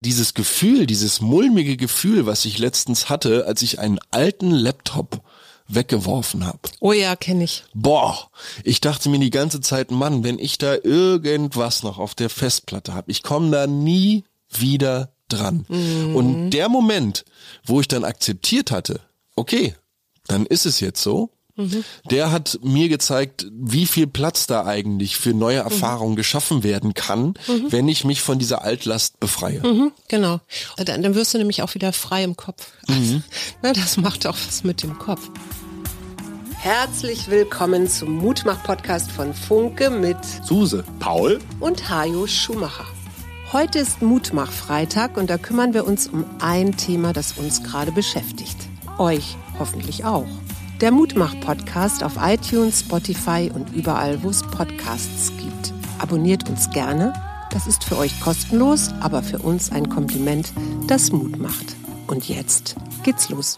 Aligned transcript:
Dieses 0.00 0.34
Gefühl, 0.34 0.86
dieses 0.86 1.20
mulmige 1.20 1.76
Gefühl, 1.76 2.26
was 2.26 2.44
ich 2.44 2.58
letztens 2.58 3.08
hatte, 3.08 3.46
als 3.46 3.62
ich 3.62 3.80
einen 3.80 3.98
alten 4.10 4.50
Laptop 4.50 5.22
weggeworfen 5.68 6.46
habe. 6.46 6.60
Oh 6.80 6.92
ja, 6.92 7.14
kenne 7.14 7.44
ich. 7.44 7.64
Boah, 7.74 8.30
ich 8.64 8.80
dachte 8.80 9.08
mir 9.08 9.18
die 9.18 9.30
ganze 9.30 9.60
Zeit, 9.60 9.90
Mann, 9.90 10.24
wenn 10.24 10.38
ich 10.38 10.58
da 10.58 10.74
irgendwas 10.74 11.82
noch 11.82 11.98
auf 11.98 12.14
der 12.14 12.30
Festplatte 12.30 12.94
habe, 12.94 13.10
ich 13.10 13.22
komme 13.22 13.50
da 13.50 13.66
nie 13.66 14.24
wieder 14.48 15.12
dran. 15.28 15.66
Mhm. 15.68 16.16
Und 16.16 16.50
der 16.50 16.68
Moment, 16.68 17.24
wo 17.64 17.80
ich 17.80 17.88
dann 17.88 18.04
akzeptiert 18.04 18.70
hatte, 18.70 19.00
okay, 19.36 19.74
dann 20.26 20.46
ist 20.46 20.66
es 20.66 20.80
jetzt 20.80 21.02
so, 21.02 21.30
mhm. 21.58 21.84
der 22.10 22.32
hat 22.32 22.58
mir 22.62 22.88
gezeigt, 22.88 23.46
wie 23.52 23.84
viel 23.84 24.06
Platz 24.06 24.46
da 24.46 24.64
eigentlich 24.64 25.16
für 25.16 25.34
neue 25.34 25.58
Erfahrungen 25.58 26.12
mhm. 26.12 26.16
geschaffen 26.16 26.62
werden 26.62 26.94
kann, 26.94 27.34
mhm. 27.46 27.70
wenn 27.70 27.88
ich 27.88 28.04
mich 28.04 28.22
von 28.22 28.38
dieser 28.38 28.62
Altlast 28.62 29.20
befreie. 29.20 29.60
Mhm, 29.60 29.92
genau. 30.08 30.40
Dann, 30.76 31.02
dann, 31.02 31.14
wirst 31.14 31.34
du 31.34 31.38
nämlich 31.38 31.62
auch 31.62 31.74
wieder 31.74 31.92
frei 31.92 32.24
im 32.24 32.36
Kopf. 32.36 32.68
Mhm. 32.88 33.22
das 33.62 33.98
macht 33.98 34.26
auch 34.26 34.36
was 34.46 34.64
mit 34.64 34.82
dem 34.82 34.98
Kopf. 34.98 35.28
Herzlich 36.60 37.28
willkommen 37.28 37.88
zum 37.88 38.16
Mutmach-Podcast 38.16 39.12
von 39.12 39.32
Funke 39.32 39.90
mit 39.90 40.18
Suse, 40.42 40.84
Paul 40.98 41.38
und 41.60 41.88
Hajo 41.88 42.26
Schumacher. 42.26 42.86
Heute 43.52 43.78
ist 43.78 44.02
Mutmach-Freitag 44.02 45.16
und 45.16 45.30
da 45.30 45.38
kümmern 45.38 45.72
wir 45.72 45.86
uns 45.86 46.08
um 46.08 46.24
ein 46.40 46.76
Thema, 46.76 47.12
das 47.12 47.38
uns 47.38 47.62
gerade 47.62 47.92
beschäftigt. 47.92 48.56
Euch 48.98 49.36
hoffentlich 49.58 50.04
auch. 50.04 50.26
Der 50.80 50.92
Mutmach-Podcast 50.92 52.04
auf 52.04 52.12
iTunes, 52.20 52.80
Spotify 52.80 53.50
und 53.52 53.74
überall, 53.74 54.22
wo 54.22 54.30
es 54.30 54.42
Podcasts 54.42 55.32
gibt. 55.36 55.72
Abonniert 55.98 56.48
uns 56.48 56.70
gerne. 56.70 57.12
Das 57.50 57.66
ist 57.66 57.82
für 57.82 57.96
euch 57.96 58.20
kostenlos, 58.20 58.90
aber 59.00 59.24
für 59.24 59.40
uns 59.40 59.72
ein 59.72 59.88
Kompliment, 59.88 60.52
das 60.86 61.10
Mut 61.10 61.36
macht. 61.36 61.74
Und 62.06 62.28
jetzt 62.28 62.76
geht's 63.02 63.28
los. 63.28 63.56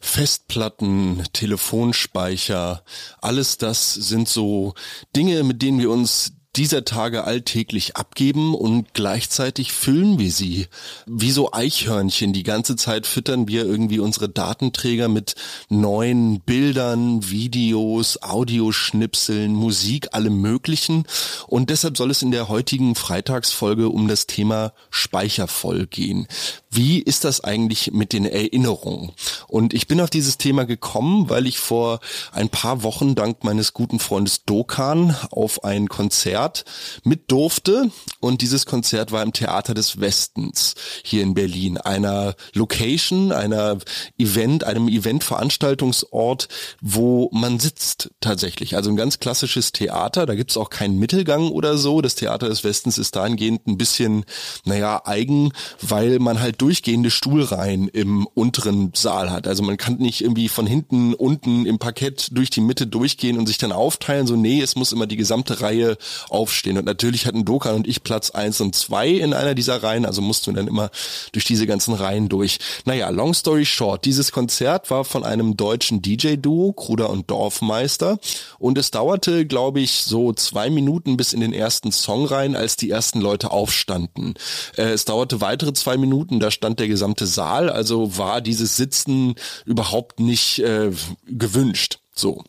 Festplatten, 0.00 1.22
Telefonspeicher, 1.32 2.82
alles 3.20 3.56
das 3.56 3.94
sind 3.94 4.28
so 4.28 4.74
Dinge, 5.14 5.44
mit 5.44 5.62
denen 5.62 5.78
wir 5.78 5.90
uns 5.92 6.32
dieser 6.56 6.84
Tage 6.84 7.24
alltäglich 7.24 7.96
abgeben 7.96 8.54
und 8.54 8.94
gleichzeitig 8.94 9.72
füllen 9.72 10.18
wir 10.18 10.30
sie. 10.30 10.68
Wie 11.06 11.30
so 11.30 11.52
Eichhörnchen. 11.52 12.32
Die 12.32 12.42
ganze 12.42 12.76
Zeit 12.76 13.06
füttern 13.06 13.46
wir 13.48 13.66
irgendwie 13.66 13.98
unsere 13.98 14.28
Datenträger 14.28 15.08
mit 15.08 15.34
neuen 15.68 16.40
Bildern, 16.40 17.28
Videos, 17.28 18.22
Audioschnipseln, 18.22 19.52
Musik, 19.52 20.08
allem 20.12 20.40
möglichen. 20.40 21.04
Und 21.46 21.70
deshalb 21.70 21.96
soll 21.96 22.10
es 22.10 22.22
in 22.22 22.30
der 22.30 22.48
heutigen 22.48 22.94
Freitagsfolge 22.94 23.88
um 23.88 24.08
das 24.08 24.26
Thema 24.26 24.72
Speichervoll 24.90 25.86
gehen. 25.86 26.26
Wie 26.70 27.00
ist 27.00 27.24
das 27.24 27.42
eigentlich 27.42 27.92
mit 27.92 28.12
den 28.12 28.24
Erinnerungen? 28.24 29.12
Und 29.48 29.74
ich 29.74 29.86
bin 29.86 30.00
auf 30.00 30.10
dieses 30.10 30.38
Thema 30.38 30.64
gekommen, 30.64 31.28
weil 31.28 31.46
ich 31.46 31.58
vor 31.58 32.00
ein 32.32 32.48
paar 32.48 32.82
Wochen 32.82 33.14
dank 33.14 33.44
meines 33.44 33.72
guten 33.72 33.98
Freundes 33.98 34.44
Dokan 34.44 35.16
auf 35.30 35.64
ein 35.64 35.88
Konzert 35.88 36.45
Konzert 36.46 36.64
mit 37.04 37.30
durfte. 37.30 37.90
Und 38.20 38.40
dieses 38.42 38.66
Konzert 38.66 39.12
war 39.12 39.22
im 39.22 39.32
Theater 39.32 39.74
des 39.74 40.00
Westens 40.00 40.74
hier 41.02 41.22
in 41.22 41.34
Berlin, 41.34 41.78
einer 41.78 42.34
Location, 42.54 43.32
einer 43.32 43.78
Event, 44.18 44.64
einem 44.64 44.88
Eventveranstaltungsort, 44.88 46.48
wo 46.80 47.30
man 47.32 47.58
sitzt 47.58 48.10
tatsächlich. 48.20 48.76
Also 48.76 48.90
ein 48.90 48.96
ganz 48.96 49.18
klassisches 49.18 49.72
Theater, 49.72 50.26
da 50.26 50.34
gibt's 50.34 50.56
auch 50.56 50.70
keinen 50.70 50.98
Mittelgang 50.98 51.50
oder 51.50 51.78
so. 51.78 52.00
Das 52.00 52.14
Theater 52.14 52.48
des 52.48 52.64
Westens 52.64 52.98
ist 52.98 53.16
dahingehend 53.16 53.66
ein 53.66 53.78
bisschen, 53.78 54.24
naja, 54.64 55.02
eigen, 55.04 55.52
weil 55.80 56.18
man 56.18 56.40
halt 56.40 56.60
durchgehende 56.60 57.10
Stuhlreihen 57.10 57.88
im 57.88 58.26
unteren 58.34 58.92
Saal 58.94 59.30
hat. 59.30 59.46
Also 59.46 59.62
man 59.62 59.76
kann 59.76 59.96
nicht 59.96 60.22
irgendwie 60.22 60.48
von 60.48 60.66
hinten 60.66 61.14
unten 61.14 61.66
im 61.66 61.78
Parkett 61.78 62.28
durch 62.32 62.50
die 62.50 62.60
Mitte 62.60 62.86
durchgehen 62.86 63.38
und 63.38 63.46
sich 63.46 63.58
dann 63.58 63.72
aufteilen. 63.72 64.26
So, 64.26 64.36
nee, 64.36 64.60
es 64.60 64.76
muss 64.76 64.92
immer 64.92 65.06
die 65.06 65.16
gesamte 65.16 65.60
Reihe 65.60 65.96
aufstehen. 66.36 66.78
Und 66.78 66.84
natürlich 66.84 67.26
hatten 67.26 67.44
Dokan 67.44 67.74
und 67.74 67.88
ich 67.88 68.02
Platz 68.02 68.30
eins 68.30 68.60
und 68.60 68.74
zwei 68.74 69.08
in 69.08 69.34
einer 69.34 69.54
dieser 69.54 69.82
Reihen, 69.82 70.06
also 70.06 70.22
mussten 70.22 70.52
wir 70.52 70.54
dann 70.54 70.68
immer 70.68 70.90
durch 71.32 71.44
diese 71.44 71.66
ganzen 71.66 71.94
Reihen 71.94 72.28
durch. 72.28 72.58
Naja, 72.84 73.08
long 73.08 73.34
story 73.34 73.66
short, 73.66 74.04
dieses 74.04 74.30
Konzert 74.32 74.90
war 74.90 75.04
von 75.04 75.24
einem 75.24 75.56
deutschen 75.56 76.02
DJ-Duo, 76.02 76.72
Kruder 76.72 77.10
und 77.10 77.30
Dorfmeister. 77.30 78.18
Und 78.58 78.78
es 78.78 78.90
dauerte, 78.90 79.46
glaube 79.46 79.80
ich, 79.80 80.02
so 80.04 80.32
zwei 80.32 80.70
Minuten 80.70 81.16
bis 81.16 81.32
in 81.32 81.40
den 81.40 81.52
ersten 81.52 81.90
Song 81.90 82.26
rein, 82.26 82.54
als 82.54 82.76
die 82.76 82.90
ersten 82.90 83.20
Leute 83.20 83.50
aufstanden. 83.50 84.34
Äh, 84.76 84.90
es 84.90 85.04
dauerte 85.04 85.40
weitere 85.40 85.72
zwei 85.72 85.96
Minuten, 85.96 86.40
da 86.40 86.50
stand 86.50 86.78
der 86.78 86.88
gesamte 86.88 87.26
Saal, 87.26 87.70
also 87.70 88.18
war 88.18 88.40
dieses 88.40 88.76
Sitzen 88.76 89.34
überhaupt 89.64 90.20
nicht 90.20 90.58
äh, 90.60 90.90
gewünscht. 91.26 91.98
So. 92.14 92.42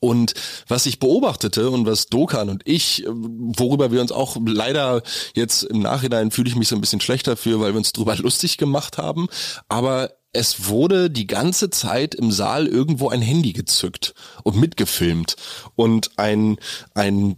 Und 0.00 0.34
was 0.68 0.86
ich 0.86 0.98
beobachtete 0.98 1.70
und 1.70 1.86
was 1.86 2.06
Dokan 2.06 2.48
und 2.48 2.62
ich, 2.66 3.04
worüber 3.06 3.90
wir 3.90 4.00
uns 4.00 4.12
auch 4.12 4.36
leider 4.44 5.02
jetzt 5.34 5.62
im 5.64 5.80
Nachhinein 5.80 6.30
fühle 6.30 6.48
ich 6.48 6.56
mich 6.56 6.68
so 6.68 6.76
ein 6.76 6.80
bisschen 6.80 7.00
schlechter 7.00 7.36
für, 7.36 7.60
weil 7.60 7.72
wir 7.72 7.78
uns 7.78 7.92
drüber 7.92 8.16
lustig 8.18 8.58
gemacht 8.58 8.98
haben, 8.98 9.28
aber 9.68 10.10
es 10.34 10.66
wurde 10.66 11.10
die 11.10 11.26
ganze 11.26 11.70
Zeit 11.70 12.14
im 12.14 12.32
Saal 12.32 12.66
irgendwo 12.66 13.08
ein 13.08 13.22
Handy 13.22 13.52
gezückt 13.52 14.14
und 14.42 14.56
mitgefilmt. 14.56 15.36
Und 15.76 16.10
ein, 16.16 16.58
ein 16.94 17.36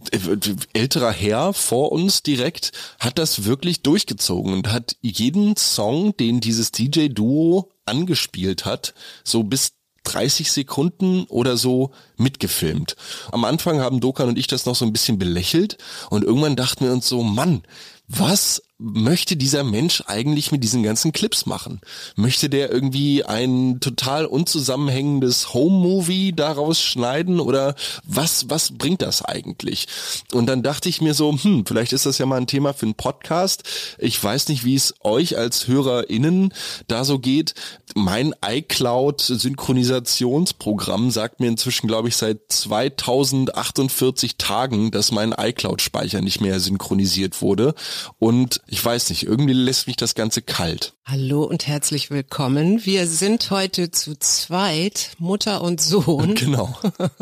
älterer 0.73 1.11
Herr 1.11 1.53
vor 1.53 1.91
uns 1.91 2.23
direkt 2.23 2.71
hat 2.99 3.19
das 3.19 3.45
wirklich 3.45 3.83
durchgezogen 3.83 4.51
und 4.51 4.71
hat 4.71 4.97
jeden 5.01 5.55
Song, 5.55 6.17
den 6.17 6.41
dieses 6.41 6.71
DJ-Duo 6.71 7.71
angespielt 7.85 8.65
hat, 8.65 8.93
so 9.23 9.43
bis 9.43 9.76
30 10.07 10.51
Sekunden 10.51 11.25
oder 11.25 11.57
so 11.57 11.91
mitgefilmt. 12.15 12.95
Am 13.31 13.43
Anfang 13.43 13.81
haben 13.81 13.99
Dokan 13.99 14.29
und 14.29 14.39
ich 14.39 14.47
das 14.47 14.65
noch 14.65 14.75
so 14.75 14.85
ein 14.85 14.93
bisschen 14.93 15.19
belächelt 15.19 15.77
und 16.09 16.23
irgendwann 16.23 16.55
dachten 16.55 16.85
wir 16.85 16.93
uns 16.93 17.07
so, 17.07 17.23
Mann, 17.23 17.63
was 18.07 18.61
möchte 18.79 19.35
dieser 19.35 19.63
Mensch 19.63 20.03
eigentlich 20.05 20.51
mit 20.51 20.63
diesen 20.63 20.83
ganzen 20.83 21.11
Clips 21.11 21.47
machen? 21.47 21.81
Möchte 22.15 22.47
der 22.47 22.71
irgendwie 22.71 23.23
ein 23.23 23.79
total 23.79 24.27
unzusammenhängendes 24.27 25.51
Home-Movie 25.53 26.33
daraus 26.33 26.79
schneiden 26.79 27.39
oder 27.39 27.73
was, 28.03 28.49
was 28.49 28.77
bringt 28.77 29.01
das 29.01 29.25
eigentlich? 29.25 29.87
Und 30.31 30.45
dann 30.45 30.61
dachte 30.61 30.89
ich 30.89 31.01
mir 31.01 31.15
so, 31.15 31.31
hm, 31.31 31.65
vielleicht 31.65 31.91
ist 31.91 32.05
das 32.05 32.19
ja 32.19 32.27
mal 32.27 32.37
ein 32.37 32.45
Thema 32.45 32.73
für 32.73 32.85
einen 32.85 32.93
Podcast. 32.93 33.63
Ich 33.97 34.23
weiß 34.23 34.49
nicht, 34.49 34.63
wie 34.63 34.75
es 34.75 34.93
euch 35.01 35.35
als 35.37 35.67
HörerInnen 35.67 36.53
da 36.87 37.03
so 37.03 37.17
geht. 37.17 37.55
Mein 37.95 38.35
iCloud-Synchronisationsprogramm 38.45 41.09
sagt 41.09 41.39
mir 41.39 41.47
inzwischen, 41.47 41.87
glaube 41.87 42.09
ich, 42.09 42.15
seit 42.15 42.41
2048 42.49 44.37
Tagen, 44.37 44.91
dass 44.91 45.11
mein 45.11 45.33
iCloud-Speicher 45.35 46.21
nicht 46.21 46.41
mehr 46.41 46.59
synchronisiert 46.59 47.41
wurde. 47.41 47.73
Und 48.19 48.61
ich 48.69 48.83
weiß 48.83 49.09
nicht, 49.09 49.23
irgendwie 49.23 49.53
lässt 49.53 49.87
mich 49.87 49.95
das 49.95 50.13
Ganze 50.13 50.41
kalt. 50.41 50.93
Hallo 51.05 51.43
und 51.43 51.67
herzlich 51.67 52.11
willkommen. 52.11 52.85
Wir 52.85 53.07
sind 53.07 53.49
heute 53.49 53.91
zu 53.91 54.15
zweit, 54.19 55.11
Mutter 55.19 55.61
und 55.61 55.81
Sohn. 55.81 56.35
Genau. 56.35 56.77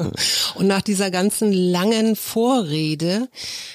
und 0.55 0.67
nach 0.67 0.81
dieser 0.81 1.11
ganzen 1.11 1.53
langen 1.53 2.15
Vorrede, 2.15 3.29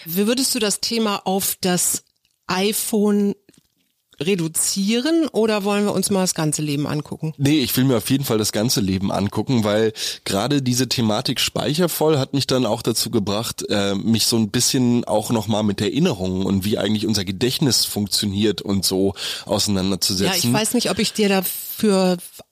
wie 0.04 0.26
würdest 0.26 0.54
du 0.54 0.58
das 0.58 0.80
Thema 0.80 1.22
auf 1.26 1.56
das 1.60 2.02
iPhone 2.48 3.36
reduzieren 4.22 5.28
oder 5.28 5.64
wollen 5.64 5.84
wir 5.84 5.92
uns 5.92 6.10
mal 6.10 6.20
das 6.20 6.34
ganze 6.34 6.62
Leben 6.62 6.86
angucken? 6.86 7.32
Nee, 7.38 7.60
ich 7.60 7.76
will 7.76 7.84
mir 7.84 7.96
auf 7.96 8.10
jeden 8.10 8.24
Fall 8.24 8.38
das 8.38 8.52
ganze 8.52 8.80
Leben 8.80 9.10
angucken, 9.10 9.64
weil 9.64 9.92
gerade 10.24 10.62
diese 10.62 10.88
Thematik 10.88 11.40
speichervoll 11.40 12.18
hat 12.18 12.34
mich 12.34 12.46
dann 12.46 12.66
auch 12.66 12.82
dazu 12.82 13.10
gebracht, 13.10 13.64
äh, 13.68 13.94
mich 13.94 14.26
so 14.26 14.36
ein 14.36 14.50
bisschen 14.50 15.04
auch 15.04 15.30
nochmal 15.30 15.62
mit 15.62 15.80
Erinnerungen 15.80 16.44
und 16.44 16.64
wie 16.64 16.78
eigentlich 16.78 17.06
unser 17.06 17.24
Gedächtnis 17.24 17.84
funktioniert 17.84 18.60
und 18.62 18.84
so 18.84 19.14
auseinanderzusetzen. 19.46 20.32
Ja, 20.32 20.48
ich 20.48 20.52
weiß 20.52 20.74
nicht, 20.74 20.90
ob 20.90 20.98
ich 20.98 21.12
dir 21.12 21.28
da 21.28 21.42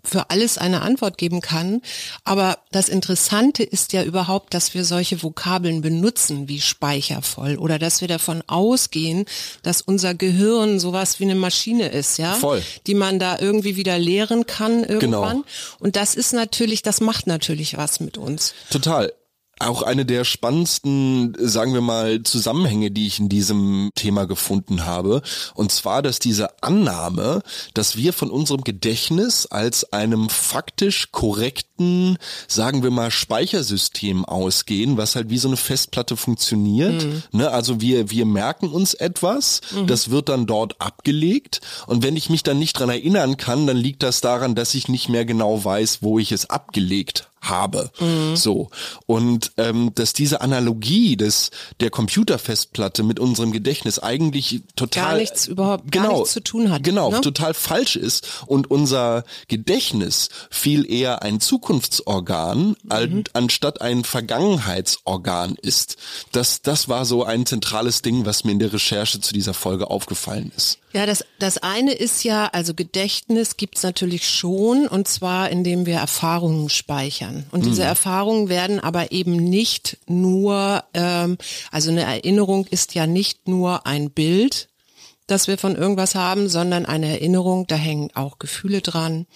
für, 0.09 0.31
alles 0.31 0.59
eine 0.59 0.83
Antwort 0.83 1.19
geben 1.19 1.41
kann. 1.41 1.83
Aber 2.25 2.59
das 2.73 2.89
Interessante 2.89 3.63
ist 3.63 3.93
ja 3.93 4.03
überhaupt, 4.03 4.55
dass 4.55 4.75
wir 4.75 4.85
solche 4.85 5.23
Vokabeln 5.23 5.83
benutzen 5.83 6.49
wie 6.49 6.61
speichervoll 6.61 7.57
oder 7.57 7.79
dass 7.79 8.01
wir 8.01 8.09
davon 8.09 8.43
ausgehen, 8.47 9.27
dass 9.63 9.83
unser 9.83 10.15
Gehirn 10.15 10.81
sowas 10.81 11.21
wie 11.21 11.25
eine 11.25 11.35
Maschine 11.35 11.89
ist, 11.89 12.19
ja, 12.19 12.35
Voll. 12.35 12.63
die 12.87 12.95
man 12.95 13.19
da 13.19 13.39
irgendwie 13.39 13.77
wieder 13.77 13.99
lehren 13.99 14.47
kann 14.47 14.85
irgendwann. 14.85 15.39
Genau. 15.39 15.45
Und 15.79 15.97
das 15.97 16.15
ist 16.15 16.33
natürlich, 16.33 16.83
das 16.83 17.01
macht 17.01 17.27
natürlich 17.27 17.77
was 17.77 18.01
mit 18.01 18.19
uns. 18.19 18.55
Total. 18.71 19.13
Auch 19.61 19.83
eine 19.83 20.05
der 20.05 20.25
spannendsten, 20.25 21.35
sagen 21.39 21.75
wir 21.75 21.81
mal, 21.81 22.23
Zusammenhänge, 22.23 22.91
die 22.91 23.07
ich 23.07 23.19
in 23.19 23.29
diesem 23.29 23.91
Thema 23.95 24.27
gefunden 24.27 24.85
habe. 24.85 25.23
Und 25.55 25.73
zwar, 25.73 26.03
dass 26.03 26.19
diese 26.19 26.63
Annahme, 26.63 27.43
dass 27.75 27.97
wir 27.97 28.13
von 28.13 28.31
unserem 28.31 28.63
Gedächtnis 28.63 29.47
als 29.47 29.93
einem 29.93 30.29
faktisch 30.29 31.11
korrekten, 31.11 32.19
sagen 32.47 32.83
wir 32.83 32.91
mal, 32.91 33.11
Speichersystem 33.11 34.25
ausgehen, 34.25 34.97
was 34.97 35.17
halt 35.17 35.31
wie 35.31 35.39
so 35.39 35.49
eine 35.49 35.57
Festplatte 35.57 36.17
funktioniert. 36.17 37.07
Ne? 37.33 37.51
Also 37.51 37.81
wir, 37.81 38.11
wir 38.11 38.27
merken 38.27 38.69
uns 38.69 38.95
etwas, 38.95 39.61
das 39.87 40.11
wird 40.11 40.29
dann 40.29 40.47
dort 40.47 40.81
abgelegt. 40.81 41.61
Und 41.87 42.03
wenn 42.03 42.17
ich 42.17 42.31
mich 42.31 42.43
dann 42.43 42.59
nicht 42.59 42.79
dran 42.79 42.91
erinnern 42.91 43.37
kann, 43.37 43.67
dann 43.67 43.77
liegt 43.77 44.03
das 44.03 44.21
daran, 44.21 44.55
dass 44.55 44.75
ich 44.75 44.89
nicht 44.89 45.09
mehr 45.09 45.25
genau 45.25 45.65
weiß, 45.65 45.99
wo 46.03 46.19
ich 46.19 46.33
es 46.33 46.49
abgelegt 46.51 47.29
habe. 47.41 47.91
So. 48.35 48.71
Und 49.07 49.53
ähm, 49.57 49.93
dass 49.95 50.13
diese 50.13 50.41
Analogie 50.41 51.17
des 51.17 51.51
der 51.81 51.91
Computerfestplatte 51.91 53.03
mit 53.03 53.21
unserem 53.21 53.53
Gedächtnis 53.53 53.99
eigentlich 53.99 54.63
total 54.77 55.05
Gar 55.13 55.19
nichts 55.19 55.47
überhaupt, 55.47 55.91
gar 55.93 56.05
genau, 56.05 56.19
nichts 56.19 56.33
zu 56.33 56.43
tun 56.43 56.71
hat, 56.71 56.83
Genau, 56.83 57.11
ne? 57.11 57.21
total 57.21 57.55
falsch 57.55 57.97
ist. 57.97 58.43
Und 58.47 58.71
unser 58.71 59.25
Gedächtnis 59.49 60.29
viel 60.51 60.91
eher 60.91 61.23
ein 61.23 61.41
Zukunftsorgan 61.41 62.77
an, 62.89 63.25
anstatt 63.33 63.81
ein 63.81 64.05
Vergangenheitsorgan 64.05 65.57
ist. 65.61 65.97
Das, 66.33 66.63
das 66.63 66.89
war 66.89 67.05
so 67.05 67.25
ein 67.25 67.47
zentrales 67.47 68.03
Ding, 68.03 68.25
was 68.27 68.45
mir 68.45 68.53
in 68.53 68.59
der 68.59 68.73
Recherche 68.73 69.21
zu 69.21 69.33
dieser 69.33 69.55
Folge 69.55 69.91
aufgefallen 69.91 70.53
ist. 70.57 70.79
Ja, 70.93 71.05
das, 71.05 71.25
das 71.39 71.59
eine 71.59 71.93
ist 71.93 72.25
ja, 72.25 72.47
also 72.47 72.73
Gedächtnis 72.73 73.59
gibt's 73.59 73.83
natürlich 73.83 74.29
schon, 74.29 74.87
und 74.89 75.07
zwar 75.07 75.51
indem 75.51 75.85
wir 75.85 75.97
Erfahrungen 75.97 76.71
speichern. 76.71 77.45
Und 77.51 77.67
diese 77.67 77.83
Erfahrungen 77.83 78.49
werden 78.49 78.81
aber 78.81 79.13
eben 79.13 79.37
nicht 79.37 79.99
nur, 80.07 80.85
ähm, 80.95 81.37
also 81.71 81.91
eine 81.91 82.03
Erinnerung 82.03 82.67
ist 82.67 82.95
ja 82.95 83.07
nicht 83.07 83.49
nur 83.49 83.87
ein 83.87 84.11
Bild, 84.11 84.69
das 85.27 85.47
wir 85.47 85.59
von 85.59 85.77
irgendwas 85.77 86.15
haben, 86.15 86.49
sondern 86.49 86.87
eine 86.87 87.09
Erinnerung, 87.09 87.67
da 87.67 87.77
hängen 87.77 88.11
auch 88.15 88.39
Gefühle 88.39 88.81
dran, 88.81 89.27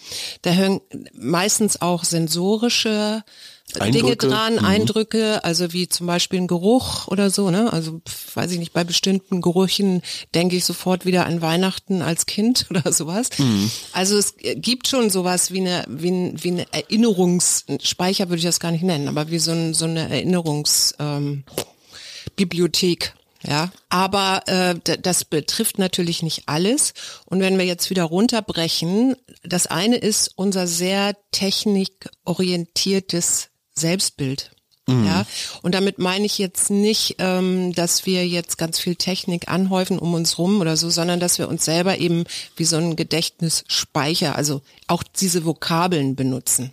da 0.41 0.51
hängen 0.51 0.81
meistens 1.13 1.83
auch 1.83 2.05
sensorische 2.05 3.23
Dinge 3.73 3.85
Eindrücke, 3.85 4.29
dran, 4.29 4.55
mhm. 4.55 4.65
Eindrücke, 4.65 5.45
also 5.45 5.73
wie 5.73 5.89
zum 5.89 6.07
Beispiel 6.07 6.41
ein 6.41 6.47
Geruch 6.47 7.09
oder 7.09 7.31
so, 7.31 7.51
ne? 7.51 7.73
Also 7.73 8.01
weiß 8.35 8.53
ich 8.53 8.59
nicht, 8.59 8.73
bei 8.73 8.85
bestimmten 8.85 9.41
Gerüchen 9.41 10.03
denke 10.35 10.57
ich 10.57 10.65
sofort 10.65 11.07
wieder 11.07 11.27
an 11.27 11.43
Weihnachten 11.43 12.03
als 12.03 12.27
Kind 12.27 12.67
oder 12.71 12.93
sowas. 12.93 13.31
Mhm. 13.39 13.71
Also 13.93 14.19
es 14.19 14.35
gibt 14.39 14.89
schon 14.89 15.11
sowas 15.11 15.53
wie 15.53 15.61
eine, 15.61 15.85
wie, 15.89 16.11
ein, 16.11 16.43
wie 16.43 16.51
eine 16.51 16.67
Erinnerungsspeicher 16.73 18.29
würde 18.29 18.39
ich 18.39 18.45
das 18.45 18.61
gar 18.61 18.73
nicht 18.73 18.85
nennen, 18.85 19.09
aber 19.09 19.31
wie 19.31 19.39
so, 19.39 19.53
ein, 19.53 19.73
so 19.75 19.85
eine 19.87 20.11
Erinnerungsbibliothek. 20.11 23.05
Ähm. 23.05 23.13
Ja, 23.45 23.73
aber 23.89 24.43
äh, 24.47 24.77
das 25.01 25.25
betrifft 25.25 25.77
natürlich 25.79 26.23
nicht 26.23 26.45
alles. 26.47 26.95
Und 27.27 27.41
wenn 27.41 27.59
wir 27.59 27.65
jetzt 27.65 27.91
wieder 27.91 28.05
runterbrechen, 28.05 29.17
das 29.43 29.67
eine 29.67 29.97
ist 29.97 30.31
unser 30.37 30.69
sehr 30.69 31.17
technikorientiertes 31.33 33.49
Selbstbild. 33.75 34.51
Ja, 34.89 35.27
und 35.63 35.75
damit 35.77 35.99
meine 35.99 36.27
ich 36.27 36.39
jetzt 36.39 36.69
nicht, 36.69 37.17
ähm, 37.19 37.73
dass 37.73 38.05
wir 38.05 38.27
jetzt 38.27 38.59
ganz 38.59 38.81
viel 38.81 38.97
Technik 38.97 39.49
anhäufen 39.49 39.99
um 39.99 40.13
uns 40.13 40.39
rum 40.39 40.61
oder 40.61 40.77
so, 40.77 40.91
sondern 40.91 41.21
dass 41.21 41.39
wir 41.39 41.49
uns 41.49 41.65
selber 41.65 41.99
eben 41.99 42.25
wie 42.57 42.65
so 42.65 42.77
ein 42.77 42.97
Gedächtnisspeicher, 42.97 44.35
also 44.35 44.61
auch 44.89 45.05
diese 45.05 45.45
Vokabeln 45.45 46.17
benutzen. 46.17 46.73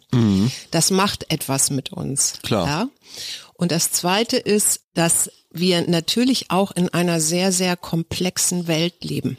Das 0.72 0.90
macht 0.90 1.32
etwas 1.32 1.70
mit 1.70 1.94
uns. 1.94 2.40
Klar. 2.42 2.68
Ja? 2.68 2.90
Und 3.54 3.72
das 3.72 3.92
Zweite 3.92 4.38
ist, 4.38 4.82
dass 4.96 5.32
wir 5.52 5.88
natürlich 5.88 6.50
auch 6.50 6.72
in 6.72 6.90
einer 6.90 7.20
sehr, 7.20 7.52
sehr 7.52 7.78
komplexen 7.78 8.68
Welt 8.68 9.04
leben. 9.04 9.38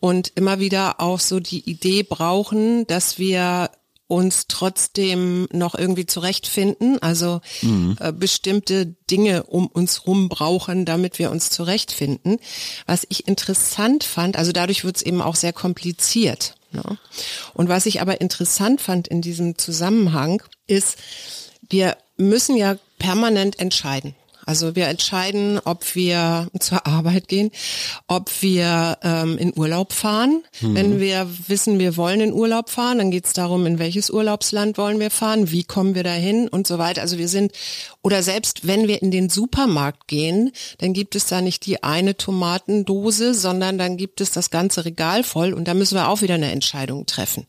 Und 0.00 0.32
immer 0.34 0.60
wieder 0.60 1.00
auch 1.00 1.20
so 1.20 1.40
die 1.40 1.68
Idee 1.68 2.02
brauchen, 2.04 2.86
dass 2.86 3.18
wir 3.18 3.70
uns 4.08 4.46
trotzdem 4.48 5.48
noch 5.52 5.74
irgendwie 5.74 6.06
zurechtfinden, 6.06 7.02
also 7.02 7.40
äh, 8.00 8.12
bestimmte 8.12 8.86
Dinge 9.10 9.44
um 9.44 9.66
uns 9.66 10.06
rum 10.06 10.28
brauchen, 10.28 10.84
damit 10.84 11.18
wir 11.18 11.30
uns 11.30 11.50
zurechtfinden. 11.50 12.38
Was 12.86 13.06
ich 13.08 13.26
interessant 13.26 14.04
fand, 14.04 14.36
also 14.36 14.52
dadurch 14.52 14.84
wird 14.84 14.96
es 14.96 15.02
eben 15.02 15.20
auch 15.20 15.34
sehr 15.34 15.52
kompliziert. 15.52 16.54
Ne? 16.72 16.98
Und 17.54 17.68
was 17.68 17.86
ich 17.86 18.00
aber 18.00 18.20
interessant 18.20 18.80
fand 18.80 19.08
in 19.08 19.22
diesem 19.22 19.58
Zusammenhang 19.58 20.42
ist, 20.66 20.96
wir 21.68 21.96
müssen 22.16 22.56
ja 22.56 22.76
permanent 22.98 23.58
entscheiden. 23.58 24.14
Also 24.46 24.76
wir 24.76 24.86
entscheiden, 24.86 25.60
ob 25.64 25.94
wir 25.94 26.48
zur 26.60 26.86
Arbeit 26.86 27.28
gehen, 27.28 27.50
ob 28.06 28.30
wir 28.40 28.96
ähm, 29.02 29.36
in 29.38 29.52
Urlaub 29.56 29.92
fahren. 29.92 30.42
Wenn 30.60 31.00
wir 31.00 31.28
wissen, 31.48 31.78
wir 31.78 31.96
wollen 31.96 32.20
in 32.20 32.32
Urlaub 32.32 32.70
fahren, 32.70 32.98
dann 32.98 33.10
geht 33.10 33.26
es 33.26 33.32
darum, 33.32 33.66
in 33.66 33.78
welches 33.78 34.08
Urlaubsland 34.08 34.78
wollen 34.78 35.00
wir 35.00 35.10
fahren, 35.10 35.50
wie 35.50 35.64
kommen 35.64 35.94
wir 35.96 36.04
dahin 36.04 36.48
und 36.48 36.66
so 36.66 36.78
weiter. 36.78 37.02
Also 37.02 37.18
wir 37.18 37.28
sind, 37.28 37.52
oder 38.02 38.22
selbst 38.22 38.66
wenn 38.66 38.86
wir 38.88 39.02
in 39.02 39.10
den 39.10 39.28
Supermarkt 39.28 40.06
gehen, 40.06 40.52
dann 40.78 40.92
gibt 40.92 41.16
es 41.16 41.26
da 41.26 41.40
nicht 41.40 41.66
die 41.66 41.82
eine 41.82 42.16
Tomatendose, 42.16 43.34
sondern 43.34 43.78
dann 43.78 43.96
gibt 43.96 44.20
es 44.20 44.30
das 44.30 44.50
ganze 44.50 44.84
Regal 44.84 45.24
voll 45.24 45.52
und 45.52 45.66
da 45.66 45.74
müssen 45.74 45.96
wir 45.96 46.08
auch 46.08 46.22
wieder 46.22 46.34
eine 46.34 46.52
Entscheidung 46.52 47.04
treffen. 47.06 47.46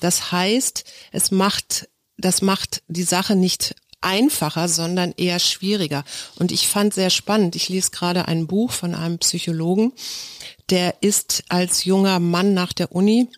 Das 0.00 0.30
heißt, 0.30 0.84
es 1.10 1.30
macht, 1.30 1.88
das 2.18 2.42
macht 2.42 2.82
die 2.88 3.02
Sache 3.02 3.34
nicht 3.34 3.74
einfacher, 4.04 4.68
sondern 4.68 5.14
eher 5.16 5.38
schwieriger. 5.38 6.04
Und 6.36 6.52
ich 6.52 6.68
fand 6.68 6.94
sehr 6.94 7.10
spannend, 7.10 7.56
ich 7.56 7.68
lese 7.68 7.90
gerade 7.90 8.28
ein 8.28 8.46
Buch 8.46 8.70
von 8.70 8.94
einem 8.94 9.18
Psychologen, 9.18 9.92
der 10.70 10.96
ist 11.00 11.44
als 11.48 11.84
junger 11.84 12.20
Mann 12.20 12.54
nach 12.54 12.72
der 12.72 12.92
Uni 12.92 13.28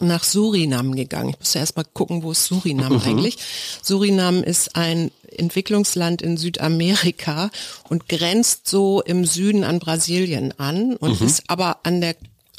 nach 0.00 0.22
Surinam 0.22 0.94
gegangen. 0.94 1.30
Ich 1.30 1.38
muss 1.38 1.54
ja 1.54 1.60
erst 1.60 1.76
mal 1.76 1.84
gucken, 1.84 2.22
wo 2.22 2.32
ist 2.32 2.46
Surinam 2.46 3.00
eigentlich. 3.00 3.38
Surinam 3.82 4.42
ist 4.42 4.76
ein 4.76 5.10
Entwicklungsland 5.36 6.22
in 6.22 6.36
Südamerika 6.36 7.50
und 7.88 8.08
grenzt 8.08 8.68
so 8.68 9.02
im 9.02 9.24
Süden 9.24 9.64
an 9.64 9.78
Brasilien 9.78 10.52
an 10.58 10.96
und 10.96 11.20
ist 11.20 11.44
aber 11.48 11.80
an 11.82 12.00
der 12.00 12.16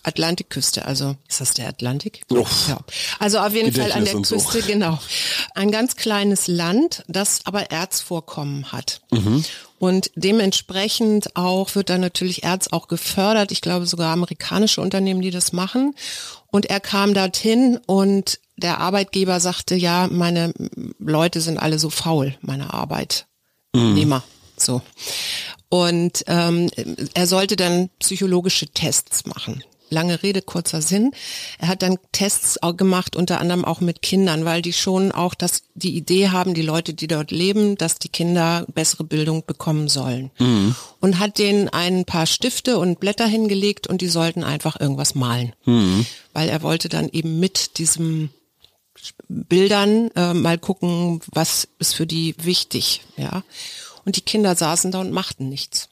Atlantikküste, 0.10 0.86
also 0.86 1.16
ist 1.28 1.42
das 1.42 1.54
der 1.54 1.70
Atlantik? 1.70 2.24
Uff. 2.30 2.68
Ja. 2.68 2.80
Also 3.20 3.39
auf 3.39 3.54
jeden 3.54 3.74
Fall 3.74 3.92
an 3.92 4.06
der 4.06 4.16
und 4.16 4.28
so. 4.28 4.36
Küste, 4.36 4.62
genau. 4.62 5.00
Ein 5.56 5.72
ganz 5.72 5.96
kleines 5.96 6.48
Land, 6.48 7.04
das 7.08 7.42
aber 7.46 7.72
Erzvorkommen 7.72 8.72
hat. 8.72 9.01
Und 9.80 10.12
dementsprechend 10.16 11.36
auch 11.36 11.74
wird 11.75 11.89
dann 11.89 12.01
natürlich 12.01 12.44
Erz 12.44 12.68
auch 12.68 12.88
gefördert. 12.88 13.51
Ich 13.51 13.62
glaube 13.62 13.86
sogar 13.86 14.12
amerikanische 14.12 14.82
Unternehmen, 14.82 15.22
die 15.22 15.32
das 15.32 15.54
machen. 15.54 15.96
Und 16.51 16.66
er 16.66 16.80
kam 16.80 17.13
dorthin 17.13 17.80
und 17.86 18.39
der 18.58 18.80
Arbeitgeber 18.80 19.39
sagte, 19.39 19.75
ja, 19.75 20.08
meine 20.12 20.54
Leute 21.00 21.39
sind 21.39 21.58
alle 21.58 21.80
so 21.80 21.89
faul, 21.89 22.36
meine 22.42 22.74
Arbeitnehmer. 22.74 24.24
So. 24.58 24.82
Und 25.70 26.24
ähm, 26.28 26.70
er 27.13 27.28
sollte 27.28 27.56
dann 27.56 27.89
psychologische 28.00 28.68
Tests 28.68 29.25
machen. 29.25 29.63
Lange 29.89 30.22
Rede, 30.24 30.41
kurzer 30.41 30.81
Sinn. 30.81 31.12
Er 31.58 31.67
hat 31.67 31.81
dann 31.81 31.98
Tests 32.12 32.62
auch 32.62 32.75
gemacht, 32.77 33.15
unter 33.15 33.39
anderem 33.39 33.65
auch 33.65 33.81
mit 33.81 34.01
Kindern, 34.01 34.46
weil 34.46 34.62
die 34.62 34.74
schon 34.74 35.12
auch 35.12 35.34
das, 35.34 35.63
die 35.74 35.96
Idee 35.96 36.29
haben, 36.29 36.53
die 36.53 36.62
Leute, 36.62 36.93
die 36.93 37.08
dort 37.08 37.31
leben, 37.31 37.75
dass 37.75 38.00
die 38.00 38.10
Kinder 38.10 38.65
bessere 38.74 39.03
Bildung 39.03 39.46
bekommen 39.46 39.88
sollen. 39.88 40.31
Und 41.00 41.19
hat 41.19 41.38
denen 41.38 41.69
ein 41.69 42.05
paar 42.05 42.25
Stifte 42.25 42.77
und 42.77 43.00
Blätter 43.00 43.27
hingelegt 43.27 43.88
und 43.88 44.01
die 44.01 44.08
sollten 44.08 44.43
einfach 44.43 44.79
irgendwas 44.79 45.15
malen. 45.15 45.53
Weil 46.34 46.50
er 46.50 46.62
wollte 46.62 46.89
dann 46.89 47.10
eben 47.10 47.39
mit 47.39 47.77
diesem 47.77 48.29
Bildern 49.27 50.12
äh, 50.15 50.34
mal 50.34 50.58
gucken, 50.58 51.22
was 51.31 51.67
ist 51.79 51.96
für 51.96 52.05
die 52.05 52.36
wichtig, 52.41 53.01
ja. 53.15 53.43
Und 54.05 54.15
die 54.17 54.22
Kinder 54.22 54.55
saßen 54.55 54.91
da 54.91 55.00
und 55.00 55.12
machten 55.12 55.50
nichts. 55.50 55.89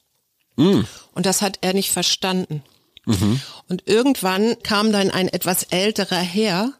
Und 1.13 1.25
das 1.25 1.41
hat 1.41 1.59
er 1.61 1.73
nicht 1.73 1.91
verstanden. 1.91 2.63
Und 3.69 3.83
irgendwann 3.85 4.55
kam 4.63 4.91
dann 4.91 5.11
ein 5.11 5.27
etwas 5.27 5.63
älterer 5.63 6.15
Herr 6.17 6.73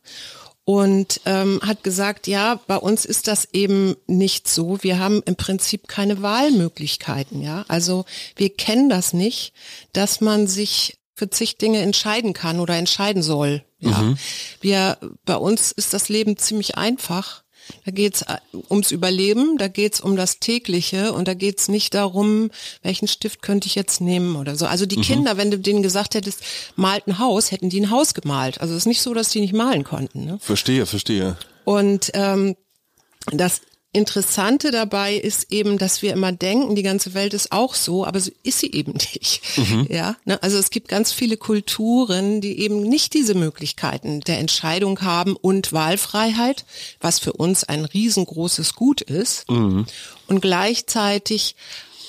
und 0.63 1.21
ähm, 1.25 1.61
hat 1.63 1.83
gesagt, 1.83 2.27
ja, 2.27 2.59
bei 2.67 2.75
uns 2.75 3.05
ist 3.05 3.27
das 3.27 3.47
eben 3.53 3.95
nicht 4.05 4.49
so. 4.49 4.83
Wir 4.83 4.99
haben 4.99 5.21
im 5.25 5.37
Prinzip 5.37 5.87
keine 5.87 6.21
Wahlmöglichkeiten, 6.21 7.41
ja. 7.41 7.63
Also 7.69 8.05
wir 8.35 8.49
kennen 8.49 8.89
das 8.89 9.13
nicht, 9.13 9.53
dass 9.93 10.19
man 10.19 10.47
sich 10.47 10.97
für 11.13 11.29
zig 11.29 11.57
Dinge 11.57 11.79
entscheiden 11.79 12.33
kann 12.33 12.59
oder 12.59 12.75
entscheiden 12.75 13.23
soll. 13.23 13.63
Ja. 13.79 13.97
Mhm. 13.97 14.17
Wir, 14.59 14.97
bei 15.25 15.35
uns 15.35 15.71
ist 15.71 15.93
das 15.93 16.09
Leben 16.09 16.37
ziemlich 16.37 16.77
einfach. 16.77 17.43
Da 17.85 17.91
geht's 17.91 18.21
äh, 18.23 18.37
ums 18.69 18.91
Überleben, 18.91 19.57
da 19.57 19.67
geht's 19.67 19.99
um 19.99 20.15
das 20.15 20.39
tägliche 20.39 21.13
und 21.13 21.27
da 21.27 21.33
geht's 21.33 21.67
nicht 21.67 21.93
darum, 21.93 22.49
welchen 22.83 23.07
Stift 23.07 23.41
könnte 23.41 23.67
ich 23.67 23.75
jetzt 23.75 24.01
nehmen 24.01 24.35
oder 24.35 24.55
so. 24.55 24.65
Also 24.65 24.85
die 24.85 24.97
mhm. 24.97 25.01
Kinder, 25.01 25.37
wenn 25.37 25.51
du 25.51 25.59
denen 25.59 25.83
gesagt 25.83 26.15
hättest, 26.15 26.41
malt 26.75 27.07
ein 27.07 27.19
Haus, 27.19 27.51
hätten 27.51 27.69
die 27.69 27.81
ein 27.81 27.91
Haus 27.91 28.13
gemalt. 28.13 28.61
Also 28.61 28.73
es 28.73 28.81
ist 28.81 28.87
nicht 28.87 29.01
so, 29.01 29.13
dass 29.13 29.29
die 29.29 29.41
nicht 29.41 29.53
malen 29.53 29.83
konnten. 29.83 30.25
Ne? 30.25 30.37
Verstehe, 30.39 30.85
verstehe. 30.85 31.37
Und 31.65 32.11
ähm, 32.13 32.55
das 33.31 33.61
Interessante 33.97 34.71
dabei 34.71 35.15
ist 35.15 35.51
eben, 35.51 35.77
dass 35.77 36.01
wir 36.01 36.13
immer 36.13 36.31
denken, 36.31 36.75
die 36.75 36.83
ganze 36.83 37.13
Welt 37.13 37.33
ist 37.33 37.51
auch 37.51 37.75
so, 37.75 38.05
aber 38.05 38.19
so 38.19 38.31
ist 38.43 38.59
sie 38.59 38.71
eben 38.71 38.93
nicht. 38.93 39.41
Mhm. 39.57 39.87
Ja, 39.89 40.15
ne? 40.25 40.41
also 40.41 40.57
es 40.57 40.69
gibt 40.69 40.87
ganz 40.87 41.11
viele 41.11 41.37
Kulturen, 41.37 42.41
die 42.41 42.59
eben 42.59 42.81
nicht 42.81 43.13
diese 43.13 43.33
Möglichkeiten 43.33 44.21
der 44.21 44.39
Entscheidung 44.39 45.01
haben 45.01 45.35
und 45.35 45.73
Wahlfreiheit, 45.73 46.65
was 46.99 47.19
für 47.19 47.33
uns 47.33 47.63
ein 47.63 47.85
riesengroßes 47.85 48.75
Gut 48.75 49.01
ist. 49.01 49.49
Mhm. 49.49 49.85
Und 50.27 50.41
gleichzeitig 50.41 51.55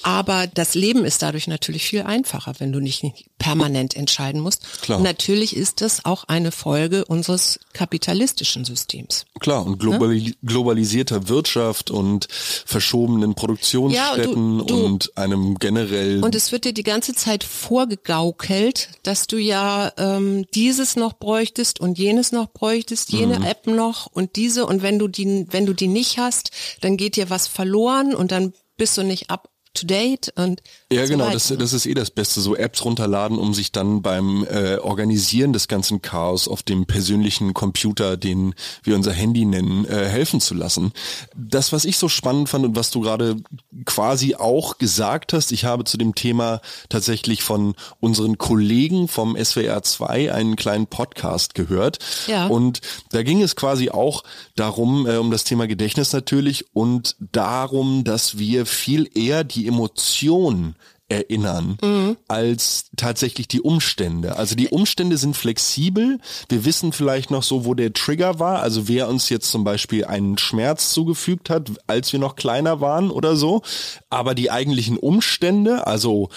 aber 0.03 0.47
das 0.47 0.75
Leben 0.75 1.05
ist 1.05 1.23
dadurch 1.23 1.47
natürlich 1.47 1.85
viel 1.85 2.03
einfacher, 2.03 2.55
wenn 2.59 2.73
du 2.73 2.81
nicht 2.81 3.05
permanent 3.39 3.97
entscheiden 3.97 4.41
musst. 4.41 4.83
Klar. 4.83 4.99
Und 4.99 5.05
natürlich 5.05 5.57
ist 5.57 5.81
das 5.81 6.05
auch 6.05 6.25
eine 6.25 6.53
Folge 6.53 7.05
unseres 7.05 7.61
kapitalistischen 7.73 8.65
Systems. 8.65 9.27
Klar, 9.41 9.65
und 9.65 9.79
globali 9.79 10.23
ne? 10.23 10.35
globalisierter 10.43 11.29
Wirtschaft 11.29 11.91
und 11.91 12.27
verschobenen 12.31 13.35
Produktionsstätten 13.35 14.59
ja, 14.59 14.65
du, 14.65 14.65
du, 14.65 14.85
und 14.85 15.17
einem 15.17 15.57
generell. 15.59 16.23
Und 16.23 16.35
es 16.35 16.53
wird 16.53 16.65
dir 16.65 16.73
die 16.73 16.83
ganze 16.83 17.15
Zeit 17.15 17.45
vorgegaukelt, 17.45 18.91
dass 19.03 19.27
du 19.27 19.37
ja 19.37 19.93
ähm, 19.97 20.47
dieses 20.55 20.97
noch 20.97 21.15
bräuchtest 21.15 21.81
und 21.81 21.99
jenes 21.99 22.33
noch 22.33 22.49
bräuchtest, 22.49 23.13
jene 23.13 23.39
mhm. 23.39 23.45
App 23.45 23.67
noch 23.67 24.07
und 24.07 24.37
diese. 24.37 24.67
Und 24.67 24.83
wenn 24.83 24.99
du 24.99 25.09
die, 25.09 25.47
wenn 25.51 25.67
du 25.67 25.73
die 25.73 25.89
nicht 25.89 26.19
hast, 26.19 26.51
dann 26.81 26.97
geht 26.97 27.17
dir 27.17 27.31
was 27.31 27.47
verloren 27.47 28.15
und 28.15 28.33
dann 28.33 28.53
bist 28.77 28.97
du 28.97 29.03
nicht 29.03 29.31
up 29.31 29.49
to 29.81 29.87
date 29.87 30.33
und 30.37 30.63
ja 30.91 31.07
so 31.07 31.13
genau 31.13 31.31
das, 31.31 31.49
das 31.49 31.73
ist 31.73 31.87
eh 31.87 31.95
das 31.95 32.11
Beste 32.11 32.41
so 32.41 32.57
Apps 32.57 32.85
runterladen 32.85 33.39
um 33.39 33.55
sich 33.55 33.73
dann 33.73 34.03
beim 34.03 34.45
äh, 34.45 34.77
Organisieren 34.77 35.53
des 35.53 35.69
ganzen 35.69 36.03
Chaos 36.03 36.49
auf 36.49 36.63
dem 36.63 36.87
persönlichen 36.87 37.55
Computer 37.55 38.17
den 38.17 38.55
wir 38.83 38.97
unser 38.97 39.13
Handy 39.13 39.45
nennen 39.45 39.85
äh, 39.85 40.07
helfen 40.07 40.41
zu 40.41 40.55
lassen. 40.55 40.93
Das 41.37 41.73
was 41.73 41.85
ich 41.85 41.99
so 41.99 42.09
spannend 42.09 42.49
fand 42.49 42.65
und 42.65 42.77
was 42.77 42.91
du 42.91 43.01
gerade 43.01 43.37
quasi 43.85 44.35
auch 44.35 44.79
gesagt 44.79 45.33
hast 45.33 45.53
ich 45.53 45.65
habe 45.65 45.85
zu 45.85 45.99
dem 45.99 46.15
Thema 46.15 46.61
tatsächlich 46.89 47.43
von 47.43 47.75
unseren 48.01 48.39
Kollegen 48.39 49.09
vom 49.09 49.37
SWR 49.37 49.83
2 49.83 50.33
einen 50.33 50.57
kleinen 50.57 50.87
Podcast 50.87 51.55
gehört. 51.55 51.99
Ja. 52.27 52.47
und 52.47 52.81
da 53.11 53.23
ging 53.23 53.43
es 53.43 53.57
quasi 53.57 53.91
auch 53.91 54.25
darum 54.57 55.07
äh, 55.07 55.17
um 55.17 55.31
das 55.31 55.45
Thema 55.45 55.67
Gedächtnis 55.67 56.13
natürlich 56.13 56.67
und 56.75 57.17
darum 57.21 58.05
dass 58.05 58.39
wir 58.39 58.67
viel 58.67 59.09
eher 59.15 59.45
die 59.45 59.67
Emotionen 59.69 60.75
erinnern 61.09 61.79
mhm. 61.83 62.17
als 62.29 62.91
tatsächlich 62.97 63.49
die 63.49 63.63
Umstände. 63.63 64.37
Also 64.37 64.55
die 64.55 64.69
Umstände 64.69 65.17
sind 65.17 65.37
flexibel. 65.37 66.19
Wir 66.49 66.65
wissen 66.65 66.93
vielleicht 66.93 67.31
noch 67.31 67.43
so, 67.43 67.65
wo 67.65 67.75
der 67.75 67.95
Trigger 67.95 68.39
war. 68.39 68.61
Also 68.61 68.89
wer 68.89 69.09
uns 69.09 69.31
jetzt 69.31 69.51
zum 69.51 69.65
Beispiel 69.65 70.05
einen 70.05 70.37
Schmerz 70.37 70.93
zugefügt 70.93 71.49
hat, 71.49 71.71
als 71.87 72.13
wir 72.13 72.21
noch 72.21 72.37
kleiner 72.37 72.81
waren 72.81 73.11
oder 73.11 73.37
so. 73.37 73.63
Aber 74.11 74.35
die 74.35 74.51
eigentlichen 74.51 74.99
Umstände, 74.99 75.87
also 75.87 76.29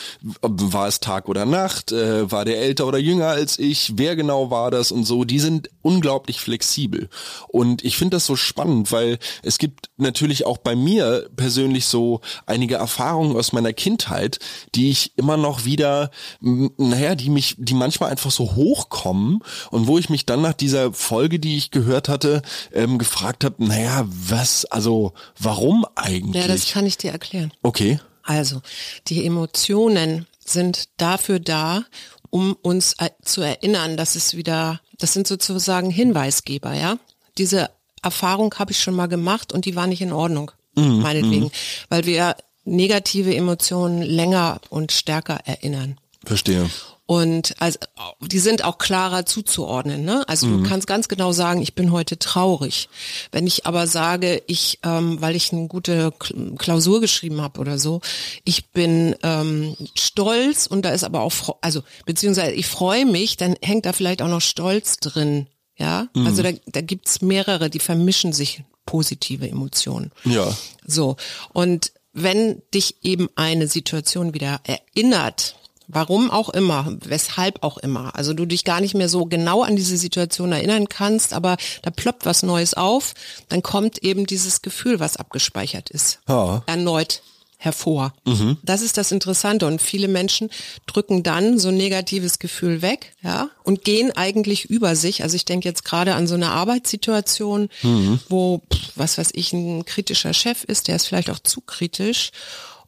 war 0.41 0.87
es 0.87 1.01
Tag 1.01 1.27
oder 1.27 1.45
Nacht, 1.45 1.91
äh, 1.91 2.31
war 2.31 2.45
der 2.45 2.59
älter 2.59 2.87
oder 2.87 2.97
jünger 2.97 3.27
als 3.27 3.59
ich, 3.59 3.93
wer 3.97 4.15
genau 4.15 4.51
war 4.51 4.71
das 4.71 4.91
und 4.91 5.03
so, 5.03 5.25
die 5.25 5.39
sind 5.39 5.69
unglaublich 5.81 6.39
flexibel. 6.39 7.09
Und 7.49 7.83
ich 7.83 7.97
finde 7.97 8.15
das 8.15 8.25
so 8.25 8.35
spannend, 8.35 8.91
weil 8.91 9.19
es 9.43 9.57
gibt 9.57 9.89
natürlich 9.97 10.45
auch 10.45 10.57
bei 10.57 10.75
mir 10.75 11.29
persönlich 11.35 11.85
so 11.85 12.21
einige 12.45 12.75
Erfahrungen 12.75 13.35
aus 13.35 13.51
meiner 13.51 13.73
Kindheit, 13.73 14.39
die 14.75 14.89
ich 14.89 15.17
immer 15.17 15.37
noch 15.37 15.65
wieder, 15.65 16.11
naja, 16.39 17.15
die 17.15 17.29
mich, 17.29 17.55
die 17.57 17.73
manchmal 17.73 18.11
einfach 18.11 18.31
so 18.31 18.55
hochkommen 18.55 19.43
und 19.69 19.87
wo 19.87 19.97
ich 19.97 20.09
mich 20.09 20.25
dann 20.25 20.41
nach 20.41 20.53
dieser 20.53 20.93
Folge, 20.93 21.39
die 21.39 21.57
ich 21.57 21.71
gehört 21.71 22.09
hatte, 22.09 22.41
ähm, 22.73 22.97
gefragt 22.97 23.43
habe, 23.43 23.63
naja, 23.63 24.05
was, 24.07 24.65
also 24.65 25.13
warum 25.39 25.85
eigentlich? 25.95 26.41
Ja, 26.41 26.47
das 26.47 26.71
kann 26.71 26.85
ich 26.85 26.97
dir 26.97 27.11
erklären. 27.11 27.51
Okay. 27.63 27.99
Also, 28.23 28.61
die 29.07 29.25
Emotionen 29.25 30.27
sind 30.45 30.89
dafür 30.97 31.39
da, 31.39 31.83
um 32.29 32.55
uns 32.61 32.95
zu 33.23 33.41
erinnern, 33.41 33.97
dass 33.97 34.15
es 34.15 34.35
wieder, 34.35 34.79
das 34.97 35.13
sind 35.13 35.27
sozusagen 35.27 35.89
Hinweisgeber, 35.89 36.73
ja. 36.73 36.97
Diese 37.37 37.69
Erfahrung 38.01 38.53
habe 38.55 38.71
ich 38.71 38.81
schon 38.81 38.95
mal 38.95 39.07
gemacht 39.07 39.53
und 39.53 39.65
die 39.65 39.75
war 39.75 39.87
nicht 39.87 40.01
in 40.01 40.13
Ordnung, 40.13 40.51
mhm, 40.75 40.99
meinetwegen, 40.99 41.45
mhm. 41.45 41.51
weil 41.89 42.05
wir 42.05 42.35
negative 42.63 43.35
Emotionen 43.35 44.01
länger 44.01 44.61
und 44.69 44.91
stärker 44.91 45.39
erinnern. 45.45 45.97
Verstehe. 46.23 46.69
Und 47.11 47.55
also 47.59 47.77
die 48.21 48.39
sind 48.39 48.63
auch 48.63 48.77
klarer 48.77 49.25
zuzuordnen. 49.25 50.05
Ne? 50.05 50.23
Also 50.29 50.47
mhm. 50.47 50.63
du 50.63 50.69
kannst 50.69 50.87
ganz 50.87 51.09
genau 51.09 51.33
sagen, 51.33 51.61
ich 51.61 51.75
bin 51.75 51.91
heute 51.91 52.17
traurig. 52.17 52.87
Wenn 53.33 53.45
ich 53.47 53.65
aber 53.65 53.85
sage, 53.85 54.41
ich, 54.47 54.79
ähm, 54.83 55.19
weil 55.19 55.35
ich 55.35 55.51
eine 55.51 55.67
gute 55.67 56.13
Klausur 56.57 57.01
geschrieben 57.01 57.41
habe 57.41 57.59
oder 57.59 57.77
so, 57.77 57.99
ich 58.45 58.69
bin 58.69 59.13
ähm, 59.23 59.75
stolz 59.93 60.67
und 60.67 60.83
da 60.85 60.91
ist 60.91 61.03
aber 61.03 61.19
auch, 61.19 61.57
also 61.59 61.83
beziehungsweise 62.05 62.53
ich 62.53 62.67
freue 62.67 63.05
mich, 63.05 63.35
dann 63.35 63.57
hängt 63.61 63.85
da 63.85 63.91
vielleicht 63.91 64.21
auch 64.21 64.29
noch 64.29 64.39
Stolz 64.39 64.95
drin. 64.95 65.47
Ja, 65.77 66.07
mhm. 66.15 66.27
also 66.27 66.43
da, 66.43 66.51
da 66.67 66.79
gibt's 66.79 67.21
mehrere, 67.21 67.69
die 67.69 67.79
vermischen 67.79 68.31
sich 68.31 68.63
positive 68.85 69.49
Emotionen. 69.49 70.11
Ja. 70.23 70.55
So 70.85 71.17
und 71.51 71.91
wenn 72.13 72.61
dich 72.73 72.95
eben 73.03 73.29
eine 73.35 73.67
Situation 73.67 74.33
wieder 74.33 74.59
erinnert, 74.63 75.55
warum 75.87 76.31
auch 76.31 76.49
immer, 76.49 76.97
weshalb 77.03 77.63
auch 77.63 77.77
immer, 77.77 78.15
also 78.15 78.33
du 78.33 78.45
dich 78.45 78.63
gar 78.63 78.81
nicht 78.81 78.95
mehr 78.95 79.09
so 79.09 79.25
genau 79.25 79.63
an 79.63 79.75
diese 79.75 79.97
Situation 79.97 80.51
erinnern 80.51 80.87
kannst, 80.87 81.33
aber 81.33 81.57
da 81.81 81.91
ploppt 81.91 82.25
was 82.25 82.43
Neues 82.43 82.73
auf, 82.73 83.13
dann 83.49 83.61
kommt 83.61 83.99
eben 83.99 84.25
dieses 84.25 84.61
Gefühl, 84.61 84.99
was 84.99 85.17
abgespeichert 85.17 85.89
ist, 85.89 86.19
ja. 86.27 86.63
erneut 86.65 87.21
hervor. 87.61 88.11
Mhm. 88.25 88.57
Das 88.63 88.81
ist 88.81 88.97
das 88.97 89.11
Interessante 89.11 89.67
und 89.67 89.83
viele 89.83 90.07
Menschen 90.07 90.49
drücken 90.87 91.21
dann 91.21 91.59
so 91.59 91.69
ein 91.69 91.77
negatives 91.77 92.39
Gefühl 92.39 92.81
weg, 92.81 93.13
ja, 93.21 93.51
und 93.63 93.83
gehen 93.83 94.11
eigentlich 94.17 94.65
über 94.65 94.95
sich. 94.95 95.21
Also 95.21 95.35
ich 95.35 95.45
denke 95.45 95.69
jetzt 95.69 95.85
gerade 95.85 96.15
an 96.15 96.25
so 96.25 96.33
eine 96.33 96.49
Arbeitssituation, 96.49 97.69
mhm. 97.83 98.19
wo, 98.29 98.63
was 98.95 99.19
weiß 99.19 99.29
ich, 99.33 99.53
ein 99.53 99.85
kritischer 99.85 100.33
Chef 100.33 100.63
ist, 100.63 100.87
der 100.87 100.95
ist 100.95 101.05
vielleicht 101.05 101.29
auch 101.29 101.37
zu 101.37 101.61
kritisch 101.61 102.31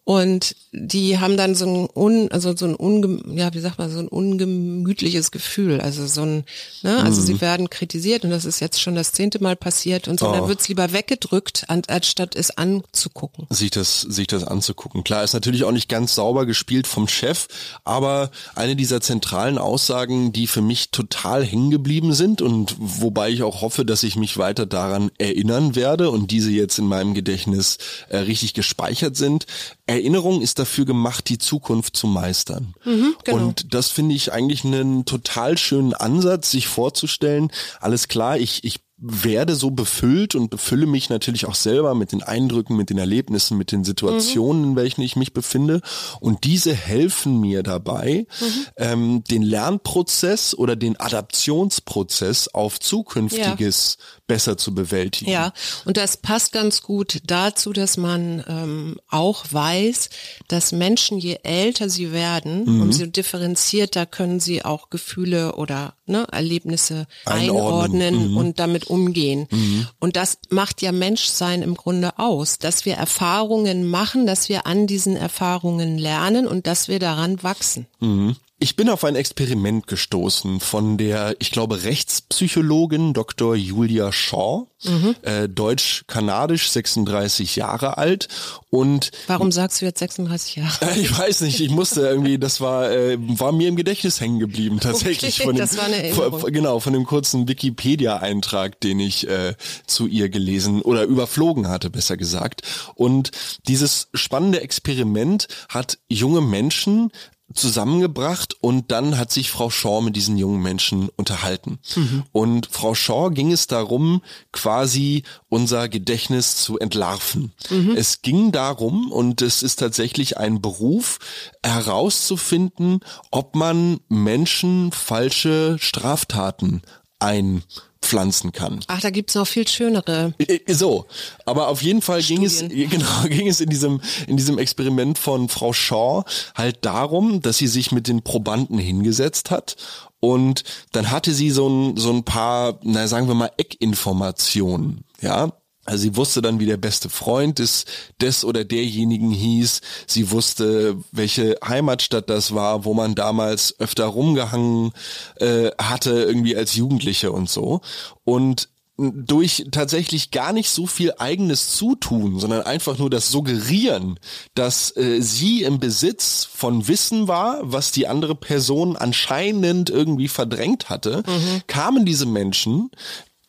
und 0.05 0.57
die 0.73 1.19
haben 1.19 1.37
dann 1.37 1.55
so 1.55 1.65
ein 1.65 1.87
un, 1.95 2.29
also 2.31 2.53
so 2.55 2.65
ein 2.65 2.75
unge, 2.75 3.21
ja, 3.37 3.53
wie 3.53 3.59
sagt 3.59 3.77
man, 3.77 3.89
so 3.89 3.99
ein 3.99 4.09
ungemütliches 4.09 5.31
Gefühl. 5.31 5.79
Also 5.79 6.05
so 6.07 6.23
ein, 6.23 6.43
ne, 6.81 7.01
also 7.01 7.21
mhm. 7.21 7.25
sie 7.25 7.41
werden 7.41 7.69
kritisiert 7.69 8.25
und 8.25 8.31
das 8.31 8.43
ist 8.43 8.59
jetzt 8.59 8.81
schon 8.81 8.95
das 8.95 9.13
zehnte 9.13 9.41
Mal 9.41 9.55
passiert 9.55 10.09
und 10.09 10.19
so, 10.19 10.27
oh. 10.27 10.33
dann 10.33 10.47
wird's 10.49 10.67
lieber 10.67 10.91
weggedrückt, 10.91 11.65
anstatt 11.67 12.35
es 12.35 12.51
anzugucken. 12.51 13.47
Sich 13.49 13.71
das, 13.71 14.01
sich 14.01 14.27
das 14.27 14.43
anzugucken. 14.43 15.05
Klar, 15.05 15.23
ist 15.23 15.33
natürlich 15.33 15.63
auch 15.63 15.71
nicht 15.71 15.87
ganz 15.87 16.15
sauber 16.15 16.45
gespielt 16.45 16.85
vom 16.85 17.07
Chef, 17.07 17.47
aber 17.85 18.29
eine 18.55 18.75
dieser 18.75 18.99
zentralen 18.99 19.57
Aussagen, 19.57 20.33
die 20.33 20.47
für 20.47 20.61
mich 20.61 20.91
total 20.91 21.45
hängen 21.45 21.71
geblieben 21.71 22.13
sind 22.13 22.41
und 22.41 22.75
wobei 22.77 23.29
ich 23.29 23.43
auch 23.43 23.61
hoffe, 23.61 23.85
dass 23.85 24.03
ich 24.03 24.17
mich 24.17 24.37
weiter 24.37 24.65
daran 24.65 25.11
erinnern 25.17 25.75
werde 25.75 26.09
und 26.09 26.31
diese 26.31 26.51
jetzt 26.51 26.77
in 26.77 26.87
meinem 26.87 27.13
Gedächtnis 27.13 27.77
äh, 28.09 28.17
richtig 28.17 28.53
gespeichert 28.53 29.15
sind, 29.15 29.45
Erinnerung 29.93 30.41
ist 30.41 30.59
dafür 30.59 30.85
gemacht, 30.85 31.29
die 31.29 31.37
Zukunft 31.37 31.95
zu 31.95 32.07
meistern. 32.07 32.73
Mhm, 32.83 33.15
genau. 33.23 33.37
Und 33.37 33.73
das 33.73 33.89
finde 33.89 34.15
ich 34.15 34.31
eigentlich 34.33 34.63
einen 34.63 35.05
total 35.05 35.57
schönen 35.57 35.93
Ansatz, 35.93 36.51
sich 36.51 36.67
vorzustellen, 36.67 37.51
alles 37.79 38.07
klar, 38.07 38.37
ich, 38.37 38.63
ich 38.63 38.82
werde 39.05 39.55
so 39.55 39.71
befüllt 39.71 40.33
und 40.33 40.49
befülle 40.49 40.85
mich 40.85 41.09
natürlich 41.09 41.45
auch 41.45 41.55
selber 41.55 41.93
mit 41.93 42.13
den 42.13 42.23
Eindrücken, 42.23 42.77
mit 42.77 42.89
den 42.89 42.97
Erlebnissen, 42.97 43.57
mit 43.57 43.73
den 43.73 43.83
Situationen, 43.83 44.61
mhm. 44.61 44.69
in 44.69 44.75
welchen 44.77 45.01
ich 45.01 45.17
mich 45.17 45.33
befinde. 45.33 45.81
Und 46.21 46.45
diese 46.45 46.73
helfen 46.73 47.39
mir 47.41 47.63
dabei, 47.63 48.27
mhm. 48.39 48.65
ähm, 48.77 49.23
den 49.25 49.41
Lernprozess 49.41 50.55
oder 50.55 50.77
den 50.77 50.97
Adaptionsprozess 50.97 52.47
auf 52.47 52.79
zukünftiges 52.79 53.97
ja. 53.99 54.05
besser 54.27 54.57
zu 54.57 54.73
bewältigen. 54.73 55.29
Ja, 55.29 55.51
und 55.83 55.97
das 55.97 56.15
passt 56.15 56.53
ganz 56.53 56.81
gut 56.81 57.21
dazu, 57.25 57.73
dass 57.73 57.97
man 57.97 58.41
ähm, 58.47 58.99
auch 59.09 59.43
weiß, 59.49 60.09
dass 60.47 60.71
Menschen, 60.71 61.17
je 61.17 61.39
älter 61.43 61.89
sie 61.89 62.13
werden, 62.13 62.63
mhm. 62.65 62.81
umso 62.83 63.05
differenzierter 63.05 64.05
können 64.05 64.39
sie 64.39 64.63
auch 64.63 64.89
Gefühle 64.89 65.55
oder 65.55 65.95
ne, 66.05 66.25
Erlebnisse 66.31 67.05
einordnen, 67.25 68.01
einordnen 68.01 68.31
mhm. 68.31 68.37
und 68.37 68.59
damit 68.59 68.92
umgehen. 68.93 69.47
Mhm. 69.49 69.87
Und 69.99 70.15
das 70.15 70.37
macht 70.49 70.81
ja 70.81 70.91
Menschsein 70.91 71.61
im 71.61 71.75
Grunde 71.75 72.19
aus, 72.19 72.59
dass 72.59 72.85
wir 72.85 72.93
Erfahrungen 72.93 73.89
machen, 73.89 74.25
dass 74.27 74.49
wir 74.49 74.67
an 74.67 74.87
diesen 74.87 75.15
Erfahrungen 75.15 75.97
lernen 75.97 76.47
und 76.47 76.67
dass 76.67 76.87
wir 76.87 76.99
daran 76.99 77.41
wachsen. 77.43 77.87
Mhm. 77.99 78.35
Ich 78.63 78.77
bin 78.77 78.87
auf 78.87 79.03
ein 79.03 79.17
Experiment 79.17 79.87
gestoßen 79.87 80.61
von 80.61 80.97
der, 80.97 81.35
ich 81.39 81.51
glaube, 81.51 81.83
Rechtspsychologin 81.83 83.11
Dr. 83.11 83.57
Julia 83.57 84.13
Shaw, 84.13 84.67
mhm. 84.85 85.15
äh, 85.23 85.49
deutsch-kanadisch, 85.49 86.69
36 86.69 87.57
Jahre 87.57 87.97
alt. 87.97 88.29
Und 88.69 89.11
warum 89.27 89.51
sagst 89.51 89.81
du 89.81 89.85
jetzt 89.85 89.99
36 89.99 90.55
Jahre? 90.55 90.77
Äh, 90.79 90.97
ich 91.01 91.19
weiß 91.19 91.41
nicht, 91.41 91.59
ich 91.59 91.71
musste 91.71 92.07
irgendwie, 92.07 92.37
das 92.39 92.61
war, 92.61 92.89
äh, 92.89 93.17
war 93.37 93.51
mir 93.51 93.67
im 93.67 93.75
Gedächtnis 93.75 94.21
hängen 94.21 94.39
geblieben, 94.39 94.79
tatsächlich. 94.79 95.41
Okay, 95.41 95.43
von 95.43 95.55
dem, 95.55 95.59
das 95.59 95.77
war 95.77 95.83
eine 95.83 96.01
Erinnerung. 96.01 96.53
Genau, 96.53 96.79
von 96.79 96.93
dem 96.93 97.03
kurzen 97.03 97.49
Wikipedia-Eintrag, 97.49 98.79
den 98.79 99.01
ich 99.01 99.27
äh, 99.27 99.55
zu 99.87 100.07
ihr 100.07 100.29
gelesen 100.29 100.81
oder 100.81 101.03
überflogen 101.03 101.67
hatte, 101.67 101.89
besser 101.89 102.15
gesagt. 102.15 102.61
Und 102.95 103.31
dieses 103.67 104.07
spannende 104.13 104.61
Experiment 104.61 105.49
hat 105.67 105.97
junge 106.07 106.39
Menschen 106.39 107.11
zusammengebracht 107.53 108.55
und 108.61 108.91
dann 108.91 109.17
hat 109.17 109.31
sich 109.31 109.51
Frau 109.51 109.69
Shaw 109.69 110.01
mit 110.01 110.15
diesen 110.15 110.37
jungen 110.37 110.61
Menschen 110.61 111.09
unterhalten. 111.15 111.79
Mhm. 111.95 112.23
Und 112.31 112.67
Frau 112.67 112.95
Shaw 112.95 113.29
ging 113.31 113.51
es 113.51 113.67
darum, 113.67 114.21
quasi 114.51 115.23
unser 115.49 115.89
Gedächtnis 115.89 116.57
zu 116.57 116.79
entlarven. 116.79 117.53
Mhm. 117.69 117.95
Es 117.95 118.21
ging 118.21 118.51
darum, 118.51 119.11
und 119.11 119.41
es 119.41 119.63
ist 119.63 119.77
tatsächlich 119.77 120.37
ein 120.37 120.61
Beruf, 120.61 121.19
herauszufinden, 121.63 122.99
ob 123.31 123.55
man 123.55 123.99
Menschen 124.09 124.91
falsche 124.91 125.77
Straftaten 125.79 126.81
ein 127.19 127.63
pflanzen 128.03 128.51
kann. 128.51 128.81
Ach, 128.87 129.01
da 129.01 129.09
gibt's 129.09 129.35
noch 129.35 129.47
viel 129.47 129.67
schönere. 129.67 130.33
Äh, 130.37 130.59
äh, 130.65 130.73
so, 130.73 131.05
aber 131.45 131.69
auf 131.69 131.81
jeden 131.81 132.01
Fall 132.01 132.21
Studien. 132.21 132.41
ging 132.69 132.85
es 132.85 132.89
genau 132.91 133.23
ging 133.27 133.47
es 133.47 133.61
in 133.61 133.69
diesem 133.69 134.01
in 134.27 134.37
diesem 134.37 134.57
Experiment 134.57 135.17
von 135.17 135.49
Frau 135.49 135.73
Shaw 135.73 136.23
halt 136.55 136.85
darum, 136.85 137.41
dass 137.41 137.57
sie 137.57 137.67
sich 137.67 137.91
mit 137.91 138.07
den 138.07 138.21
Probanden 138.21 138.77
hingesetzt 138.77 139.51
hat 139.51 139.75
und 140.19 140.63
dann 140.91 141.11
hatte 141.11 141.33
sie 141.33 141.49
so 141.49 141.67
ein 141.67 141.97
so 141.97 142.11
ein 142.11 142.23
paar, 142.23 142.79
na 142.83 143.07
sagen 143.07 143.27
wir 143.27 143.35
mal 143.35 143.51
Eckinformationen, 143.57 145.03
ja, 145.21 145.51
also 145.85 146.01
sie 146.01 146.15
wusste 146.15 146.41
dann, 146.41 146.59
wie 146.59 146.65
der 146.65 146.77
beste 146.77 147.09
Freund 147.09 147.59
des, 147.59 147.85
des 148.21 148.45
oder 148.45 148.63
derjenigen 148.63 149.31
hieß. 149.31 149.81
Sie 150.07 150.31
wusste, 150.31 150.97
welche 151.11 151.57
Heimatstadt 151.65 152.29
das 152.29 152.53
war, 152.53 152.85
wo 152.85 152.93
man 152.93 153.15
damals 153.15 153.79
öfter 153.79 154.05
rumgehangen 154.05 154.91
äh, 155.37 155.71
hatte, 155.77 156.11
irgendwie 156.11 156.55
als 156.55 156.75
Jugendliche 156.75 157.31
und 157.31 157.49
so. 157.49 157.81
Und 158.23 158.69
durch 158.97 159.65
tatsächlich 159.71 160.29
gar 160.29 160.53
nicht 160.53 160.69
so 160.69 160.85
viel 160.85 161.13
eigenes 161.17 161.75
Zutun, 161.75 162.39
sondern 162.39 162.61
einfach 162.61 162.99
nur 162.99 163.09
das 163.09 163.29
Suggerieren, 163.29 164.19
dass 164.53 164.95
äh, 164.95 165.19
sie 165.19 165.63
im 165.63 165.79
Besitz 165.79 166.45
von 166.45 166.87
Wissen 166.87 167.27
war, 167.27 167.59
was 167.63 167.91
die 167.91 168.07
andere 168.07 168.35
Person 168.35 168.95
anscheinend 168.95 169.89
irgendwie 169.89 170.27
verdrängt 170.27 170.89
hatte, 170.89 171.23
mhm. 171.25 171.61
kamen 171.65 172.05
diese 172.05 172.27
Menschen 172.27 172.91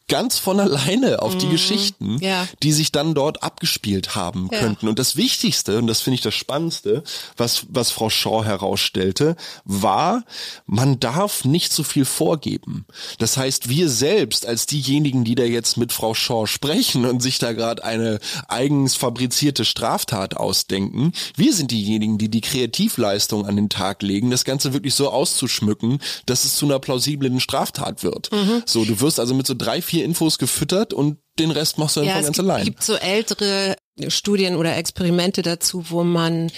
ganz 0.08 0.38
von 0.38 0.60
alleine 0.60 1.22
auf 1.22 1.36
die 1.36 1.46
mhm. 1.46 1.52
Geschichten, 1.52 2.18
ja. 2.20 2.46
die 2.62 2.72
sich 2.72 2.92
dann 2.92 3.14
dort 3.14 3.42
abgespielt 3.42 4.14
haben 4.14 4.50
ja. 4.52 4.58
könnten. 4.58 4.88
Und 4.88 4.98
das 4.98 5.16
Wichtigste, 5.16 5.78
und 5.78 5.86
das 5.86 6.02
finde 6.02 6.16
ich 6.16 6.20
das 6.20 6.34
Spannendste, 6.34 7.02
was, 7.36 7.66
was 7.70 7.90
Frau 7.90 8.10
Shaw 8.10 8.44
herausstellte, 8.44 9.36
war, 9.64 10.24
man 10.66 11.00
darf 11.00 11.44
nicht 11.44 11.72
so 11.72 11.82
viel 11.82 12.04
vorgeben. 12.04 12.84
Das 13.18 13.36
heißt, 13.36 13.68
wir 13.68 13.88
selbst 13.88 14.46
als 14.46 14.66
diejenigen, 14.66 15.24
die 15.24 15.34
da 15.34 15.44
jetzt 15.44 15.78
mit 15.78 15.92
Frau 15.92 16.12
Shaw 16.12 16.46
sprechen 16.46 17.06
und 17.06 17.20
sich 17.20 17.38
da 17.38 17.52
gerade 17.52 17.82
eine 17.82 18.18
eigens 18.48 18.94
fabrizierte 18.96 19.64
Straftat 19.64 20.36
ausdenken, 20.36 21.12
wir 21.36 21.54
sind 21.54 21.70
diejenigen, 21.70 22.18
die 22.18 22.28
die 22.28 22.42
Kreativleistung 22.42 23.46
an 23.46 23.56
den 23.56 23.70
Tag 23.70 24.02
legen, 24.02 24.30
das 24.30 24.44
Ganze 24.44 24.74
wirklich 24.74 24.94
so 24.94 25.10
auszuschmücken, 25.10 26.00
dass 26.26 26.44
es 26.44 26.56
zu 26.56 26.66
einer 26.66 26.78
plausiblen 26.78 27.40
Straftat 27.40 28.02
wird. 28.02 28.30
Mhm. 28.32 28.62
So, 28.66 28.84
du 28.84 29.00
wirst 29.00 29.18
also 29.18 29.34
mit 29.34 29.46
so 29.46 29.54
drei, 29.56 29.80
vier 29.80 29.93
vier 29.94 30.04
Infos 30.04 30.38
gefüttert 30.38 30.92
und 30.92 31.18
den 31.38 31.50
Rest 31.50 31.78
machst 31.78 31.96
du 31.96 32.00
einfach 32.00 32.16
ja, 32.16 32.22
ganz 32.22 32.36
gibt, 32.36 32.40
allein. 32.40 32.60
Es 32.60 32.64
gibt 32.64 32.82
so 32.82 32.94
ältere 32.94 33.76
Studien 34.08 34.56
oder 34.56 34.76
Experimente 34.76 35.42
dazu, 35.42 35.84
wo 35.88 36.02
man 36.02 36.50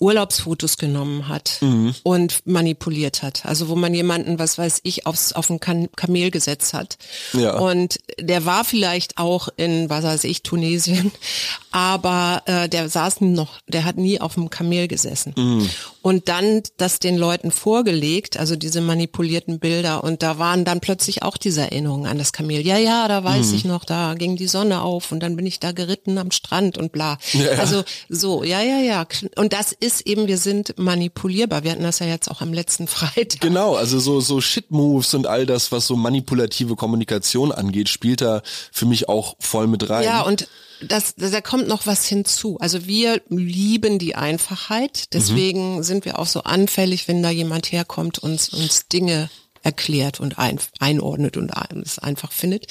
Urlaubsfotos 0.00 0.78
genommen 0.78 1.28
hat 1.28 1.58
mhm. 1.60 1.94
und 2.02 2.46
manipuliert 2.46 3.22
hat. 3.22 3.44
Also 3.44 3.68
wo 3.68 3.76
man 3.76 3.92
jemanden, 3.92 4.38
was 4.38 4.56
weiß 4.56 4.80
ich, 4.84 5.06
aufs, 5.06 5.32
auf 5.32 5.50
ein 5.50 5.60
Kamel 5.60 6.30
gesetzt 6.30 6.72
hat. 6.72 6.96
Ja. 7.34 7.58
Und 7.58 7.98
der 8.18 8.46
war 8.46 8.64
vielleicht 8.64 9.18
auch 9.18 9.48
in, 9.56 9.90
was 9.90 10.04
weiß 10.04 10.24
ich, 10.24 10.42
Tunesien, 10.42 11.12
aber 11.70 12.42
äh, 12.46 12.68
der 12.68 12.88
saß 12.88 13.20
noch, 13.20 13.60
der 13.66 13.84
hat 13.84 13.96
nie 13.96 14.20
auf 14.20 14.34
dem 14.34 14.48
Kamel 14.48 14.88
gesessen. 14.88 15.34
Mhm. 15.36 15.70
Und 16.08 16.30
dann 16.30 16.62
das 16.78 17.00
den 17.00 17.18
Leuten 17.18 17.50
vorgelegt, 17.50 18.38
also 18.38 18.56
diese 18.56 18.80
manipulierten 18.80 19.58
Bilder. 19.58 20.02
Und 20.02 20.22
da 20.22 20.38
waren 20.38 20.64
dann 20.64 20.80
plötzlich 20.80 21.22
auch 21.22 21.36
diese 21.36 21.60
Erinnerungen 21.60 22.06
an 22.06 22.16
das 22.16 22.32
Kamel. 22.32 22.66
Ja, 22.66 22.78
ja, 22.78 23.06
da 23.08 23.22
weiß 23.22 23.48
mhm. 23.48 23.54
ich 23.54 23.64
noch, 23.66 23.84
da 23.84 24.14
ging 24.14 24.34
die 24.34 24.48
Sonne 24.48 24.80
auf 24.80 25.12
und 25.12 25.20
dann 25.20 25.36
bin 25.36 25.44
ich 25.44 25.60
da 25.60 25.72
geritten 25.72 26.16
am 26.16 26.30
Strand 26.30 26.78
und 26.78 26.92
bla. 26.92 27.18
Ja, 27.34 27.52
ja. 27.52 27.58
Also 27.58 27.84
so, 28.08 28.42
ja, 28.42 28.62
ja, 28.62 28.78
ja. 28.78 29.06
Und 29.36 29.52
das 29.52 29.72
ist 29.72 30.06
eben, 30.06 30.28
wir 30.28 30.38
sind 30.38 30.78
manipulierbar. 30.78 31.62
Wir 31.62 31.72
hatten 31.72 31.82
das 31.82 31.98
ja 31.98 32.06
jetzt 32.06 32.30
auch 32.30 32.40
am 32.40 32.54
letzten 32.54 32.86
Freitag. 32.88 33.42
Genau, 33.42 33.74
also 33.74 33.98
so, 33.98 34.22
so 34.22 34.40
Shit-Moves 34.40 35.12
und 35.12 35.26
all 35.26 35.44
das, 35.44 35.72
was 35.72 35.86
so 35.86 35.94
manipulative 35.94 36.74
Kommunikation 36.74 37.52
angeht, 37.52 37.90
spielt 37.90 38.22
da 38.22 38.40
für 38.72 38.86
mich 38.86 39.10
auch 39.10 39.36
voll 39.40 39.66
mit 39.66 39.90
rein. 39.90 40.04
Ja, 40.04 40.22
und 40.22 40.48
das, 40.80 41.14
da 41.16 41.40
kommt 41.40 41.68
noch 41.68 41.86
was 41.86 42.06
hinzu. 42.06 42.58
Also 42.60 42.86
wir 42.86 43.20
lieben 43.28 43.98
die 43.98 44.14
Einfachheit, 44.14 45.12
deswegen 45.12 45.76
mhm. 45.76 45.82
sind 45.82 46.04
wir 46.04 46.18
auch 46.18 46.26
so 46.26 46.42
anfällig, 46.42 47.08
wenn 47.08 47.22
da 47.22 47.30
jemand 47.30 47.72
herkommt 47.72 48.18
und 48.18 48.52
uns 48.52 48.88
Dinge 48.88 49.30
erklärt 49.62 50.20
und 50.20 50.38
ein, 50.38 50.58
einordnet 50.78 51.36
und 51.36 51.52
es 51.84 51.98
einfach 51.98 52.32
findet. 52.32 52.66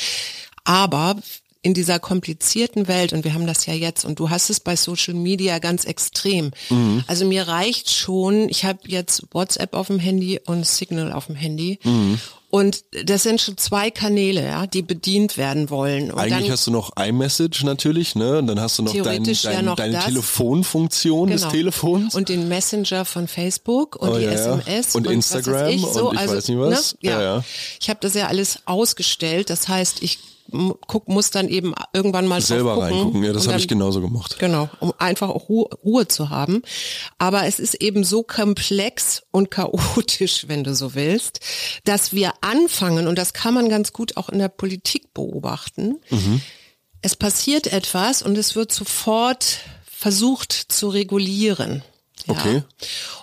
Aber 0.63 1.17
in 1.62 1.74
dieser 1.74 2.00
komplizierten 2.00 2.88
Welt, 2.88 3.13
und 3.13 3.26
wir 3.26 3.34
haben 3.34 3.48
das 3.48 3.65
ja 3.65 3.74
jetzt, 3.74 4.06
und 4.06 4.20
du 4.20 4.30
hast 4.30 4.50
es 4.50 4.60
bei 4.60 4.76
Social 4.76 5.13
Media 5.13 5.60
ganz 5.60 5.84
extrem. 5.84 6.52
Mhm. 6.70 7.04
Also 7.08 7.26
mir 7.26 7.48
reicht 7.48 7.89
schon, 7.89 8.48
ich 8.48 8.63
habe 8.63 8.80
jetzt 8.86 9.24
WhatsApp 9.32 9.74
auf 9.74 9.88
dem 9.88 10.00
Handy 10.00 10.39
und 10.46 10.65
Signal 10.65 11.12
auf 11.12 11.26
dem 11.26 11.36
Handy. 11.36 11.80
Mhm. 11.84 12.20
Und 12.49 12.86
das 13.03 13.23
sind 13.23 13.41
schon 13.41 13.57
zwei 13.57 13.91
Kanäle, 13.91 14.45
ja, 14.45 14.67
die 14.67 14.81
bedient 14.81 15.36
werden 15.36 15.69
wollen. 15.69 16.12
Und 16.12 16.19
Eigentlich 16.19 16.49
hast 16.49 16.65
du 16.65 16.71
noch 16.71 16.95
iMessage 16.95 17.63
natürlich, 17.63 18.15
ne? 18.15 18.38
Und 18.38 18.47
dann 18.47 18.62
hast 18.62 18.79
du 18.79 18.83
noch, 18.83 18.93
dein, 18.93 19.23
dein, 19.25 19.33
ja 19.33 19.62
noch 19.62 19.75
deine 19.75 19.93
das. 19.93 20.05
Telefonfunktion 20.05 21.29
genau. 21.29 21.41
des 21.41 21.51
Telefons. 21.51 22.15
Und 22.15 22.29
den 22.29 22.47
Messenger 22.47 23.03
von 23.03 23.27
Facebook 23.27 23.97
und 23.97 24.10
oh, 24.10 24.17
die 24.17 24.23
ja, 24.23 24.31
SMS. 24.31 24.95
Und, 24.95 25.07
und 25.07 25.13
Instagram 25.13 25.67
ich, 25.67 25.81
so. 25.81 26.10
und 26.10 26.15
ich 26.15 26.21
also, 26.21 26.36
weiß 26.36 26.47
nicht 26.47 26.60
was. 26.60 26.93
Ne? 26.93 26.99
Ja. 27.10 27.21
ja. 27.21 27.43
Ich 27.81 27.89
habe 27.89 27.99
das 28.01 28.13
ja 28.13 28.27
alles 28.27 28.60
ausgestellt. 28.63 29.49
Das 29.49 29.67
heißt, 29.67 30.01
ich 30.01 30.17
guck, 30.88 31.07
muss 31.07 31.31
dann 31.31 31.47
eben 31.47 31.73
irgendwann 31.93 32.27
mal 32.27 32.41
selber 32.41 32.81
reingucken. 32.81 33.23
Ja, 33.23 33.33
das 33.33 33.47
habe 33.47 33.57
ich 33.60 33.67
genauso 33.67 34.01
gemacht. 34.01 34.38
Genau, 34.39 34.69
um 34.79 34.93
einfach 34.97 35.29
auch 35.29 35.49
Ruhe, 35.49 35.69
Ruhe 35.83 36.07
zu 36.07 36.29
haben. 36.29 36.62
Aber 37.17 37.45
es 37.45 37.60
ist 37.60 37.75
eben 37.75 38.03
so 38.03 38.23
komplex 38.23 39.23
und 39.31 39.51
chaotisch, 39.51 40.45
wenn 40.47 40.63
du 40.63 40.75
so 40.75 40.95
willst, 40.95 41.39
dass 41.83 42.13
wir 42.13 42.33
anfangen 42.41 43.07
und 43.07 43.17
das 43.17 43.33
kann 43.33 43.53
man 43.53 43.69
ganz 43.69 43.93
gut 43.93 44.17
auch 44.17 44.29
in 44.29 44.39
der 44.39 44.49
Politik 44.49 45.13
beobachten. 45.13 45.99
Mhm. 46.10 46.41
Es 47.01 47.15
passiert 47.15 47.67
etwas 47.67 48.21
und 48.21 48.38
es 48.38 48.55
wird 48.55 48.71
sofort 48.71 49.60
versucht 49.86 50.51
zu 50.53 50.89
regulieren. 50.89 51.83
Ja. 52.27 52.33
Okay. 52.33 52.63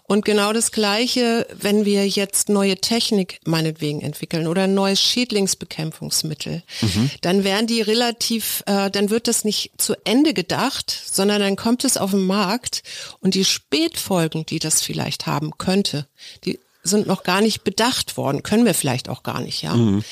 Und 0.06 0.24
genau 0.24 0.52
das 0.52 0.70
Gleiche, 0.70 1.46
wenn 1.58 1.86
wir 1.86 2.06
jetzt 2.06 2.50
neue 2.50 2.76
Technik 2.76 3.40
meinetwegen 3.46 4.02
entwickeln 4.02 4.46
oder 4.46 4.64
ein 4.64 4.74
neues 4.74 5.00
Schädlingsbekämpfungsmittel, 5.00 6.62
mhm. 6.82 7.10
dann 7.22 7.42
werden 7.42 7.66
die 7.66 7.80
relativ, 7.80 8.62
äh, 8.66 8.90
dann 8.90 9.08
wird 9.08 9.28
das 9.28 9.44
nicht 9.44 9.72
zu 9.78 9.94
Ende 10.04 10.34
gedacht, 10.34 10.90
sondern 10.90 11.40
dann 11.40 11.56
kommt 11.56 11.84
es 11.84 11.96
auf 11.96 12.10
den 12.10 12.26
Markt 12.26 12.82
und 13.20 13.34
die 13.34 13.46
Spätfolgen, 13.46 14.44
die 14.44 14.58
das 14.58 14.82
vielleicht 14.82 15.26
haben 15.26 15.56
könnte, 15.56 16.06
die 16.44 16.58
sind 16.82 17.06
noch 17.06 17.22
gar 17.22 17.40
nicht 17.40 17.64
bedacht 17.64 18.18
worden, 18.18 18.42
können 18.42 18.66
wir 18.66 18.74
vielleicht 18.74 19.08
auch 19.08 19.22
gar 19.22 19.40
nicht, 19.40 19.62
ja. 19.62 19.74
Mhm, 19.74 20.04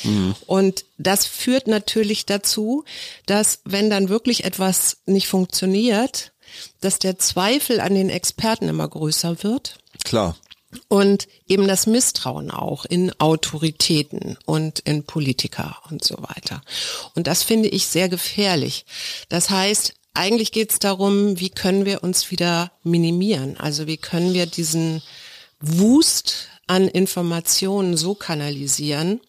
und 0.46 0.87
das 0.96 1.26
führt 1.26 1.66
natürlich 1.66 2.24
dazu, 2.24 2.85
dass 3.26 3.61
wenn 3.64 3.90
dann 3.90 4.09
wirklich 4.09 4.44
etwas 4.44 4.96
nicht 5.05 5.28
funktioniert, 5.28 6.32
dass 6.81 6.99
der 6.99 7.19
Zweifel 7.19 7.81
an 7.81 7.95
den 7.95 8.11
Experten 8.11 8.69
immer 8.69 8.88
größer 8.88 9.43
wird. 9.43 9.79
Klar. 10.05 10.37
Und 10.88 11.29
eben 11.49 11.69
das 11.69 11.87
Misstrauen 11.87 12.51
auch 12.51 12.87
in 12.87 13.12
Autoritäten 13.21 14.38
und 14.47 14.79
in 14.81 15.05
Politiker 15.05 15.77
und 15.91 16.03
so 16.03 16.17
weiter. 16.19 16.62
Und 17.15 17.27
das 17.27 17.43
finde 17.43 17.69
ich 17.69 17.87
sehr 17.87 18.09
gefährlich. 18.09 18.87
Das 19.29 19.51
heißt, 19.51 19.93
eigentlich 20.15 20.53
geht 20.53 20.73
es 20.73 20.79
darum, 20.79 21.38
wie 21.41 21.51
können 21.51 21.85
wir 21.85 22.03
uns 22.03 22.31
wieder 22.31 22.73
minimieren? 22.83 23.59
Also 23.59 23.87
wie 23.87 23.99
können 23.99 24.33
wir 24.35 24.47
diesen 24.47 25.03
Wust 25.61 26.49
an 26.67 26.88
Informationen 26.88 27.97
so 27.97 28.15
kanalisieren, 28.15 29.21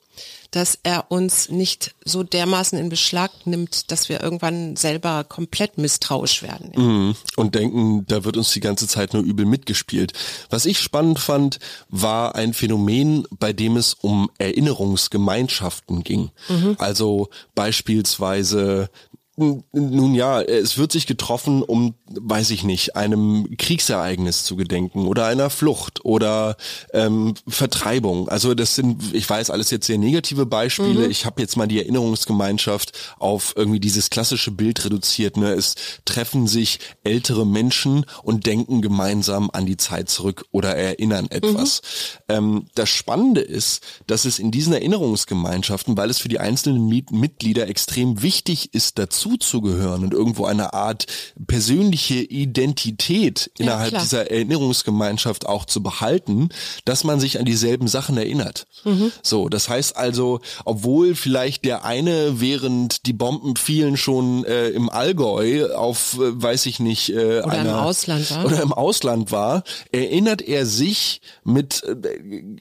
dass 0.54 0.78
er 0.84 1.10
uns 1.10 1.50
nicht 1.50 1.96
so 2.06 2.22
dermaßen 2.22 2.78
in 2.78 2.89
Beschlag 2.89 3.32
nimmt, 3.46 3.89
dass 3.92 4.08
wir 4.08 4.22
irgendwann 4.22 4.76
selber 4.76 5.24
komplett 5.24 5.80
misstrauisch 5.80 6.44
werden. 6.44 6.72
Mhm. 6.76 7.16
Und 7.36 7.56
denken, 7.56 8.06
da 8.06 8.24
wird 8.24 8.38
uns 8.38 8.52
die 8.52 8.60
ganze 8.60 8.88
Zeit 8.88 9.13
nur 9.13 9.24
übel 9.24 9.46
mitgespielt. 9.46 10.13
Was 10.52 10.68
ich 10.68 10.80
spannend 10.80 11.18
fand, 11.18 11.58
war 11.89 12.36
ein 12.36 12.54
Phänomen, 12.54 13.26
bei 13.32 13.52
dem 13.52 13.78
es 13.78 13.96
um 13.96 14.30
Erinnerungsgemeinschaften 14.38 16.04
ging. 16.04 16.30
Mhm. 16.48 16.76
Also 16.78 17.30
beispielsweise 17.56 18.92
nun 19.36 20.13
ja, 20.13 20.41
es 20.41 20.78
wird 20.78 20.91
sich 20.91 21.08
getroffen, 21.08 21.63
um, 21.63 21.96
weiß 22.06 22.52
ich 22.52 22.63
nicht, 22.63 22.96
einem 22.96 23.58
Kriegsereignis 23.58 24.43
zu 24.43 24.56
gedenken 24.56 25.08
oder 25.08 25.26
einer 25.26 25.50
Flucht 25.50 26.06
oder 26.06 26.56
ähm, 26.93 27.34
Vertreibung. 27.48 28.30
Also 28.30 28.54
das 28.54 28.76
sind, 28.76 29.15
ich 29.15 29.28
weiß, 29.28 29.50
alles 29.50 29.72
jetzt 29.72 29.88
sehr 29.88 29.98
negative 29.98 30.46
Beispiele. 30.46 31.06
Mhm. 31.06 31.10
Ich 31.10 31.26
habe 31.26 31.41
jetzt 31.41 31.58
mal 31.58 31.67
die 31.67 31.80
Erinnerungsgemeinschaft 31.80 32.91
auf 33.17 33.54
irgendwie 33.56 33.80
dieses 33.80 34.12
klassische 34.12 34.52
Bild 34.52 34.86
reduziert. 34.86 35.36
Ne? 35.36 35.52
Es 35.54 35.76
treffen 36.06 36.46
sich 36.46 36.80
ältere 37.04 37.48
Menschen 37.48 38.06
und 38.22 38.46
denken 38.46 38.84
gemeinsam 38.84 39.50
an 39.52 39.65
die 39.65 39.78
Zeit 39.78 40.10
zurück 40.10 40.46
oder 40.52 40.76
erinnern 40.76 41.26
etwas. 41.32 41.82
Mhm. 42.28 42.36
Ähm, 42.36 42.65
das 42.76 42.89
Spannende 42.89 43.41
ist, 43.41 43.82
dass 44.06 44.26
es 44.26 44.38
in 44.38 44.52
diesen 44.52 44.74
Erinnerungsgemeinschaften, 44.74 45.98
weil 45.98 46.12
es 46.12 46.19
für 46.19 46.30
die 46.30 46.39
einzelnen 46.39 46.88
Mitglieder 46.88 47.67
extrem 47.67 48.22
wichtig 48.22 48.76
ist, 48.76 49.00
dazu 49.00 49.23
dazuzugehören 49.24 50.04
und 50.04 50.14
irgendwo 50.14 50.46
eine 50.46 50.74
Art 50.74 51.06
persönliche 51.48 52.16
Identität 52.16 53.52
innerhalb 53.58 53.94
ja, 53.94 54.00
dieser 54.00 54.32
Erinnerungsgemeinschaft 54.32 55.46
auch 55.46 55.66
zu 55.66 55.82
behalten, 55.82 56.50
dass 56.86 57.04
man 57.04 57.20
sich 57.20 57.40
an 57.40 57.46
dieselben 57.46 57.88
Sachen 57.88 58.18
erinnert. 58.18 58.66
Mhm. 58.84 59.12
So, 59.22 59.50
das 59.50 59.70
heißt 59.70 59.96
also, 59.96 60.42
obwohl 60.66 61.16
vielleicht 61.16 61.66
der 61.66 61.86
eine 61.86 62.40
während 62.42 63.06
die 63.06 63.14
Bomben 63.14 63.56
fielen 63.56 63.98
schon 63.98 64.46
äh, 64.46 64.70
im 64.70 64.90
Allgäu 64.90 65.74
auf, 65.74 66.16
äh, 66.16 66.42
weiß 66.42 66.66
ich 66.66 66.80
nicht, 66.80 67.10
äh, 67.10 67.42
oder 67.42 67.52
einer, 67.52 67.70
im 67.70 67.76
Ausland 67.76 68.32
war 68.32 68.46
oder 68.46 68.62
im 68.62 68.74
Ausland 68.74 69.32
war, 69.32 69.64
erinnert 69.92 70.42
er 70.42 70.66
sich 70.66 71.22
mit 71.44 71.84
äh, 71.84 71.96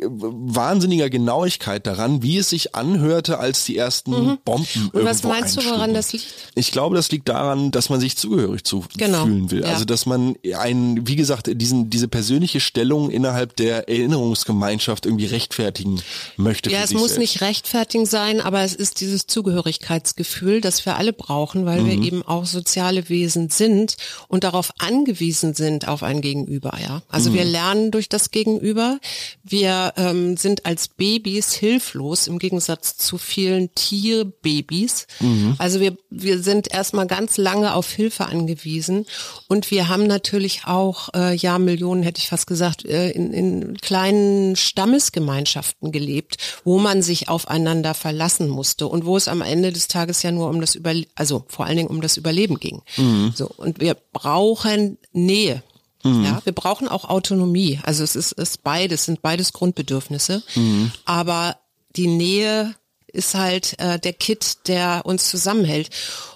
wahnsinniger 0.01 1.11
Genauigkeit 1.11 1.87
daran, 1.87 2.23
wie 2.23 2.39
es 2.39 2.51
sich 2.51 2.75
anhörte, 2.75 3.39
als 3.39 3.65
die 3.65 3.77
ersten 3.77 4.13
mhm. 4.13 4.39
Bomben 4.45 4.91
Und 4.93 5.05
was 5.05 5.23
meinst 5.23 5.57
du, 5.57 5.65
woran 5.65 5.95
das 5.95 6.13
liegt? 6.13 6.27
Ich 6.55 6.71
glaube, 6.71 6.97
das 6.97 7.11
liegt 7.11 7.29
daran, 7.29 7.71
dass 7.71 7.89
man 7.89 8.01
sich 8.01 8.17
zugehörig 8.17 8.65
zu 8.65 8.85
genau. 8.97 9.25
fühlen 9.25 9.51
will. 9.51 9.63
Ja. 9.63 9.69
Also, 9.69 9.85
dass 9.85 10.07
man 10.07 10.37
ein, 10.57 11.07
wie 11.07 11.17
gesagt, 11.17 11.49
diesen, 11.53 11.91
diese 11.91 12.09
persönliche 12.09 12.61
Stellung 12.61 13.11
innerhalb 13.11 13.57
der 13.57 13.89
Erinnerungsgemeinschaft 13.89 15.07
irgendwie 15.07 15.27
rechtfertigen 15.27 16.03
möchte. 16.37 16.71
Ja, 16.71 16.83
es 16.83 16.93
muss 16.93 17.15
selbst. 17.15 17.19
nicht 17.19 17.41
rechtfertigen 17.41 18.07
sein, 18.07 18.41
aber 18.41 18.63
es 18.63 18.75
ist 18.75 19.01
dieses 19.01 19.27
Zugehörigkeitsgefühl, 19.27 20.61
das 20.61 20.85
wir 20.85 20.97
alle 20.97 21.13
brauchen, 21.13 21.65
weil 21.65 21.83
mhm. 21.83 21.87
wir 21.87 22.03
eben 22.03 22.23
auch 22.23 22.47
soziale 22.47 23.09
Wesen 23.09 23.49
sind 23.49 23.97
und 24.29 24.45
darauf 24.45 24.73
angewiesen 24.79 25.55
sind 25.55 25.89
auf 25.89 26.03
ein 26.03 26.21
Gegenüber, 26.21 26.79
ja. 26.83 27.03
Also 27.09 27.31
mhm. 27.31 27.35
wir 27.35 27.45
lernen 27.45 27.91
durch 27.91 28.09
das 28.09 28.31
Gegenüber. 28.31 28.99
Wir 29.43 29.95
ähm, 29.97 30.37
sind 30.37 30.67
als 30.67 30.89
Babys 30.89 31.53
hilflos 31.53 32.27
im 32.27 32.39
Gegensatz 32.39 32.97
zu 32.97 33.19
vielen 33.19 33.75
Tierbabys. 33.75 35.07
Mhm. 35.21 35.55
Also 35.59 35.81
wir, 35.81 35.97
wir 36.11 36.42
sind 36.43 36.73
erstmal 36.73 37.07
ganz 37.07 37.37
lange 37.37 37.75
auf 37.75 37.91
Hilfe 37.91 38.27
angewiesen 38.27 39.07
und 39.49 39.71
wir 39.71 39.89
haben 39.89 40.07
natürlich 40.07 40.63
auch, 40.67 41.09
äh, 41.15 41.35
ja, 41.35 41.59
Millionen 41.59 42.03
hätte 42.03 42.19
ich 42.19 42.29
fast 42.29 42.47
gesagt, 42.47 42.85
äh, 42.85 43.11
in, 43.11 43.33
in 43.33 43.77
kleinen 43.79 44.57
Stammesgemeinschaften 44.57 45.93
gelebt, 45.93 46.37
wo 46.65 46.79
man 46.79 47.03
sich 47.03 47.29
aufeinander 47.29 47.95
verlassen 47.95 48.49
musste 48.49 48.87
und 48.87 49.05
wo 49.05 49.17
es 49.17 49.29
am 49.29 49.43
Ende 49.43 49.73
des 49.73 49.89
Tages 49.89 50.23
ja 50.23 50.33
nur 50.33 50.49
um 50.49 50.61
das 50.61 50.75
Überleben, 50.75 51.11
also 51.15 51.45
vor 51.49 51.67
allen 51.67 51.77
Dingen 51.77 51.91
um 51.91 52.01
das 52.01 52.17
Überleben 52.17 52.59
ging. 52.59 52.83
Mhm. 52.97 53.33
So, 53.35 53.51
und 53.57 53.81
wir 53.81 53.97
brauchen 54.13 54.99
Nähe. 55.13 55.63
Mhm. 56.05 56.25
Ja, 56.25 56.41
wir 56.45 56.53
brauchen 56.53 56.89
auch 56.89 57.09
Autonomie. 57.09 57.81
Also 57.85 58.03
es 58.03 58.17
ist, 58.17 58.33
ist 58.33 58.63
beides, 58.63 59.05
sind 59.05 59.23
beides 59.23 59.53
Grundbedürfnisse. 59.53 60.43
Mhm. 60.55 60.93
Aber 61.05 61.57
die 61.97 62.09
Nähe 62.09 62.75
ist 63.07 63.35
halt 63.35 63.79
äh, 63.79 63.99
der 63.99 64.13
Kit, 64.13 64.69
der 64.69 65.03
uns 65.05 65.29
zusammenhält. 65.29 65.91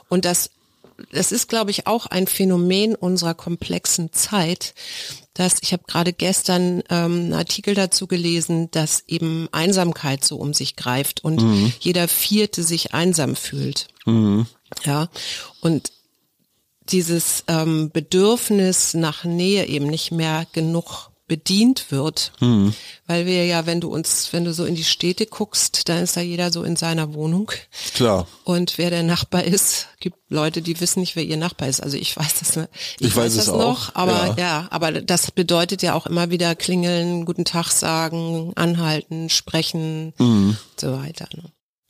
Und 0.09 0.25
das, 0.25 0.51
das 1.13 1.33
ist, 1.33 1.49
glaube 1.49 1.71
ich, 1.71 1.87
auch 1.87 2.07
ein 2.07 2.27
Phänomen 2.27 2.95
unserer 2.95 3.35
komplexen 3.35 4.13
Zeit, 4.13 4.75
dass 5.35 5.57
ich 5.61 5.73
habe 5.73 5.83
gerade 5.87 6.13
gestern 6.13 6.83
ähm, 6.89 7.13
einen 7.13 7.33
Artikel 7.35 7.75
dazu 7.75 8.07
gelesen, 8.07 8.71
dass 8.71 9.05
eben 9.07 9.49
Einsamkeit 9.53 10.25
so 10.25 10.37
um 10.37 10.55
sich 10.55 10.77
greift 10.77 11.23
und 11.23 11.43
mhm. 11.43 11.73
jeder 11.81 12.09
Vierte 12.09 12.63
sich 12.63 12.95
einsam 12.95 13.37
fühlt. 13.37 13.89
Mhm. 14.07 14.47
Ja, 14.85 15.09
und 15.61 15.93
dieses 16.89 17.45
ähm, 17.49 17.91
Bedürfnis 17.93 18.95
nach 18.95 19.25
Nähe 19.25 19.67
eben 19.67 19.87
nicht 19.87 20.13
mehr 20.13 20.47
genug 20.53 21.11
bedient 21.27 21.91
wird. 21.91 22.33
Mhm. 22.41 22.75
Weil 23.07 23.27
wir 23.27 23.47
ja, 23.47 23.67
wenn 23.67 23.81
du 23.81 23.93
uns, 23.93 24.33
wenn 24.33 24.45
du 24.45 24.53
so 24.53 24.65
in 24.65 24.75
die 24.75 24.85
Städte 24.85 25.27
guckst, 25.27 25.89
dann 25.89 26.03
ist 26.03 26.17
da 26.17 26.21
jeder 26.21 26.53
so 26.53 26.63
in 26.63 26.77
seiner 26.77 27.15
Wohnung. 27.15 27.51
Klar. 27.95 28.27
Und 28.45 28.79
wer 28.79 28.91
der 28.91 29.03
Nachbar 29.03 29.45
ist, 29.45 29.89
gibt 30.01 30.17
Leute, 30.29 30.63
die 30.63 30.81
wissen 30.81 31.01
nicht, 31.01 31.17
wer 31.17 31.25
ihr 31.25 31.37
Nachbar 31.37 31.69
ist. 31.69 31.83
Also 31.83 31.97
ich 31.97 32.17
weiß 32.17 32.39
das, 32.41 32.57
ich, 32.57 33.07
ich 33.07 33.17
weiß, 33.17 33.25
weiß 33.25 33.37
das 33.37 33.49
auch. 33.49 33.59
noch, 33.59 33.95
aber 33.95 34.35
ja. 34.37 34.37
ja, 34.39 34.69
aber 34.71 34.93
das 34.93 35.31
bedeutet 35.31 35.83
ja 35.83 35.95
auch 35.95 36.07
immer 36.07 36.31
wieder 36.31 36.55
klingeln, 36.55 37.25
guten 37.25 37.45
Tag 37.45 37.71
sagen, 37.71 38.53
anhalten, 38.57 39.29
sprechen, 39.29 40.15
mhm. 40.19 40.57
so 40.81 40.93
weiter. 40.93 41.29
Ne? 41.35 41.45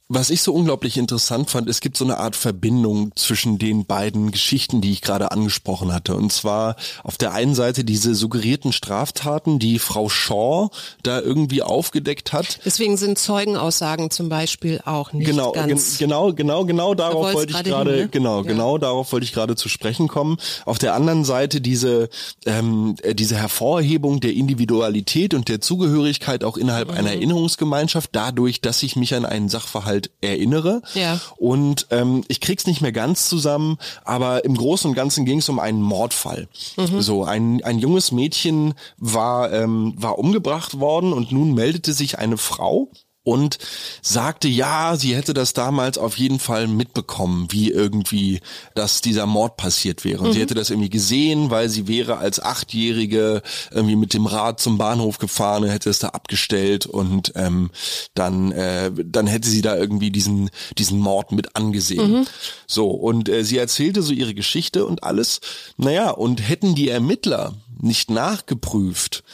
Was 0.09 0.31
ich 0.31 0.43
so 0.43 0.55
unglaublich 0.55 0.99
interessant 0.99 1.51
fand, 1.51 1.69
es 1.69 1.81
gibt 1.81 1.97
so 1.97 2.05
eine 2.05 2.19
Art 2.19 2.37
Verbindung 2.37 3.11
zwischen 3.17 3.59
den 3.59 3.87
beiden 3.87 4.31
Geschichten, 4.31 4.81
die 4.81 4.93
ich 4.93 5.03
gerade 5.03 5.33
angesprochen 5.33 5.93
hatte. 5.93 6.15
Und 6.15 6.33
zwar 6.33 6.77
auf 7.03 7.17
der 7.17 7.33
einen 7.33 7.57
Seite 7.57 7.83
diese 7.83 8.15
suggerierten 8.15 8.73
Straftaten, 8.73 9.59
die 9.59 9.81
Frau 9.81 10.09
Shaw 10.09 10.71
da 11.03 11.21
irgendwie 11.21 11.63
aufgedeckt 11.63 12.33
hat. 12.33 12.61
Deswegen 12.65 12.97
sind 12.97 13.19
Zeugenaussagen 13.19 14.13
zum 14.13 14.29
Beispiel 14.29 14.81
auch 14.85 15.13
nicht 15.13 15.27
genau, 15.27 15.51
ganz. 15.51 15.99
genau, 15.99 16.33
genau, 16.33 16.65
genau 16.65 16.95
darauf 16.95 17.35
wollte 17.35 17.53
ich 17.53 17.65
gerade, 17.65 17.97
ne? 17.97 18.09
genau, 18.09 18.43
ja. 18.43 18.49
genau 18.49 18.79
darauf 18.79 19.11
wollte 19.11 19.25
ich 19.25 19.33
gerade 19.33 19.57
zu 19.57 19.69
sprechen 19.69 20.07
kommen. 20.07 20.37
Auf 20.67 20.79
der 20.79 20.95
anderen 20.95 21.25
Seite 21.25 21.61
diese 21.61 22.11
ähm, 22.45 22.95
diese 23.15 23.35
Hervorhebung 23.35 24.21
der 24.21 24.35
Individualität 24.35 25.35
und 25.35 25.49
der 25.49 25.61
Zugehörigkeit 25.61 26.45
auch 26.45 26.57
innerhalb 26.57 26.93
mhm. 26.93 26.95
einer 26.95 27.11
Erinnerungsgemeinschaft, 27.11 28.11
dadurch, 28.13 28.61
dass 28.61 28.85
ich 28.85 28.95
mich 28.95 29.13
an 29.13 29.25
einen 29.25 29.49
Sachverhalt 29.49 29.96
halt 29.97 30.11
erinnere. 30.21 30.83
Ja. 30.95 31.21
Und 31.37 31.87
ähm, 31.91 32.25
ich 32.29 32.41
krieg's 32.41 32.67
nicht 32.67 32.81
mehr 32.81 32.93
ganz 32.93 33.29
zusammen, 33.29 33.79
aber 34.05 34.45
im 34.45 34.57
Großen 34.57 34.89
und 34.89 34.95
Ganzen 34.95 35.25
ging 35.25 35.39
es 35.39 35.49
um 35.49 35.59
einen 35.59 35.83
Mordfall. 35.83 36.49
Mhm. 36.77 37.01
So 37.01 37.25
ein 37.25 37.63
ein 37.65 37.79
junges 37.79 38.13
Mädchen 38.13 38.75
war 38.99 39.53
ähm, 39.53 39.95
war 39.97 40.19
umgebracht 40.19 40.79
worden 40.79 41.13
und 41.13 41.33
nun 41.33 41.55
meldete 41.55 41.93
sich 41.93 42.19
eine 42.19 42.37
Frau 42.37 42.91
und 43.27 43.59
sagte, 44.03 44.47
ja, 44.47 44.95
sie 44.95 45.17
hätte 45.17 45.35
das 45.35 45.53
damals 45.53 45.99
auf 45.99 46.17
jeden 46.17 46.39
Fall 46.39 46.69
mitbekommen, 46.69 47.49
wie 47.51 47.73
irgendwie, 47.73 48.41
dass 48.77 49.01
dieser 49.01 49.27
Mord 49.27 49.57
passiert 49.57 50.05
wäre. 50.05 50.21
Und 50.21 50.29
mhm. 50.29 50.33
sie 50.35 50.41
hätte 50.41 50.55
das 50.55 50.71
irgendwie 50.71 50.91
gesehen, 50.91 51.51
weil 51.51 51.69
sie 51.69 51.89
wäre 51.89 52.19
als 52.19 52.39
Achtjährige 52.39 53.43
irgendwie 53.73 53.97
mit 53.97 54.15
dem 54.15 54.27
Rad 54.27 54.61
zum 54.61 54.79
Bahnhof 54.79 55.19
gefahren 55.19 55.65
und 55.65 55.71
hätte 55.71 55.91
es 55.91 55.99
da 55.99 56.11
abgestellt 56.11 56.87
und 56.87 57.33
ähm, 57.35 57.71
dann, 58.15 58.53
äh, 58.53 58.93
dann 58.95 59.27
hätte 59.27 59.49
sie 59.49 59.61
da 59.61 59.75
irgendwie 59.77 60.13
diesen, 60.13 60.51
diesen 60.79 61.01
Mord 61.01 61.33
mit 61.33 61.57
angesehen. 61.57 62.21
Mhm. 62.21 62.27
So, 62.69 62.91
und 62.91 63.29
äh, 63.29 63.43
sie 63.43 63.59
erzählte 63.59 64.03
so 64.03 64.13
ihre 64.13 64.35
Geschichte 64.35 64.87
und 64.87 65.03
alles. 65.03 65.41
Naja, 65.77 66.11
und 66.11 66.49
hätten 66.49 66.77
die 66.77 66.91
Ermittler 66.91 67.55
nicht 67.81 68.09
nachgeprüft, 68.09 69.25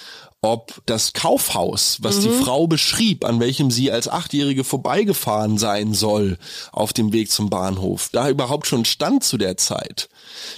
ob 0.42 0.82
das 0.86 1.12
Kaufhaus, 1.12 1.98
was 2.00 2.18
die 2.18 2.28
Frau 2.28 2.66
beschrieb, 2.66 3.24
an 3.24 3.38
welchem 3.38 3.70
sie 3.70 3.92
als 3.92 4.08
Achtjährige 4.08 4.64
vorbeigefahren 4.64 5.56
sein 5.56 5.94
soll 5.94 6.36
auf 6.72 6.92
dem 6.92 7.12
Weg 7.12 7.30
zum 7.30 7.48
Bahnhof, 7.48 8.08
da 8.12 8.28
überhaupt 8.28 8.66
schon 8.66 8.84
stand 8.84 9.22
zu 9.22 9.38
der 9.38 9.56
Zeit, 9.56 10.08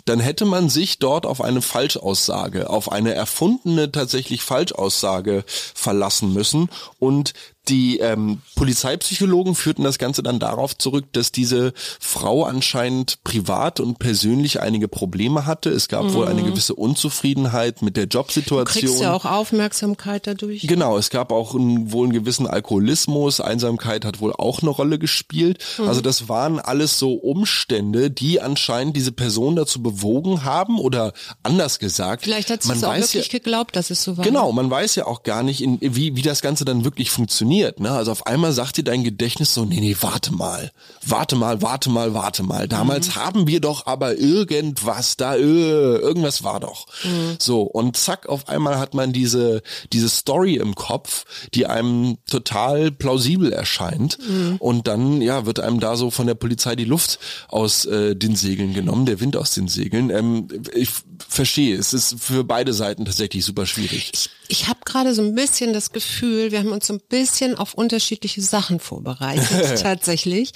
dann 0.06 0.20
hätte 0.20 0.46
man 0.46 0.70
sich 0.70 1.00
dort 1.00 1.26
auf 1.26 1.42
eine 1.42 1.60
Falschaussage, 1.60 2.70
auf 2.70 2.90
eine 2.90 3.12
erfundene 3.12 3.92
tatsächlich 3.92 4.42
Falschaussage 4.42 5.44
verlassen 5.46 6.32
müssen 6.32 6.70
und 6.98 7.34
die 7.68 7.98
ähm, 7.98 8.40
Polizeipsychologen 8.57 9.55
führten 9.55 9.85
das 9.85 9.98
Ganze 9.98 10.22
dann 10.22 10.38
darauf 10.38 10.77
zurück, 10.77 11.07
dass 11.12 11.33
diese 11.33 11.72
Frau 12.00 12.44
anscheinend 12.44 13.22
privat 13.24 13.81
und 13.81 13.98
persönlich 13.98 14.61
einige 14.61 14.88
Probleme 14.88 15.46
hatte. 15.46 15.70
Es 15.70 15.88
gab 15.88 16.12
wohl 16.12 16.29
eine 16.29 16.42
gewisse 16.42 16.74
Unzufriedenheit 16.74 17.83
mit 17.83 17.96
der 17.96 18.05
Jobsituation. 18.05 18.66
Kriegst 18.66 19.00
ja 19.00 19.12
auch 19.12 19.24
Aufmerksamkeit 19.24 20.27
dadurch. 20.27 20.66
Genau, 20.66 20.98
es 20.98 21.11
gab 21.11 21.33
auch 21.33 21.55
einen, 21.55 21.92
wohl 21.92 22.07
einen 22.07 22.12
gewissen 22.12 22.46
Alkoholismus, 22.46 23.40
Einsamkeit 23.40 24.05
hat 24.05 24.20
wohl 24.20 24.33
auch 24.33 24.61
eine 24.61 24.70
Rolle 24.70 24.98
gespielt. 24.98 25.64
Also 25.79 26.00
das 26.00 26.29
waren 26.29 26.61
alles 26.61 26.98
so 26.98 27.14
Umstände, 27.14 28.11
die 28.11 28.40
anscheinend 28.40 28.96
diese 28.96 29.12
Person 29.12 29.57
dazu 29.57 29.83
bewogen 29.83 30.44
haben 30.44 30.79
oder 30.79 31.12
anders 31.42 31.79
gesagt. 31.79 32.24
Vielleicht 32.24 32.50
hat 32.50 32.62
sie 32.62 32.68
man 32.68 32.79
es 32.79 32.85
auch 32.85 32.94
wirklich 32.94 33.27
ja, 33.27 33.38
geglaubt, 33.38 33.77
dass 33.77 33.90
es 33.90 34.03
so 34.03 34.16
war. 34.16 34.24
Genau, 34.24 34.53
man 34.53 34.70
weiß 34.70 34.96
ja 34.96 35.07
auch 35.07 35.22
gar 35.22 35.42
nicht, 35.42 35.62
in, 35.62 35.79
wie, 35.81 36.14
wie 36.16 36.22
das 36.22 36.42
Ganze 36.42 36.64
dann 36.64 36.85
wirklich 36.85 37.11
funktioniert. 37.11 37.53
Ne? 37.80 37.90
Also 37.90 38.12
auf 38.12 38.26
einmal 38.26 38.52
sagt 38.52 38.76
dir 38.76 38.84
dein 38.84 39.04
Gedächtnis 39.04 39.54
so, 39.54 39.64
nee, 39.64 39.80
nee, 39.80 39.96
warte 40.00 40.32
mal, 40.32 40.70
warte 41.04 41.36
mal, 41.36 41.62
warte 41.62 41.90
mal, 41.90 42.14
warte 42.14 42.42
mal. 42.42 42.68
Damals 42.68 43.08
Mhm. 43.08 43.14
haben 43.16 43.46
wir 43.46 43.60
doch 43.60 43.86
aber 43.86 44.16
irgendwas 44.16 45.16
da, 45.16 45.36
äh, 45.36 45.40
irgendwas 45.40 46.42
war 46.44 46.60
doch. 46.60 46.86
Mhm. 47.04 47.36
So, 47.38 47.62
und 47.62 47.96
zack, 47.96 48.28
auf 48.28 48.48
einmal 48.48 48.78
hat 48.78 48.94
man 48.94 49.12
diese, 49.12 49.62
diese 49.92 50.08
Story 50.08 50.56
im 50.56 50.74
Kopf, 50.74 51.24
die 51.54 51.66
einem 51.66 52.18
total 52.28 52.90
plausibel 52.90 53.52
erscheint. 53.52 54.18
Mhm. 54.26 54.56
Und 54.58 54.86
dann, 54.88 55.22
ja, 55.22 55.46
wird 55.46 55.60
einem 55.60 55.80
da 55.80 55.96
so 55.96 56.10
von 56.10 56.26
der 56.26 56.34
Polizei 56.34 56.76
die 56.76 56.84
Luft 56.84 57.18
aus 57.48 57.84
äh, 57.84 58.14
den 58.16 58.36
Segeln 58.36 58.74
genommen, 58.74 59.06
der 59.06 59.20
Wind 59.20 59.36
aus 59.36 59.52
den 59.52 59.68
Segeln. 59.68 60.10
Ähm, 60.10 60.48
ich 60.74 60.90
verstehe, 61.28 61.76
es 61.76 61.92
ist 61.92 62.16
für 62.20 62.44
beide 62.44 62.72
Seiten 62.72 63.04
tatsächlich 63.04 63.44
super 63.44 63.66
schwierig. 63.66 64.12
Ich 64.48 64.68
habe 64.68 64.80
gerade 64.84 65.14
so 65.14 65.22
ein 65.22 65.34
bisschen 65.34 65.72
das 65.72 65.92
Gefühl, 65.92 66.52
wir 66.52 66.58
haben 66.58 66.72
uns 66.72 66.86
so 66.86 66.94
ein 66.94 67.00
bisschen 67.08 67.43
auf 67.52 67.74
unterschiedliche 67.74 68.40
Sachen 68.40 68.80
vorbereitet, 68.80 69.78
tatsächlich. 69.83 70.52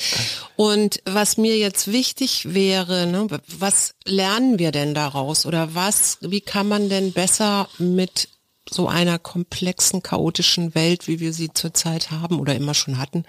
Und 0.56 1.00
was 1.04 1.36
mir 1.36 1.58
jetzt 1.58 1.92
wichtig 1.92 2.54
wäre, 2.54 3.06
ne, 3.06 3.26
was 3.46 3.94
lernen 4.04 4.58
wir 4.58 4.72
denn 4.72 4.94
daraus? 4.94 5.44
Oder 5.44 5.74
was, 5.74 6.18
wie 6.22 6.40
kann 6.40 6.68
man 6.68 6.88
denn 6.88 7.12
besser 7.12 7.68
mit 7.78 8.28
so 8.70 8.88
einer 8.88 9.18
komplexen, 9.18 10.02
chaotischen 10.02 10.74
Welt, 10.74 11.08
wie 11.08 11.20
wir 11.20 11.32
sie 11.32 11.52
zurzeit 11.52 12.10
haben 12.10 12.40
oder 12.40 12.54
immer 12.54 12.74
schon 12.74 12.98
hatten, 12.98 13.24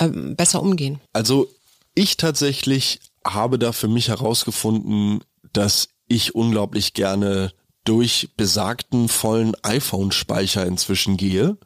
ähm, 0.00 0.36
besser 0.36 0.62
umgehen? 0.62 1.00
Also 1.12 1.48
ich 1.94 2.16
tatsächlich 2.16 3.00
habe 3.26 3.58
da 3.58 3.72
für 3.72 3.88
mich 3.88 4.08
herausgefunden, 4.08 5.24
dass 5.52 5.88
ich 6.06 6.34
unglaublich 6.34 6.94
gerne 6.94 7.52
durch 7.84 8.30
besagten 8.36 9.08
vollen 9.08 9.54
iPhone-Speicher 9.62 10.66
inzwischen 10.66 11.16
gehe 11.16 11.58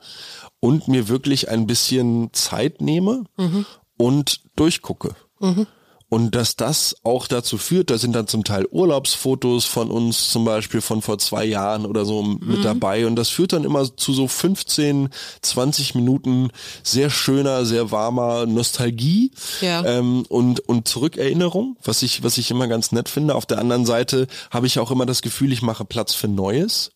und 0.61 0.88
mir 0.88 1.09
wirklich 1.09 1.49
ein 1.49 1.66
bisschen 1.66 2.31
Zeit 2.33 2.81
nehme 2.81 3.25
und 3.97 4.40
durchgucke. 4.57 5.14
Und 6.11 6.35
dass 6.35 6.57
das 6.57 6.97
auch 7.03 7.27
dazu 7.27 7.59
führt, 7.59 7.90
da 7.90 7.99
sind 7.99 8.14
dann 8.14 8.27
zum 8.27 8.42
Teil 8.42 8.66
Urlaubsfotos 8.71 9.66
von 9.66 9.90
uns 9.90 10.31
zum 10.31 10.47
Beispiel 10.47 10.81
von 10.81 11.03
vor 11.03 11.18
zwei 11.18 11.44
Jahren 11.44 11.85
oder 11.85 12.07
so 12.07 12.23
mit 12.23 12.64
dabei. 12.64 13.07
Und 13.07 13.14
das 13.16 13.29
führt 13.29 13.53
dann 13.53 13.62
immer 13.64 13.94
zu 13.94 14.14
so 14.14 14.27
15, 14.27 15.11
20 15.42 15.94
Minuten 15.97 16.49
sehr 16.83 17.11
schöner, 17.11 17.66
sehr 17.66 17.90
warmer 17.90 18.47
Nostalgie 18.47 19.33
Ja. 19.61 19.85
ähm, 19.85 20.25
und, 20.31 20.61
und 20.66 20.88
Zurückerinnerung, 20.88 21.77
was 21.85 22.01
ich, 22.03 22.23
was 22.23 22.38
ich 22.38 22.51
immer 22.51 22.68
ganz 22.68 22.90
nett 22.90 23.11
finde. 23.11 23.35
Auf 23.35 23.44
der 23.44 23.59
anderen 23.59 23.85
Seite 23.85 24.29
habe 24.51 24.66
ich 24.66 24.79
auch 24.79 24.90
immer 24.90 25.05
das 25.05 25.21
Gefühl, 25.21 25.53
ich 25.53 25.61
mache 25.61 25.85
Platz 25.85 26.14
für 26.14 26.29
Neues. 26.29 26.90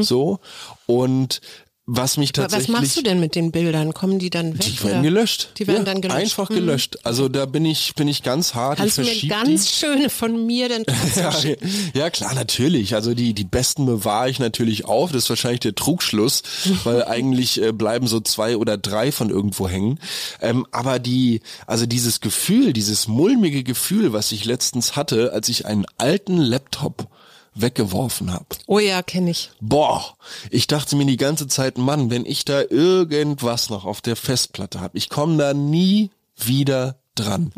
So. 0.00 0.40
Und 0.86 1.40
was 1.88 2.16
mich 2.16 2.30
Mhm. 2.30 2.42
Was 2.42 2.50
tatsächlich. 2.52 2.68
machst 2.76 2.96
du 2.96 3.02
denn 3.02 3.20
mit 3.20 3.34
den 3.36 3.52
Bildern? 3.52 3.94
Kommen 3.94 4.18
die 4.18 4.28
dann 4.30 4.54
weg? 4.54 4.60
Die 4.66 4.82
werden 4.84 5.02
gelöscht. 5.04 5.50
Die 5.58 5.66
werden 5.68 5.86
ja, 5.86 5.92
dann 5.92 6.00
gelöscht. 6.00 6.18
Einfach 6.20 6.50
Mhm. 6.50 6.54
gelöscht. 6.56 6.98
Also 7.04 7.28
da 7.28 7.46
bin 7.46 7.64
ich, 7.64 7.94
bin 7.94 8.08
ich 8.08 8.24
ganz 8.24 8.54
hart. 8.54 8.78
Kannst 8.78 8.98
du 8.98 9.02
ich 9.02 9.06
mir 9.06 9.12
verschieb 9.12 9.30
ganz 9.30 9.64
die. 9.66 9.72
schöne 9.86 10.10
von 10.10 10.46
mir 10.46 10.68
denn 10.68 10.84
Ja, 11.14 11.32
ja, 11.94 12.10
klar, 12.10 12.34
natürlich. 12.34 12.94
Also 12.96 13.14
die, 13.14 13.34
die 13.34 13.44
besten 13.44 13.86
bewahre 13.86 14.28
ich 14.28 14.40
natürlich 14.40 14.84
auf. 14.84 15.12
Das 15.12 15.24
ist 15.24 15.28
wahrscheinlich 15.30 15.60
der 15.60 15.74
Trugschluss, 15.76 16.42
weil 16.84 17.04
eigentlich 17.04 17.62
äh, 17.62 17.72
bleiben 17.72 18.08
so 18.08 18.18
zwei 18.20 18.56
oder 18.56 18.76
drei 18.76 19.12
von 19.12 19.30
irgendwo 19.30 19.68
hängen. 19.68 20.00
Ähm, 20.40 20.66
aber 20.72 20.98
die, 20.98 21.40
also 21.68 21.86
dieses 21.86 22.20
Gefühl, 22.20 22.72
dieses 22.72 23.06
mulmige 23.06 23.62
Gefühl, 23.62 24.12
was 24.12 24.32
ich 24.32 24.44
letztens 24.44 24.96
hatte, 24.96 25.32
als 25.32 25.48
ich 25.48 25.66
einen 25.66 25.86
alten 25.98 26.36
Laptop 26.38 27.06
weggeworfen 27.56 28.32
habe. 28.32 28.46
Oh 28.66 28.78
ja, 28.78 29.02
kenne 29.02 29.30
ich. 29.30 29.50
Boah, 29.60 30.16
ich 30.50 30.66
dachte 30.66 30.96
mir 30.96 31.06
die 31.06 31.16
ganze 31.16 31.48
Zeit, 31.48 31.78
Mann, 31.78 32.10
wenn 32.10 32.24
ich 32.26 32.44
da 32.44 32.62
irgendwas 32.62 33.70
noch 33.70 33.84
auf 33.84 34.00
der 34.00 34.16
Festplatte 34.16 34.80
habe, 34.80 34.96
ich 34.96 35.08
komme 35.08 35.36
da 35.36 35.54
nie 35.54 36.10
wieder 36.36 36.98
dran. 37.14 37.50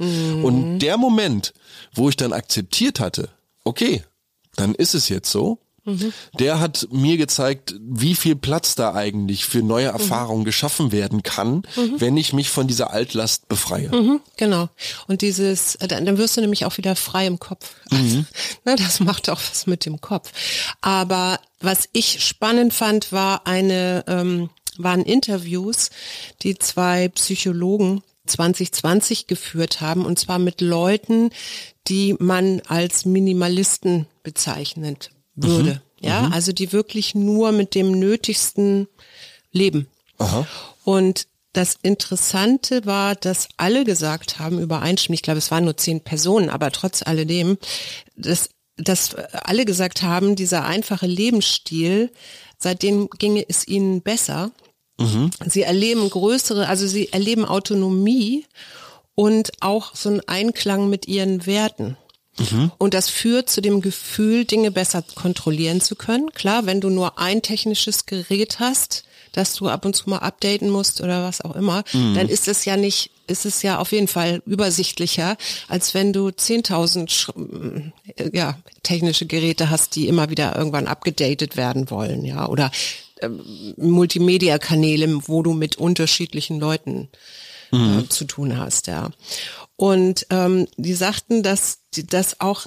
Und 0.43 0.79
der 0.79 0.97
Moment, 0.97 1.53
wo 1.93 2.09
ich 2.09 2.17
dann 2.17 2.33
akzeptiert 2.33 3.01
hatte, 3.01 3.29
okay, 3.65 4.05
dann 4.57 4.75
ist 4.75 4.95
es 4.95 5.09
jetzt 5.09 5.31
so, 5.31 5.59
der 6.38 6.61
hat 6.61 6.88
mir 6.90 7.16
gezeigt, 7.16 7.74
wie 7.81 8.14
viel 8.14 8.37
Platz 8.37 8.74
da 8.74 8.94
eigentlich 8.94 9.44
für 9.44 9.62
neue 9.62 9.87
Erfahrungen 9.87 10.44
geschaffen 10.44 10.92
werden 10.92 11.22
kann, 11.22 11.62
wenn 11.96 12.16
ich 12.16 12.33
mich 12.33 12.51
von 12.51 12.66
dieser 12.66 12.92
Altlast 12.92 13.48
befreie. 13.48 13.88
Mhm, 13.94 14.20
genau. 14.37 14.68
Und 15.07 15.22
dieses, 15.22 15.77
äh, 15.77 15.88
dann, 15.88 16.05
dann 16.05 16.18
wirst 16.18 16.37
du 16.37 16.40
nämlich 16.40 16.64
auch 16.64 16.77
wieder 16.79 16.96
frei 16.96 17.27
im 17.27 17.38
Kopf. 17.38 17.74
Mhm. 17.90 18.27
Ne, 18.64 18.77
das 18.77 19.01
macht 19.01 19.31
auch 19.31 19.40
was 19.51 19.66
mit 19.66 19.85
dem 19.85 20.01
Kopf. 20.01 20.33
Aber 20.81 21.40
was 21.61 21.88
ich 21.92 22.24
spannend 22.24 22.74
fand, 22.74 23.12
war 23.12 23.46
eine, 23.46 24.05
ähm, 24.07 24.51
waren 24.77 25.03
Interviews, 25.03 25.90
die 26.42 26.59
zwei 26.59 27.09
Psychologen 27.09 28.03
2020 28.27 29.27
geführt 29.27 29.81
haben, 29.81 30.05
und 30.05 30.18
zwar 30.18 30.38
mit 30.38 30.61
Leuten, 30.61 31.31
die 31.88 32.14
man 32.18 32.61
als 32.66 33.05
Minimalisten 33.05 34.07
bezeichnet 34.22 35.11
würde. 35.42 35.83
Ja, 36.01 36.29
also 36.33 36.53
die 36.53 36.72
wirklich 36.72 37.14
nur 37.14 37.51
mit 37.53 37.74
dem 37.74 37.98
Nötigsten 37.98 38.87
leben. 39.53 39.88
Und 40.85 41.27
das 41.53 41.77
Interessante 41.83 42.87
war, 42.87 43.16
dass 43.16 43.48
alle 43.57 43.85
gesagt 43.85 44.38
haben, 44.38 44.61
übereinstimmend, 44.61 45.18
ich 45.18 45.22
glaube, 45.22 45.38
es 45.38 45.51
waren 45.51 45.64
nur 45.64 45.77
zehn 45.77 46.01
Personen, 46.01 46.51
aber 46.51 46.70
trotz 46.70 47.03
alledem, 47.03 47.59
dass, 48.16 48.51
dass 48.77 49.14
alle 49.14 49.64
gesagt 49.64 50.03
haben, 50.03 50.37
dieser 50.37 50.64
einfache 50.64 51.07
Lebensstil, 51.07 52.12
seitdem 52.59 53.09
ginge 53.18 53.44
es 53.48 53.66
ihnen 53.66 54.03
besser. 54.03 54.53
Sie 55.46 55.62
erleben 55.62 56.11
größere, 56.11 56.66
also 56.68 56.87
sie 56.87 57.12
erleben 57.12 57.44
Autonomie 57.44 58.44
und 59.14 59.53
auch 59.61 59.94
so 59.94 60.09
einen 60.09 60.20
Einklang 60.27 60.90
mit 60.90 61.07
ihren 61.09 61.46
Werten. 61.46 61.96
Und 62.79 62.94
das 62.94 63.09
führt 63.09 63.51
zu 63.51 63.61
dem 63.61 63.81
Gefühl, 63.81 64.44
Dinge 64.44 64.70
besser 64.70 65.03
kontrollieren 65.14 65.81
zu 65.81 65.96
können. 65.96 66.31
Klar, 66.33 66.66
wenn 66.66 66.81
du 66.81 66.88
nur 66.90 67.18
ein 67.18 67.42
technisches 67.42 68.07
Gerät 68.07 68.61
hast, 68.61 69.05
das 69.33 69.55
du 69.55 69.68
ab 69.68 69.85
und 69.85 69.94
zu 69.94 70.09
mal 70.09 70.18
updaten 70.18 70.70
musst 70.70 71.01
oder 71.01 71.22
was 71.22 71.40
auch 71.42 71.55
immer, 71.55 71.85
dann 71.92 72.29
ist 72.29 72.48
es 72.48 72.64
ja 72.64 72.77
nicht, 72.77 73.11
ist 73.27 73.44
es 73.44 73.62
ja 73.62 73.79
auf 73.79 73.92
jeden 73.92 74.09
Fall 74.09 74.42
übersichtlicher, 74.46 75.37
als 75.68 75.92
wenn 75.94 76.12
du 76.12 76.29
10.000 76.29 77.09
Sch- 77.11 77.92
äh, 78.16 78.31
ja, 78.37 78.59
technische 78.83 79.27
Geräte 79.27 79.68
hast, 79.70 79.96
die 79.96 80.09
immer 80.09 80.31
wieder 80.31 80.57
irgendwann 80.57 80.87
abgedatet 80.87 81.57
werden 81.57 81.90
wollen, 81.90 82.24
ja, 82.24 82.48
oder 82.48 82.70
ähm, 83.20 83.40
Multimedia-Kanäle, 83.77 85.20
wo 85.29 85.42
du 85.42 85.53
mit 85.53 85.77
unterschiedlichen 85.77 86.59
Leuten 86.61 87.09
äh, 87.72 88.09
zu 88.09 88.24
tun 88.24 88.57
hast, 88.59 88.87
ja. 88.87 89.11
Und 89.81 90.27
ähm, 90.31 90.67
die 90.77 90.93
sagten, 90.93 91.45
dass 91.45 91.79
das 91.93 92.41
auch 92.41 92.67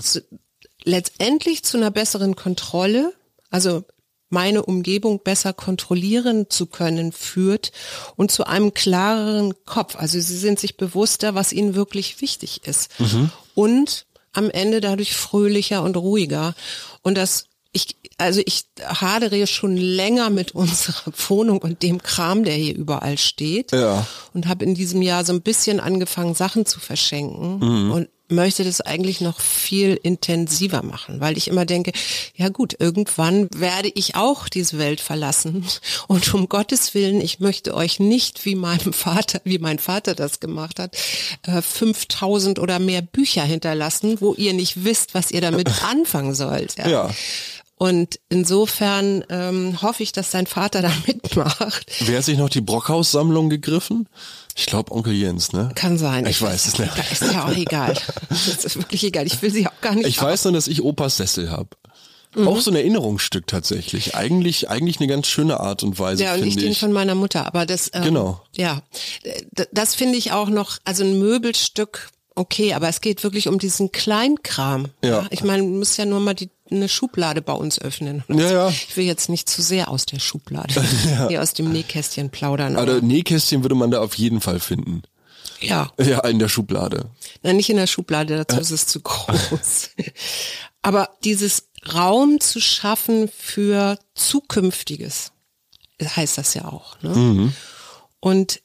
letztendlich 0.85 1.61
zu 1.63 1.75
einer 1.75 1.91
besseren 1.91 2.37
Kontrolle, 2.37 3.13
also 3.49 3.83
meine 4.29 4.63
Umgebung 4.63 5.21
besser 5.21 5.51
kontrollieren 5.51 6.49
zu 6.49 6.67
können, 6.67 7.11
führt 7.11 7.73
und 8.15 8.31
zu 8.31 8.45
einem 8.45 8.73
klareren 8.73 9.53
Kopf. 9.65 9.97
Also 9.97 10.21
sie 10.21 10.37
sind 10.37 10.57
sich 10.57 10.77
bewusster, 10.77 11.35
was 11.35 11.51
ihnen 11.51 11.75
wirklich 11.75 12.21
wichtig 12.21 12.65
ist. 12.65 12.89
Und 13.55 14.05
am 14.31 14.49
Ende 14.49 14.79
dadurch 14.79 15.13
fröhlicher 15.13 15.83
und 15.83 15.97
ruhiger. 15.97 16.55
Und 17.01 17.17
das, 17.17 17.47
ich, 17.73 17.95
also 18.17 18.41
ich 18.45 18.65
hadere 18.83 19.47
schon 19.47 19.77
länger 19.77 20.29
mit 20.29 20.51
unserer 20.55 21.11
Wohnung 21.29 21.59
und 21.59 21.83
dem 21.83 22.01
Kram, 22.01 22.43
der 22.43 22.55
hier 22.55 22.75
überall 22.75 23.17
steht. 23.17 23.71
Ja. 23.71 24.05
Und 24.33 24.47
habe 24.47 24.65
in 24.65 24.75
diesem 24.75 25.01
Jahr 25.01 25.25
so 25.25 25.33
ein 25.33 25.41
bisschen 25.41 25.79
angefangen, 25.79 26.35
Sachen 26.35 26.65
zu 26.65 26.79
verschenken. 26.79 27.91
Und 27.91 28.09
möchte 28.31 28.63
das 28.63 28.81
eigentlich 28.81 29.21
noch 29.21 29.39
viel 29.39 29.99
intensiver 30.01 30.83
machen, 30.83 31.19
weil 31.19 31.37
ich 31.37 31.47
immer 31.47 31.65
denke, 31.65 31.91
ja 32.35 32.49
gut, 32.49 32.75
irgendwann 32.79 33.49
werde 33.55 33.91
ich 33.93 34.15
auch 34.15 34.49
diese 34.49 34.77
Welt 34.77 35.01
verlassen 35.01 35.65
und 36.07 36.33
um 36.33 36.49
Gottes 36.49 36.93
Willen, 36.93 37.21
ich 37.21 37.39
möchte 37.39 37.75
euch 37.75 37.99
nicht 37.99 38.45
wie 38.45 38.55
meinem 38.55 38.93
Vater, 38.93 39.41
wie 39.43 39.59
mein 39.59 39.79
Vater 39.79 40.15
das 40.15 40.39
gemacht 40.39 40.79
hat, 40.79 40.95
5000 41.45 42.57
äh, 42.57 42.61
oder 42.61 42.79
mehr 42.79 43.01
Bücher 43.01 43.43
hinterlassen, 43.43 44.21
wo 44.21 44.33
ihr 44.33 44.53
nicht 44.53 44.83
wisst, 44.83 45.13
was 45.13 45.31
ihr 45.31 45.41
damit 45.41 45.83
anfangen 45.83 46.33
sollt. 46.33 46.77
Ja. 46.77 46.87
ja. 46.87 47.09
Und 47.81 48.19
insofern 48.29 49.25
ähm, 49.29 49.81
hoffe 49.81 50.03
ich, 50.03 50.11
dass 50.11 50.29
sein 50.29 50.45
Vater 50.45 50.83
da 50.83 50.93
mitmacht. 51.07 51.91
Wer 52.01 52.19
hat 52.19 52.25
sich 52.25 52.37
noch 52.37 52.49
die 52.49 52.61
Brockhaus-Sammlung 52.61 53.49
gegriffen? 53.49 54.07
Ich 54.55 54.67
glaube 54.67 54.91
Onkel 54.91 55.13
Jens, 55.13 55.51
ne? 55.51 55.71
Kann 55.73 55.97
sein. 55.97 56.27
Ich, 56.27 56.33
ich 56.33 56.41
weiß 56.43 56.67
es 56.67 56.77
nicht. 56.77 56.91
Ist 57.11 57.23
ja 57.23 57.45
auch 57.45 57.57
egal. 57.57 57.95
Das 58.29 58.65
ist 58.65 58.75
wirklich 58.75 59.03
egal. 59.03 59.25
Ich 59.25 59.41
will 59.41 59.49
sie 59.49 59.65
auch 59.65 59.81
gar 59.81 59.95
nicht. 59.95 60.05
Ich 60.05 60.21
weiß 60.21 60.43
nur, 60.43 60.53
dass 60.53 60.67
ich 60.67 60.83
Opas 60.83 61.17
Sessel 61.17 61.49
habe. 61.49 61.69
Mhm. 62.35 62.47
Auch 62.47 62.61
so 62.61 62.69
ein 62.69 62.75
Erinnerungsstück 62.75 63.47
tatsächlich. 63.47 64.13
Eigentlich, 64.13 64.69
eigentlich 64.69 64.99
eine 64.99 65.07
ganz 65.07 65.25
schöne 65.25 65.59
Art 65.59 65.81
und 65.81 65.97
Weise. 65.97 66.25
Ja, 66.25 66.35
und 66.35 66.45
ich 66.45 66.57
den 66.57 66.75
von 66.75 66.91
meiner 66.91 67.15
Mutter. 67.15 67.47
Aber 67.47 67.65
das, 67.65 67.89
ähm, 67.93 68.03
genau. 68.03 68.43
Ja, 68.55 68.83
das 69.71 69.95
finde 69.95 70.19
ich 70.19 70.33
auch 70.33 70.49
noch, 70.49 70.77
also 70.83 71.03
ein 71.03 71.17
Möbelstück, 71.17 72.11
okay, 72.35 72.75
aber 72.75 72.89
es 72.89 73.01
geht 73.01 73.23
wirklich 73.23 73.47
um 73.47 73.57
diesen 73.57 73.91
Kleinkram. 73.91 74.89
Ja. 75.03 75.21
ja? 75.21 75.27
Ich 75.31 75.43
meine, 75.43 75.63
du 75.63 75.69
musst 75.69 75.97
ja 75.97 76.05
nur 76.05 76.19
mal 76.19 76.35
die 76.35 76.51
eine 76.71 76.89
Schublade 76.89 77.41
bei 77.41 77.53
uns 77.53 77.79
öffnen. 77.79 78.23
Ja, 78.27 78.51
ja. 78.51 78.69
Ich 78.69 78.95
will 78.95 79.05
jetzt 79.05 79.29
nicht 79.29 79.49
zu 79.49 79.61
sehr 79.61 79.89
aus 79.89 80.05
der 80.05 80.19
Schublade, 80.19 80.73
ja. 81.05 81.27
hier 81.27 81.41
aus 81.41 81.53
dem 81.53 81.71
Nähkästchen 81.71 82.29
plaudern. 82.29 82.75
Aber, 82.75 82.93
aber 82.93 83.01
Nähkästchen 83.01 83.63
würde 83.63 83.75
man 83.75 83.91
da 83.91 84.01
auf 84.01 84.15
jeden 84.15 84.41
Fall 84.41 84.59
finden. 84.59 85.03
Ja. 85.59 85.91
Ja, 85.99 86.19
in 86.27 86.39
der 86.39 86.49
Schublade. 86.49 87.09
Nein, 87.43 87.57
nicht 87.57 87.69
in 87.69 87.77
der 87.77 87.87
Schublade, 87.87 88.37
dazu 88.37 88.59
ist 88.59 88.71
es 88.71 88.87
zu 88.87 89.01
groß. 89.01 89.91
aber 90.81 91.09
dieses 91.23 91.67
Raum 91.93 92.39
zu 92.39 92.59
schaffen 92.59 93.29
für 93.35 93.97
Zukünftiges, 94.15 95.31
heißt 96.01 96.37
das 96.37 96.53
ja 96.53 96.65
auch. 96.65 96.99
Ne? 97.01 97.09
Mhm. 97.09 97.53
Und 98.19 98.61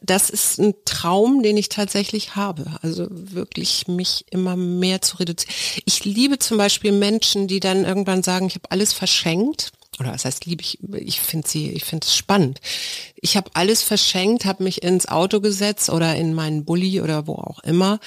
das 0.00 0.30
ist 0.30 0.58
ein 0.58 0.74
Traum, 0.84 1.42
den 1.42 1.56
ich 1.56 1.68
tatsächlich 1.68 2.34
habe. 2.36 2.66
Also 2.82 3.06
wirklich 3.10 3.86
mich 3.88 4.24
immer 4.30 4.56
mehr 4.56 5.00
zu 5.00 5.18
reduzieren. 5.18 5.54
Ich 5.84 6.04
liebe 6.04 6.38
zum 6.38 6.58
Beispiel 6.58 6.92
Menschen, 6.92 7.46
die 7.46 7.60
dann 7.60 7.84
irgendwann 7.84 8.22
sagen, 8.22 8.46
ich 8.46 8.54
habe 8.54 8.70
alles 8.70 8.92
verschenkt. 8.92 9.72
Oder 9.98 10.12
was 10.12 10.24
heißt 10.24 10.46
liebe 10.46 10.62
ich? 10.62 10.78
Ich 10.94 11.20
finde 11.20 11.48
sie, 11.48 11.70
ich 11.70 11.84
finde 11.84 12.06
es 12.06 12.16
spannend. 12.16 12.60
Ich 13.16 13.36
habe 13.36 13.50
alles 13.54 13.82
verschenkt, 13.82 14.44
habe 14.44 14.64
mich 14.64 14.82
ins 14.82 15.06
Auto 15.06 15.40
gesetzt 15.40 15.90
oder 15.90 16.16
in 16.16 16.34
meinen 16.34 16.64
Bulli 16.64 17.00
oder 17.00 17.26
wo 17.26 17.34
auch 17.34 17.60
immer 17.60 18.00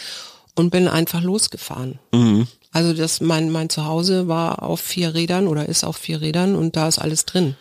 und 0.56 0.70
bin 0.70 0.88
einfach 0.88 1.22
losgefahren. 1.22 2.00
Mhm. 2.12 2.48
Also 2.72 2.94
das 2.94 3.22
mein 3.22 3.52
mein 3.52 3.70
Zuhause 3.70 4.28
war 4.28 4.64
auf 4.64 4.82
vier 4.82 5.14
Rädern 5.14 5.48
oder 5.48 5.70
ist 5.70 5.84
auf 5.84 5.96
vier 5.96 6.22
Rädern 6.22 6.56
und 6.56 6.76
da 6.76 6.88
ist 6.88 6.98
alles 6.98 7.26
drin. 7.26 7.56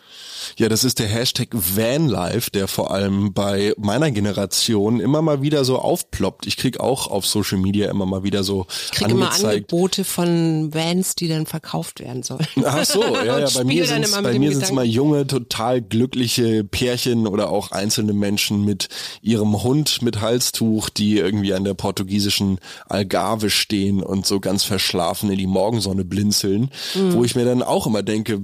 Ja, 0.56 0.68
das 0.68 0.84
ist 0.84 0.98
der 0.98 1.06
Hashtag 1.06 1.48
Vanlife, 1.52 2.50
der 2.50 2.68
vor 2.68 2.90
allem 2.90 3.32
bei 3.32 3.74
meiner 3.78 4.10
Generation 4.10 5.00
immer 5.00 5.22
mal 5.22 5.42
wieder 5.42 5.64
so 5.64 5.78
aufploppt. 5.78 6.46
Ich 6.46 6.56
krieg 6.56 6.80
auch 6.80 7.06
auf 7.08 7.26
Social 7.26 7.58
Media 7.58 7.90
immer 7.90 8.06
mal 8.06 8.22
wieder 8.22 8.44
so 8.44 8.66
Ich 8.84 8.92
krieg 8.92 9.08
angezeigt. 9.08 9.40
immer 9.40 9.50
Angebote 9.50 10.04
von 10.04 10.74
Vans, 10.74 11.14
die 11.14 11.28
dann 11.28 11.46
verkauft 11.46 12.00
werden 12.00 12.22
sollen. 12.22 12.46
Ach 12.64 12.84
so, 12.84 13.02
ja, 13.02 13.38
ja. 13.38 13.48
bei 13.54 13.64
mir 13.64 13.86
sind 13.86 14.10
bei 14.22 14.38
mir 14.38 14.52
sind 14.52 14.62
es 14.62 14.72
mal 14.72 14.84
junge, 14.84 15.26
total 15.26 15.80
glückliche 15.80 16.64
Pärchen 16.64 17.26
oder 17.26 17.50
auch 17.50 17.70
einzelne 17.70 18.12
Menschen 18.12 18.64
mit 18.64 18.88
ihrem 19.20 19.62
Hund 19.62 20.02
mit 20.02 20.20
Halstuch, 20.20 20.88
die 20.88 21.18
irgendwie 21.18 21.54
an 21.54 21.64
der 21.64 21.74
portugiesischen 21.74 22.58
Algarve 22.88 23.50
stehen 23.50 24.02
und 24.02 24.26
so 24.26 24.40
ganz 24.40 24.64
verschlafen 24.64 25.30
in 25.30 25.38
die 25.38 25.46
Morgensonne 25.46 26.04
blinzeln, 26.04 26.70
mhm. 26.94 27.14
wo 27.14 27.24
ich 27.24 27.34
mir 27.34 27.44
dann 27.44 27.62
auch 27.62 27.86
immer 27.86 28.02
denke, 28.02 28.42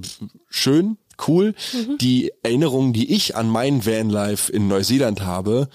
schön, 0.49 0.97
cool. 1.27 1.55
Mhm. 1.73 1.99
Die 1.99 2.33
Erinnerungen, 2.43 2.93
die 2.93 3.13
ich 3.15 3.37
an 3.37 3.49
mein 3.49 3.85
Vanlife 3.85 4.53
in 4.53 4.69
Neuseeland 4.69 5.23
habe, 5.23 5.69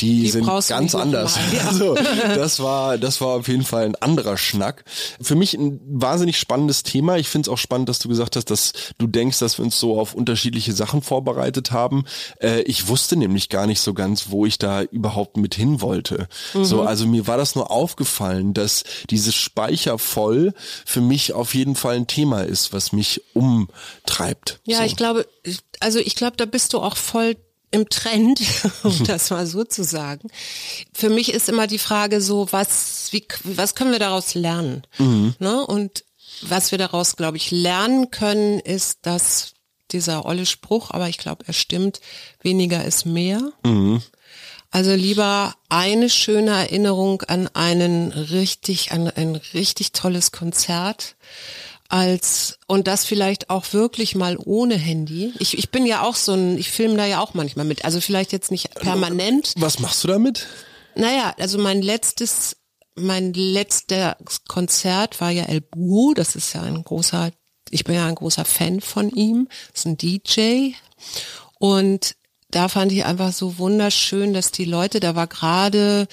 die, 0.00 0.22
die 0.22 0.30
sind 0.30 0.46
ganz 0.46 0.94
anders. 0.94 1.38
Ja. 1.56 1.68
Also, 1.68 1.94
das 1.94 2.60
war, 2.60 2.98
das 2.98 3.20
war 3.20 3.28
auf 3.28 3.48
jeden 3.48 3.64
Fall 3.64 3.84
ein 3.84 3.94
anderer 3.96 4.36
Schnack. 4.36 4.84
Für 5.20 5.36
mich 5.36 5.54
ein 5.54 5.80
wahnsinnig 5.86 6.38
spannendes 6.38 6.82
Thema. 6.82 7.16
Ich 7.16 7.28
finde 7.28 7.48
es 7.48 7.52
auch 7.52 7.58
spannend, 7.58 7.88
dass 7.88 7.98
du 7.98 8.08
gesagt 8.08 8.36
hast, 8.36 8.50
dass 8.50 8.72
du 8.98 9.06
denkst, 9.06 9.38
dass 9.38 9.58
wir 9.58 9.64
uns 9.64 9.78
so 9.78 9.98
auf 9.98 10.14
unterschiedliche 10.14 10.72
Sachen 10.72 11.02
vorbereitet 11.02 11.72
haben. 11.72 12.04
Äh, 12.40 12.62
ich 12.62 12.88
wusste 12.88 13.16
nämlich 13.16 13.48
gar 13.48 13.66
nicht 13.66 13.80
so 13.80 13.94
ganz, 13.94 14.30
wo 14.30 14.44
ich 14.44 14.58
da 14.58 14.82
überhaupt 14.82 15.36
mit 15.36 15.54
hin 15.54 15.80
wollte. 15.80 16.28
Mhm. 16.54 16.64
So, 16.64 16.82
also 16.82 17.06
mir 17.06 17.26
war 17.26 17.36
das 17.36 17.54
nur 17.54 17.70
aufgefallen, 17.70 18.54
dass 18.54 18.84
dieses 19.10 19.34
Speicher 19.34 19.98
voll 19.98 20.52
für 20.84 21.00
mich 21.00 21.32
auf 21.32 21.54
jeden 21.54 21.76
Fall 21.76 21.96
ein 21.96 22.06
Thema 22.06 22.42
ist, 22.42 22.72
was 22.72 22.92
mich 22.92 23.22
umtreibt. 23.34 24.60
Ja, 24.64 24.78
so 24.78 24.84
ich 24.86 24.96
glaube, 24.96 25.26
also 25.80 25.98
ich 25.98 26.14
glaube, 26.14 26.36
da 26.36 26.46
bist 26.46 26.72
du 26.72 26.80
auch 26.80 26.96
voll 26.96 27.36
im 27.70 27.88
Trend, 27.88 28.40
um 28.82 29.04
das 29.04 29.30
mal 29.30 29.46
so 29.46 29.64
zu 29.64 29.84
sagen. 29.84 30.28
Für 30.92 31.10
mich 31.10 31.32
ist 31.32 31.48
immer 31.48 31.66
die 31.66 31.78
Frage 31.78 32.20
so, 32.20 32.48
was, 32.52 33.08
wie, 33.10 33.26
was 33.44 33.74
können 33.74 33.92
wir 33.92 33.98
daraus 33.98 34.34
lernen? 34.34 34.82
Mhm. 34.98 35.34
Ne? 35.38 35.66
Und 35.66 36.04
was 36.42 36.70
wir 36.70 36.78
daraus, 36.78 37.16
glaube 37.16 37.36
ich, 37.36 37.50
lernen 37.50 38.10
können, 38.10 38.60
ist, 38.60 39.00
dass 39.02 39.54
dieser 39.92 40.26
olle 40.26 40.46
Spruch, 40.46 40.90
aber 40.90 41.08
ich 41.08 41.18
glaube, 41.18 41.44
er 41.46 41.52
stimmt, 41.52 42.00
weniger 42.40 42.84
ist 42.84 43.06
mehr. 43.06 43.40
Mhm. 43.64 44.02
Also 44.70 44.94
lieber 44.94 45.54
eine 45.68 46.10
schöne 46.10 46.50
Erinnerung 46.50 47.22
an 47.22 47.48
einen 47.54 48.12
richtig, 48.12 48.92
an 48.92 49.08
ein 49.08 49.36
richtig 49.54 49.92
tolles 49.92 50.32
Konzert 50.32 51.16
als 51.88 52.58
und 52.66 52.86
das 52.86 53.04
vielleicht 53.04 53.50
auch 53.50 53.72
wirklich 53.72 54.14
mal 54.14 54.36
ohne 54.36 54.76
Handy. 54.76 55.32
Ich, 55.38 55.56
ich 55.56 55.70
bin 55.70 55.86
ja 55.86 56.02
auch 56.02 56.16
so 56.16 56.32
ein, 56.32 56.58
ich 56.58 56.70
filme 56.70 56.96
da 56.96 57.06
ja 57.06 57.20
auch 57.20 57.34
manchmal 57.34 57.64
mit. 57.64 57.84
Also 57.84 58.00
vielleicht 58.00 58.32
jetzt 58.32 58.50
nicht 58.50 58.74
permanent. 58.74 59.52
Was 59.56 59.78
machst 59.78 60.04
du 60.04 60.08
damit? 60.08 60.46
Naja, 60.94 61.34
also 61.38 61.58
mein 61.58 61.82
letztes, 61.82 62.56
mein 62.94 63.32
letzter 63.32 64.16
Konzert 64.48 65.20
war 65.20 65.30
ja 65.30 65.44
El 65.44 65.60
Buho. 65.60 66.14
Das 66.14 66.36
ist 66.36 66.54
ja 66.54 66.62
ein 66.62 66.82
großer, 66.82 67.30
ich 67.70 67.84
bin 67.84 67.94
ja 67.94 68.06
ein 68.06 68.14
großer 68.14 68.44
Fan 68.44 68.80
von 68.80 69.10
ihm. 69.10 69.48
Das 69.72 69.80
ist 69.80 69.86
ein 69.86 69.98
DJ. 69.98 70.72
Und 71.58 72.16
da 72.50 72.68
fand 72.68 72.92
ich 72.92 73.04
einfach 73.04 73.32
so 73.32 73.58
wunderschön, 73.58 74.32
dass 74.32 74.52
die 74.52 74.64
Leute, 74.64 75.00
da 75.00 75.14
war 75.14 75.26
gerade 75.26 76.06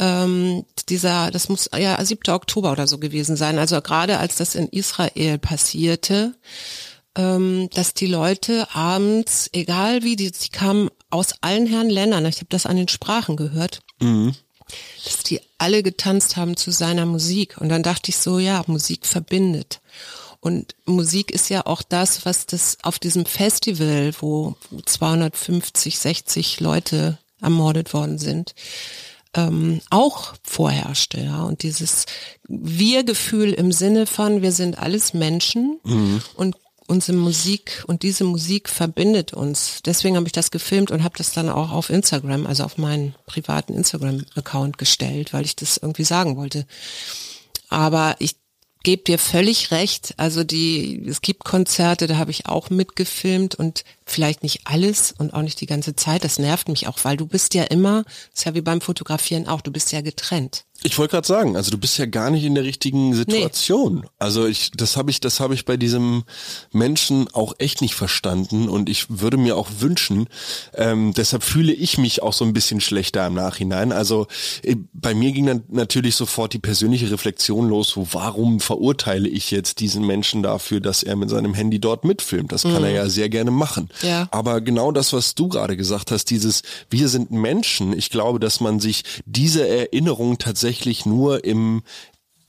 ähm, 0.00 0.64
dieser, 0.88 1.30
das 1.30 1.50
muss 1.50 1.68
ja 1.76 2.02
7. 2.02 2.32
Oktober 2.32 2.72
oder 2.72 2.86
so 2.86 2.98
gewesen 2.98 3.36
sein, 3.36 3.58
also 3.58 3.80
gerade 3.82 4.18
als 4.18 4.36
das 4.36 4.54
in 4.54 4.66
Israel 4.68 5.38
passierte, 5.38 6.34
ähm, 7.14 7.68
dass 7.74 7.92
die 7.92 8.06
Leute 8.06 8.66
abends, 8.74 9.50
egal 9.52 10.02
wie, 10.02 10.16
die, 10.16 10.32
die 10.32 10.48
kamen 10.48 10.88
aus 11.10 11.34
allen 11.42 11.66
Herren 11.66 11.90
Ländern, 11.90 12.24
ich 12.24 12.36
habe 12.36 12.46
das 12.48 12.64
an 12.64 12.76
den 12.76 12.88
Sprachen 12.88 13.36
gehört, 13.36 13.80
mhm. 14.00 14.34
dass 15.04 15.18
die 15.18 15.40
alle 15.58 15.82
getanzt 15.82 16.36
haben 16.36 16.56
zu 16.56 16.70
seiner 16.70 17.04
Musik. 17.04 17.58
Und 17.58 17.68
dann 17.68 17.82
dachte 17.82 18.10
ich 18.10 18.16
so, 18.16 18.38
ja, 18.38 18.64
Musik 18.66 19.06
verbindet. 19.06 19.80
Und 20.40 20.74
Musik 20.86 21.30
ist 21.30 21.50
ja 21.50 21.66
auch 21.66 21.82
das, 21.82 22.24
was 22.24 22.46
das 22.46 22.78
auf 22.82 22.98
diesem 22.98 23.26
Festival, 23.26 24.12
wo 24.20 24.56
250, 24.86 25.98
60 25.98 26.60
Leute 26.60 27.18
ermordet 27.42 27.92
worden 27.92 28.18
sind, 28.18 28.54
ähm, 29.34 29.80
auch 29.90 30.34
vorherrschte. 30.42 31.20
Ja? 31.20 31.44
Und 31.44 31.62
dieses 31.62 32.06
Wir-Gefühl 32.48 33.52
im 33.52 33.72
Sinne 33.72 34.06
von, 34.06 34.42
wir 34.42 34.52
sind 34.52 34.78
alles 34.78 35.14
Menschen 35.14 35.80
mhm. 35.84 36.22
und 36.34 36.56
unsere 36.90 37.16
Musik 37.16 37.84
und 37.86 38.02
diese 38.02 38.24
Musik 38.24 38.68
verbindet 38.68 39.32
uns. 39.32 39.80
Deswegen 39.84 40.16
habe 40.16 40.26
ich 40.26 40.32
das 40.32 40.50
gefilmt 40.50 40.90
und 40.90 41.04
habe 41.04 41.16
das 41.16 41.32
dann 41.32 41.48
auch 41.48 41.70
auf 41.70 41.88
Instagram, 41.88 42.46
also 42.46 42.64
auf 42.64 42.78
meinen 42.78 43.14
privaten 43.26 43.74
Instagram-Account 43.74 44.76
gestellt, 44.76 45.32
weil 45.32 45.44
ich 45.44 45.54
das 45.54 45.76
irgendwie 45.76 46.02
sagen 46.02 46.36
wollte. 46.36 46.66
Aber 47.68 48.16
ich 48.18 48.39
gebe 48.82 49.02
dir 49.02 49.18
völlig 49.18 49.70
recht. 49.70 50.14
Also 50.16 50.44
die, 50.44 51.04
es 51.06 51.20
gibt 51.20 51.44
Konzerte, 51.44 52.06
da 52.06 52.16
habe 52.16 52.30
ich 52.30 52.46
auch 52.46 52.70
mitgefilmt 52.70 53.54
und 53.54 53.84
vielleicht 54.04 54.42
nicht 54.42 54.62
alles 54.64 55.12
und 55.12 55.34
auch 55.34 55.42
nicht 55.42 55.60
die 55.60 55.66
ganze 55.66 55.94
Zeit. 55.94 56.24
Das 56.24 56.38
nervt 56.38 56.68
mich 56.68 56.88
auch, 56.88 56.98
weil 57.02 57.16
du 57.16 57.26
bist 57.26 57.54
ja 57.54 57.64
immer, 57.64 58.04
ist 58.34 58.44
ja 58.44 58.54
wie 58.54 58.60
beim 58.60 58.80
Fotografieren 58.80 59.48
auch, 59.48 59.60
du 59.60 59.70
bist 59.70 59.92
ja 59.92 60.00
getrennt. 60.00 60.64
Ich 60.82 60.98
wollte 60.98 61.12
gerade 61.12 61.26
sagen, 61.26 61.56
also 61.56 61.70
du 61.70 61.78
bist 61.78 61.98
ja 61.98 62.06
gar 62.06 62.30
nicht 62.30 62.44
in 62.44 62.54
der 62.54 62.64
richtigen 62.64 63.14
Situation. 63.14 63.96
Nee. 63.96 64.08
Also 64.18 64.46
ich, 64.46 64.70
das 64.70 64.96
habe 64.96 65.10
ich, 65.10 65.20
das 65.20 65.38
habe 65.38 65.52
ich 65.52 65.66
bei 65.66 65.76
diesem 65.76 66.24
Menschen 66.72 67.28
auch 67.32 67.54
echt 67.58 67.82
nicht 67.82 67.94
verstanden 67.94 68.68
und 68.68 68.88
ich 68.88 69.06
würde 69.10 69.36
mir 69.36 69.56
auch 69.56 69.68
wünschen, 69.80 70.28
ähm, 70.74 71.12
deshalb 71.14 71.42
fühle 71.42 71.72
ich 71.72 71.98
mich 71.98 72.22
auch 72.22 72.32
so 72.32 72.46
ein 72.46 72.54
bisschen 72.54 72.80
schlechter 72.80 73.26
im 73.26 73.34
Nachhinein. 73.34 73.92
Also 73.92 74.26
äh, 74.62 74.76
bei 74.94 75.14
mir 75.14 75.32
ging 75.32 75.46
dann 75.46 75.64
natürlich 75.68 76.16
sofort 76.16 76.54
die 76.54 76.58
persönliche 76.58 77.10
Reflexion 77.10 77.68
los, 77.68 77.90
so 77.90 78.08
warum 78.12 78.60
verurteile 78.60 79.28
ich 79.28 79.50
jetzt 79.50 79.80
diesen 79.80 80.06
Menschen 80.06 80.42
dafür, 80.42 80.80
dass 80.80 81.02
er 81.02 81.16
mit 81.16 81.28
seinem 81.28 81.52
Handy 81.52 81.78
dort 81.78 82.04
mitfilmt? 82.04 82.52
Das 82.52 82.62
kann 82.62 82.78
mhm. 82.78 82.84
er 82.84 82.90
ja 82.92 83.08
sehr 83.10 83.28
gerne 83.28 83.50
machen. 83.50 83.90
Ja. 84.00 84.28
Aber 84.30 84.62
genau 84.62 84.92
das, 84.92 85.12
was 85.12 85.34
du 85.34 85.48
gerade 85.48 85.76
gesagt 85.76 86.10
hast, 86.10 86.30
dieses 86.30 86.62
wir 86.88 87.08
sind 87.08 87.30
Menschen, 87.30 87.92
ich 87.92 88.08
glaube, 88.08 88.40
dass 88.40 88.60
man 88.60 88.80
sich 88.80 89.04
diese 89.26 89.68
Erinnerung 89.68 90.38
tatsächlich 90.38 90.69
tatsächlich 90.70 91.04
nur 91.04 91.44
im 91.44 91.82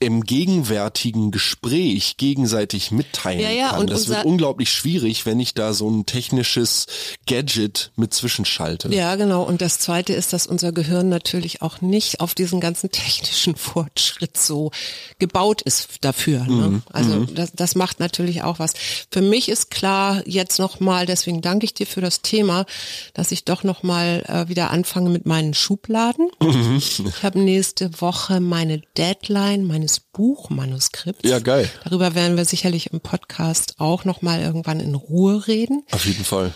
im 0.02 0.24
gegenwärtigen 0.24 1.30
Gespräch 1.30 2.16
gegenseitig 2.16 2.90
mitteilen 2.90 3.40
Ja, 3.40 3.50
ja, 3.50 3.68
kann. 3.70 3.80
und 3.80 3.90
das 3.90 4.08
wird 4.08 4.24
unglaublich 4.24 4.70
schwierig, 4.70 5.26
wenn 5.26 5.38
ich 5.40 5.54
da 5.54 5.72
so 5.72 5.88
ein 5.88 6.06
technisches 6.06 6.86
Gadget 7.26 7.92
mit 7.96 8.12
zwischenschalte. 8.12 8.92
Ja, 8.94 9.14
genau. 9.16 9.42
Und 9.44 9.62
das 9.62 9.78
Zweite 9.78 10.12
ist, 10.12 10.32
dass 10.32 10.46
unser 10.46 10.72
Gehirn 10.72 11.08
natürlich 11.08 11.62
auch 11.62 11.80
nicht 11.80 12.20
auf 12.20 12.34
diesen 12.34 12.60
ganzen 12.60 12.90
technischen 12.90 13.56
Fortschritt 13.62 14.36
so 14.36 14.70
gebaut 15.18 15.62
ist 15.62 15.88
dafür. 16.00 16.44
Ne? 16.44 16.82
Also 16.92 17.24
das, 17.26 17.52
das 17.54 17.74
macht 17.74 18.00
natürlich 18.00 18.42
auch 18.42 18.58
was. 18.58 18.74
Für 19.10 19.22
mich 19.22 19.48
ist 19.48 19.70
klar 19.70 20.22
jetzt 20.26 20.58
nochmal, 20.58 21.06
deswegen 21.06 21.40
danke 21.42 21.64
ich 21.64 21.74
dir 21.74 21.86
für 21.86 22.00
das 22.00 22.22
Thema, 22.22 22.66
dass 23.14 23.30
ich 23.32 23.44
doch 23.44 23.62
nochmal 23.62 24.24
äh, 24.26 24.48
wieder 24.48 24.70
anfange 24.70 25.10
mit 25.10 25.26
meinen 25.26 25.54
Schubladen. 25.54 26.28
Ich 26.76 27.00
habe 27.22 27.38
nächste 27.40 28.00
Woche 28.00 28.40
meine 28.40 28.82
Deadline 28.96 29.66
meines 29.92 30.00
Buchmanuskripts. 30.00 31.28
Ja, 31.28 31.38
geil. 31.38 31.68
Darüber 31.84 32.14
werden 32.14 32.36
wir 32.36 32.44
sicherlich 32.44 32.92
im 32.92 33.00
Podcast 33.00 33.74
auch 33.78 34.04
nochmal 34.04 34.40
irgendwann 34.40 34.80
in 34.80 34.94
Ruhe 34.94 35.46
reden 35.46 35.82
Auf 35.90 36.06
jeden 36.06 36.24
Fall. 36.24 36.52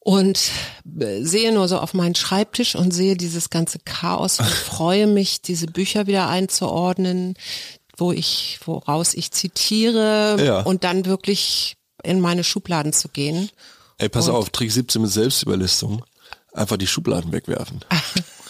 und 0.00 0.50
äh, 1.00 1.22
sehe 1.22 1.52
nur 1.52 1.68
so 1.68 1.78
auf 1.78 1.94
meinen 1.94 2.14
Schreibtisch 2.14 2.74
und 2.74 2.92
sehe 2.92 3.16
dieses 3.16 3.50
ganze 3.50 3.78
Chaos 3.84 4.40
und 4.40 4.48
freue 4.48 5.06
mich, 5.06 5.40
diese 5.42 5.66
Bücher 5.66 6.06
wieder 6.06 6.28
einzuordnen, 6.28 7.34
wo 7.96 8.12
ich, 8.12 8.58
woraus 8.64 9.14
ich 9.14 9.30
zitiere 9.30 10.42
Ja. 10.44 10.60
und 10.62 10.82
dann 10.84 11.04
wirklich 11.06 11.76
in 12.02 12.20
meine 12.20 12.42
Schubladen 12.44 12.92
zu 12.92 13.08
gehen. 13.08 13.50
Ey, 13.98 14.08
pass 14.08 14.28
auf, 14.28 14.50
Trick 14.50 14.72
17 14.72 15.02
mit 15.02 15.10
Selbstüberlistung. 15.10 16.02
Einfach 16.52 16.78
die 16.78 16.86
Schubladen 16.86 17.30
wegwerfen. 17.32 17.80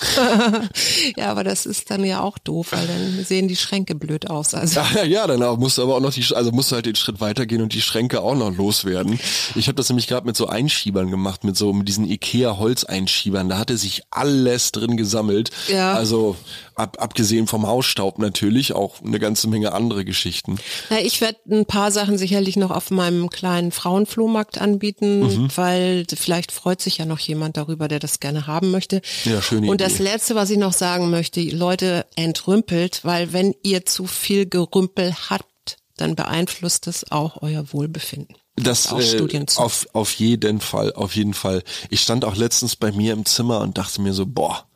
Ja, 1.17 1.31
aber 1.31 1.45
das 1.45 1.67
ist 1.67 1.91
dann 1.91 2.05
ja 2.05 2.21
auch 2.21 2.39
doof, 2.39 2.69
weil 2.73 2.87
dann 2.87 3.25
sehen 3.25 3.49
die 3.49 3.57
Schränke 3.57 3.95
blöd 3.95 4.29
aus. 4.31 4.55
Also 4.55 4.81
Ja, 4.95 5.05
ja, 5.05 5.27
dann 5.27 5.43
auch, 5.43 5.57
musst 5.59 5.79
du 5.79 5.83
aber 5.83 5.97
auch 5.97 6.01
noch 6.01 6.13
die, 6.13 6.25
also 6.35 6.51
musst 6.53 6.71
du 6.71 6.77
halt 6.77 6.87
den 6.87 6.95
Schritt 6.97 7.21
weitergehen 7.21 7.63
und 7.63 7.73
die 7.75 7.83
Schränke 7.83 8.21
auch 8.23 8.35
noch 8.35 8.55
loswerden. 8.57 9.19
Ich 9.55 9.67
habe 9.69 9.77
das 9.77 9.89
nämlich 9.89 10.07
gerade 10.07 10.27
mit 10.27 10.37
so 10.37 10.47
Einschiebern 10.47 11.11
gemacht, 11.11 11.45
mit 11.45 11.57
so 11.57 11.73
mit 11.73 11.89
diesen 11.89 12.09
Ikea 12.09 12.59
Holzeinschiebern. 12.59 13.49
Da 13.49 13.59
hatte 13.59 13.77
sich 13.77 14.03
alles 14.11 14.73
drin 14.73 14.97
gesammelt. 14.97 15.51
Ja. 15.69 15.93
Also 15.95 16.37
ab, 16.75 16.97
abgesehen 17.01 17.47
vom 17.47 17.67
Hausstaub 17.67 18.19
natürlich 18.19 18.73
auch 18.73 19.03
eine 19.03 19.19
ganze 19.19 19.49
Menge 19.49 19.73
andere 19.73 20.05
Geschichten. 20.05 20.59
Na, 20.91 21.01
ich 21.01 21.21
werde 21.21 21.39
ein 21.51 21.67
paar 21.67 21.91
Sachen 21.91 22.19
sicherlich 22.19 22.57
noch 22.57 22.71
auf 22.71 22.91
meinem 22.91 23.31
kleinen 23.31 23.73
Frauenflohmarkt 23.73 24.61
anbieten, 24.61 25.21
Mhm. 25.21 25.49
weil 25.57 26.07
vielleicht 26.15 26.53
freut 26.53 26.81
sich 26.81 26.99
ja 26.99 27.05
noch 27.05 27.19
jemand 27.19 27.57
darüber, 27.57 27.89
der 27.89 27.99
das 27.99 28.21
gerne 28.21 28.47
haben 28.47 28.71
möchte. 28.71 29.03
Ja, 29.25 29.43
schöne 29.43 29.69
Und 29.71 29.81
das. 29.91 29.99
Letzte, 29.99 30.35
was 30.35 30.51
ich 30.51 30.59
noch 30.59 30.73
sagen 30.73 31.11
möchte, 31.11 31.41
Leute, 31.43 32.07
entrümpelt, 32.17 33.05
weil 33.05 33.33
wenn 33.33 33.55
ihr 33.63 33.87
zu 33.87 34.07
viel 34.07 34.47
Gerümpel 34.47 35.15
habt, 35.29 35.79
dann 35.97 36.17
beeinflusst 36.17 36.87
es 36.87 37.11
auch 37.11 37.43
euer 37.43 37.73
Wohlbefinden. 37.73 38.37
Das 38.57 38.93
äh, 38.93 39.21
auf 39.57 39.89
auf 39.93 40.13
jeden 40.15 40.61
Fall, 40.61 40.93
auf 40.93 41.15
jeden 41.15 41.35
Fall. 41.35 41.63
Ich 41.89 42.01
stand 42.01 42.25
auch 42.25 42.37
letztens 42.37 42.77
bei 42.77 42.93
mir 42.93 43.13
im 43.13 43.25
Zimmer 43.25 43.61
und 43.61 43.79
dachte 43.79 44.01
mir 44.01 44.13
so, 44.13 44.27
boah, 44.27 44.67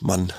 Mann. 0.00 0.32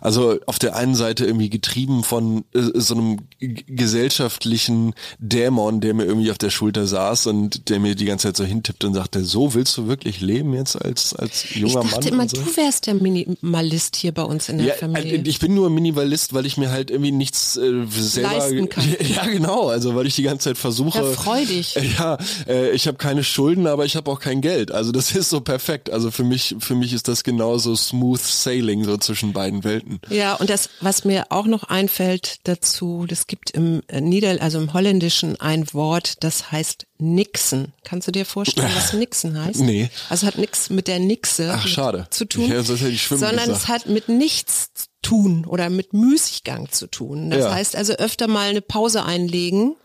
Also 0.00 0.38
auf 0.46 0.58
der 0.58 0.76
einen 0.76 0.94
Seite 0.94 1.24
irgendwie 1.26 1.50
getrieben 1.50 2.04
von 2.04 2.44
äh, 2.54 2.60
so 2.74 2.94
einem 2.94 3.18
gesellschaftlichen 3.40 4.94
Dämon, 5.18 5.80
der 5.80 5.94
mir 5.94 6.04
irgendwie 6.04 6.30
auf 6.30 6.38
der 6.38 6.50
Schulter 6.50 6.86
saß 6.86 7.26
und 7.26 7.68
der 7.68 7.80
mir 7.80 7.94
die 7.94 8.04
ganze 8.04 8.28
Zeit 8.28 8.36
so 8.36 8.44
hintippt 8.44 8.84
und 8.84 8.94
sagte, 8.94 9.24
so 9.24 9.54
willst 9.54 9.76
du 9.76 9.86
wirklich 9.88 10.20
leben 10.20 10.54
jetzt 10.54 10.76
als 10.76 11.14
als 11.14 11.44
Ich 11.44 11.56
junger 11.56 11.82
dachte 11.82 11.96
Mann? 11.96 12.08
immer, 12.08 12.28
so? 12.28 12.36
du 12.36 12.56
wärst 12.56 12.86
der 12.86 12.94
Minimalist 12.94 13.96
hier 13.96 14.12
bei 14.12 14.22
uns 14.22 14.48
in 14.48 14.58
der 14.58 14.66
Ja, 14.68 14.74
Familie. 14.74 15.18
äh, 15.18 15.22
ich 15.28 15.38
bin 15.38 15.54
nur 15.54 15.70
Minimalist, 15.70 16.32
weil 16.34 16.46
ich 16.46 16.56
mir 16.56 16.70
halt 16.70 16.90
irgendwie 16.90 17.12
nichts 17.12 17.56
äh, 17.56 17.84
selber 17.88 18.30
Leisten 18.38 18.68
kann. 18.68 18.84
Ja, 19.00 19.26
genau, 19.26 19.68
also 19.68 19.94
weil 19.94 20.06
ich 20.06 20.14
die 20.16 20.22
ganze 20.22 20.50
Zeit 20.50 20.58
versuche. 20.58 20.98
Ja, 20.98 21.04
freu 21.04 21.44
dich. 21.44 21.74
Ja, 21.98 22.18
äh, 22.48 22.70
ich 22.70 22.86
habe 22.86 22.98
keine 22.98 23.24
Schulden, 23.24 23.66
aber 23.66 23.84
ich 23.84 23.96
habe 23.96 24.10
auch 24.10 24.20
kein 24.20 24.40
Geld. 24.40 24.70
Also 24.70 24.92
das 24.92 25.10
ist 25.16 25.30
so 25.30 25.40
perfekt. 25.40 25.90
Also 25.90 26.10
für 26.10 26.24
mich 26.24 26.54
für 26.58 26.74
mich 26.74 26.92
ist 26.92 27.08
das 27.08 27.24
genauso 27.24 27.74
smooth 27.74 28.20
sailing 28.20 28.84
so 28.84 28.96
zwischen 28.96 29.32
beiden 29.32 29.64
Welten. 29.64 29.79
Ja, 30.08 30.34
und 30.34 30.50
das, 30.50 30.70
was 30.80 31.04
mir 31.04 31.26
auch 31.30 31.46
noch 31.46 31.64
einfällt 31.64 32.38
dazu, 32.44 33.06
das 33.08 33.26
gibt 33.26 33.50
im 33.50 33.82
äh, 33.88 34.00
Nieder, 34.00 34.40
also 34.40 34.58
im 34.58 34.72
Holländischen 34.72 35.40
ein 35.40 35.72
Wort, 35.72 36.22
das 36.24 36.50
heißt 36.52 36.86
Nixen. 36.98 37.72
Kannst 37.84 38.08
du 38.08 38.12
dir 38.12 38.24
vorstellen, 38.26 38.70
was 38.74 38.92
Nixen 38.94 39.42
heißt? 39.42 39.60
Nee. 39.60 39.90
Also 40.08 40.26
hat 40.26 40.38
nichts 40.38 40.70
mit 40.70 40.88
der 40.88 40.98
Nixe 40.98 41.52
Ach, 41.54 41.66
schade. 41.66 42.06
zu 42.10 42.24
tun, 42.24 42.44
Ich 42.44 42.66
sonst 42.66 42.80
hätte 42.82 42.90
ich 42.90 43.06
sondern 43.06 43.36
gesagt. 43.36 43.50
es 43.58 43.68
hat 43.68 43.86
mit 43.86 44.08
nichts 44.08 44.70
zu 44.74 44.86
tun 45.02 45.46
oder 45.46 45.70
mit 45.70 45.92
Müßiggang 45.94 46.70
zu 46.70 46.86
tun. 46.86 47.30
Das 47.30 47.40
Ja. 47.44 47.54
heißt 47.54 47.74
also 47.76 47.94
öfter 47.94 48.28
mal 48.28 48.50
eine 48.50 48.60
Pause 48.60 49.04
einlegen. 49.04 49.76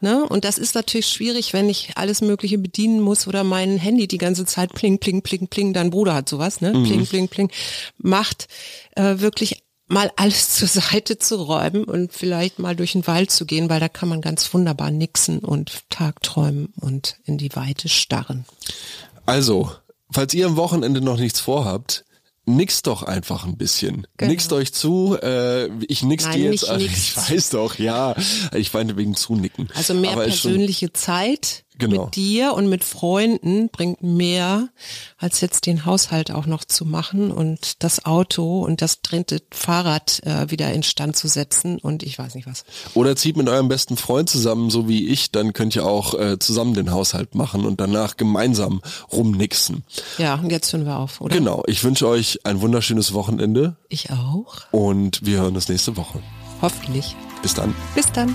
Ne? 0.00 0.26
Und 0.26 0.44
das 0.44 0.56
ist 0.56 0.74
natürlich 0.74 1.08
schwierig, 1.08 1.52
wenn 1.52 1.68
ich 1.68 1.90
alles 1.96 2.22
Mögliche 2.22 2.56
bedienen 2.56 3.00
muss 3.00 3.26
oder 3.26 3.44
mein 3.44 3.76
Handy 3.76 4.08
die 4.08 4.18
ganze 4.18 4.46
Zeit 4.46 4.72
pling, 4.72 4.98
pling, 4.98 5.20
pling, 5.20 5.48
pling, 5.48 5.74
dein 5.74 5.90
Bruder 5.90 6.14
hat 6.14 6.28
sowas, 6.28 6.62
ne? 6.62 6.72
Mhm. 6.72 6.84
Pling, 6.84 7.06
pling, 7.06 7.28
pling, 7.28 7.50
macht, 7.98 8.48
äh, 8.96 9.18
wirklich 9.18 9.62
mal 9.88 10.10
alles 10.16 10.50
zur 10.56 10.68
Seite 10.68 11.18
zu 11.18 11.36
räumen 11.36 11.84
und 11.84 12.14
vielleicht 12.14 12.58
mal 12.58 12.74
durch 12.74 12.92
den 12.92 13.06
Wald 13.06 13.30
zu 13.30 13.44
gehen, 13.44 13.68
weil 13.68 13.80
da 13.80 13.88
kann 13.88 14.08
man 14.08 14.22
ganz 14.22 14.52
wunderbar 14.54 14.90
nixen 14.90 15.40
und 15.40 15.82
tagträumen 15.90 16.72
und 16.80 17.16
in 17.24 17.36
die 17.36 17.54
Weite 17.54 17.90
starren. 17.90 18.46
Also, 19.26 19.70
falls 20.10 20.32
ihr 20.32 20.46
am 20.46 20.56
Wochenende 20.56 21.02
noch 21.02 21.18
nichts 21.18 21.40
vorhabt, 21.40 22.04
nixt 22.46 22.86
doch 22.86 23.02
einfach 23.02 23.44
ein 23.44 23.56
bisschen. 23.56 24.06
Genau. 24.16 24.30
Nixt 24.30 24.52
euch 24.52 24.72
zu. 24.72 25.16
Äh, 25.22 25.68
ich 25.86 26.02
nix 26.02 26.24
Nein, 26.24 26.36
dir 26.38 26.50
jetzt. 26.52 26.70
nicht. 26.76 26.90
Ich 26.96 27.16
weiß 27.16 27.50
doch, 27.50 27.78
ja. 27.78 28.14
Ich 28.54 28.72
meine 28.72 28.96
wegen 28.96 29.14
zunicken. 29.14 29.68
Also 29.74 29.94
mehr 29.94 30.12
Aber 30.12 30.24
ist 30.24 30.38
schon- 30.40 30.52
persönliche 30.52 30.92
Zeit 30.92 31.64
Genau. 31.80 32.04
mit 32.04 32.16
dir 32.16 32.52
und 32.54 32.68
mit 32.68 32.84
Freunden 32.84 33.68
bringt 33.70 34.02
mehr, 34.02 34.68
als 35.18 35.40
jetzt 35.40 35.66
den 35.66 35.84
Haushalt 35.86 36.30
auch 36.30 36.46
noch 36.46 36.64
zu 36.64 36.84
machen 36.84 37.30
und 37.30 37.82
das 37.82 38.04
Auto 38.04 38.62
und 38.64 38.82
das 38.82 39.02
dritte 39.02 39.42
Fahrrad 39.50 40.20
äh, 40.24 40.50
wieder 40.50 40.72
instand 40.72 41.16
zu 41.16 41.26
setzen 41.28 41.78
und 41.78 42.02
ich 42.02 42.18
weiß 42.18 42.34
nicht 42.34 42.46
was. 42.46 42.64
Oder 42.94 43.16
zieht 43.16 43.36
mit 43.36 43.48
eurem 43.48 43.68
besten 43.68 43.96
Freund 43.96 44.28
zusammen, 44.30 44.70
so 44.70 44.88
wie 44.88 45.08
ich, 45.08 45.32
dann 45.32 45.52
könnt 45.52 45.74
ihr 45.74 45.84
auch 45.86 46.14
äh, 46.18 46.38
zusammen 46.38 46.74
den 46.74 46.92
Haushalt 46.92 47.34
machen 47.34 47.64
und 47.64 47.80
danach 47.80 48.16
gemeinsam 48.16 48.80
rumnixen. 49.12 49.84
Ja, 50.18 50.34
und 50.34 50.50
jetzt 50.50 50.72
hören 50.72 50.86
wir 50.86 50.98
auf, 50.98 51.20
oder? 51.20 51.34
Genau, 51.36 51.62
ich 51.66 51.82
wünsche 51.84 52.06
euch 52.06 52.40
ein 52.44 52.60
wunderschönes 52.60 53.12
Wochenende 53.14 53.76
Ich 53.88 54.10
auch. 54.10 54.54
und 54.70 55.24
wir 55.24 55.40
hören 55.40 55.54
uns 55.54 55.68
nächste 55.68 55.96
Woche. 55.96 56.20
Hoffentlich. 56.62 57.16
Bis 57.42 57.54
dann. 57.54 57.74
Bis 57.94 58.12
dann. 58.12 58.34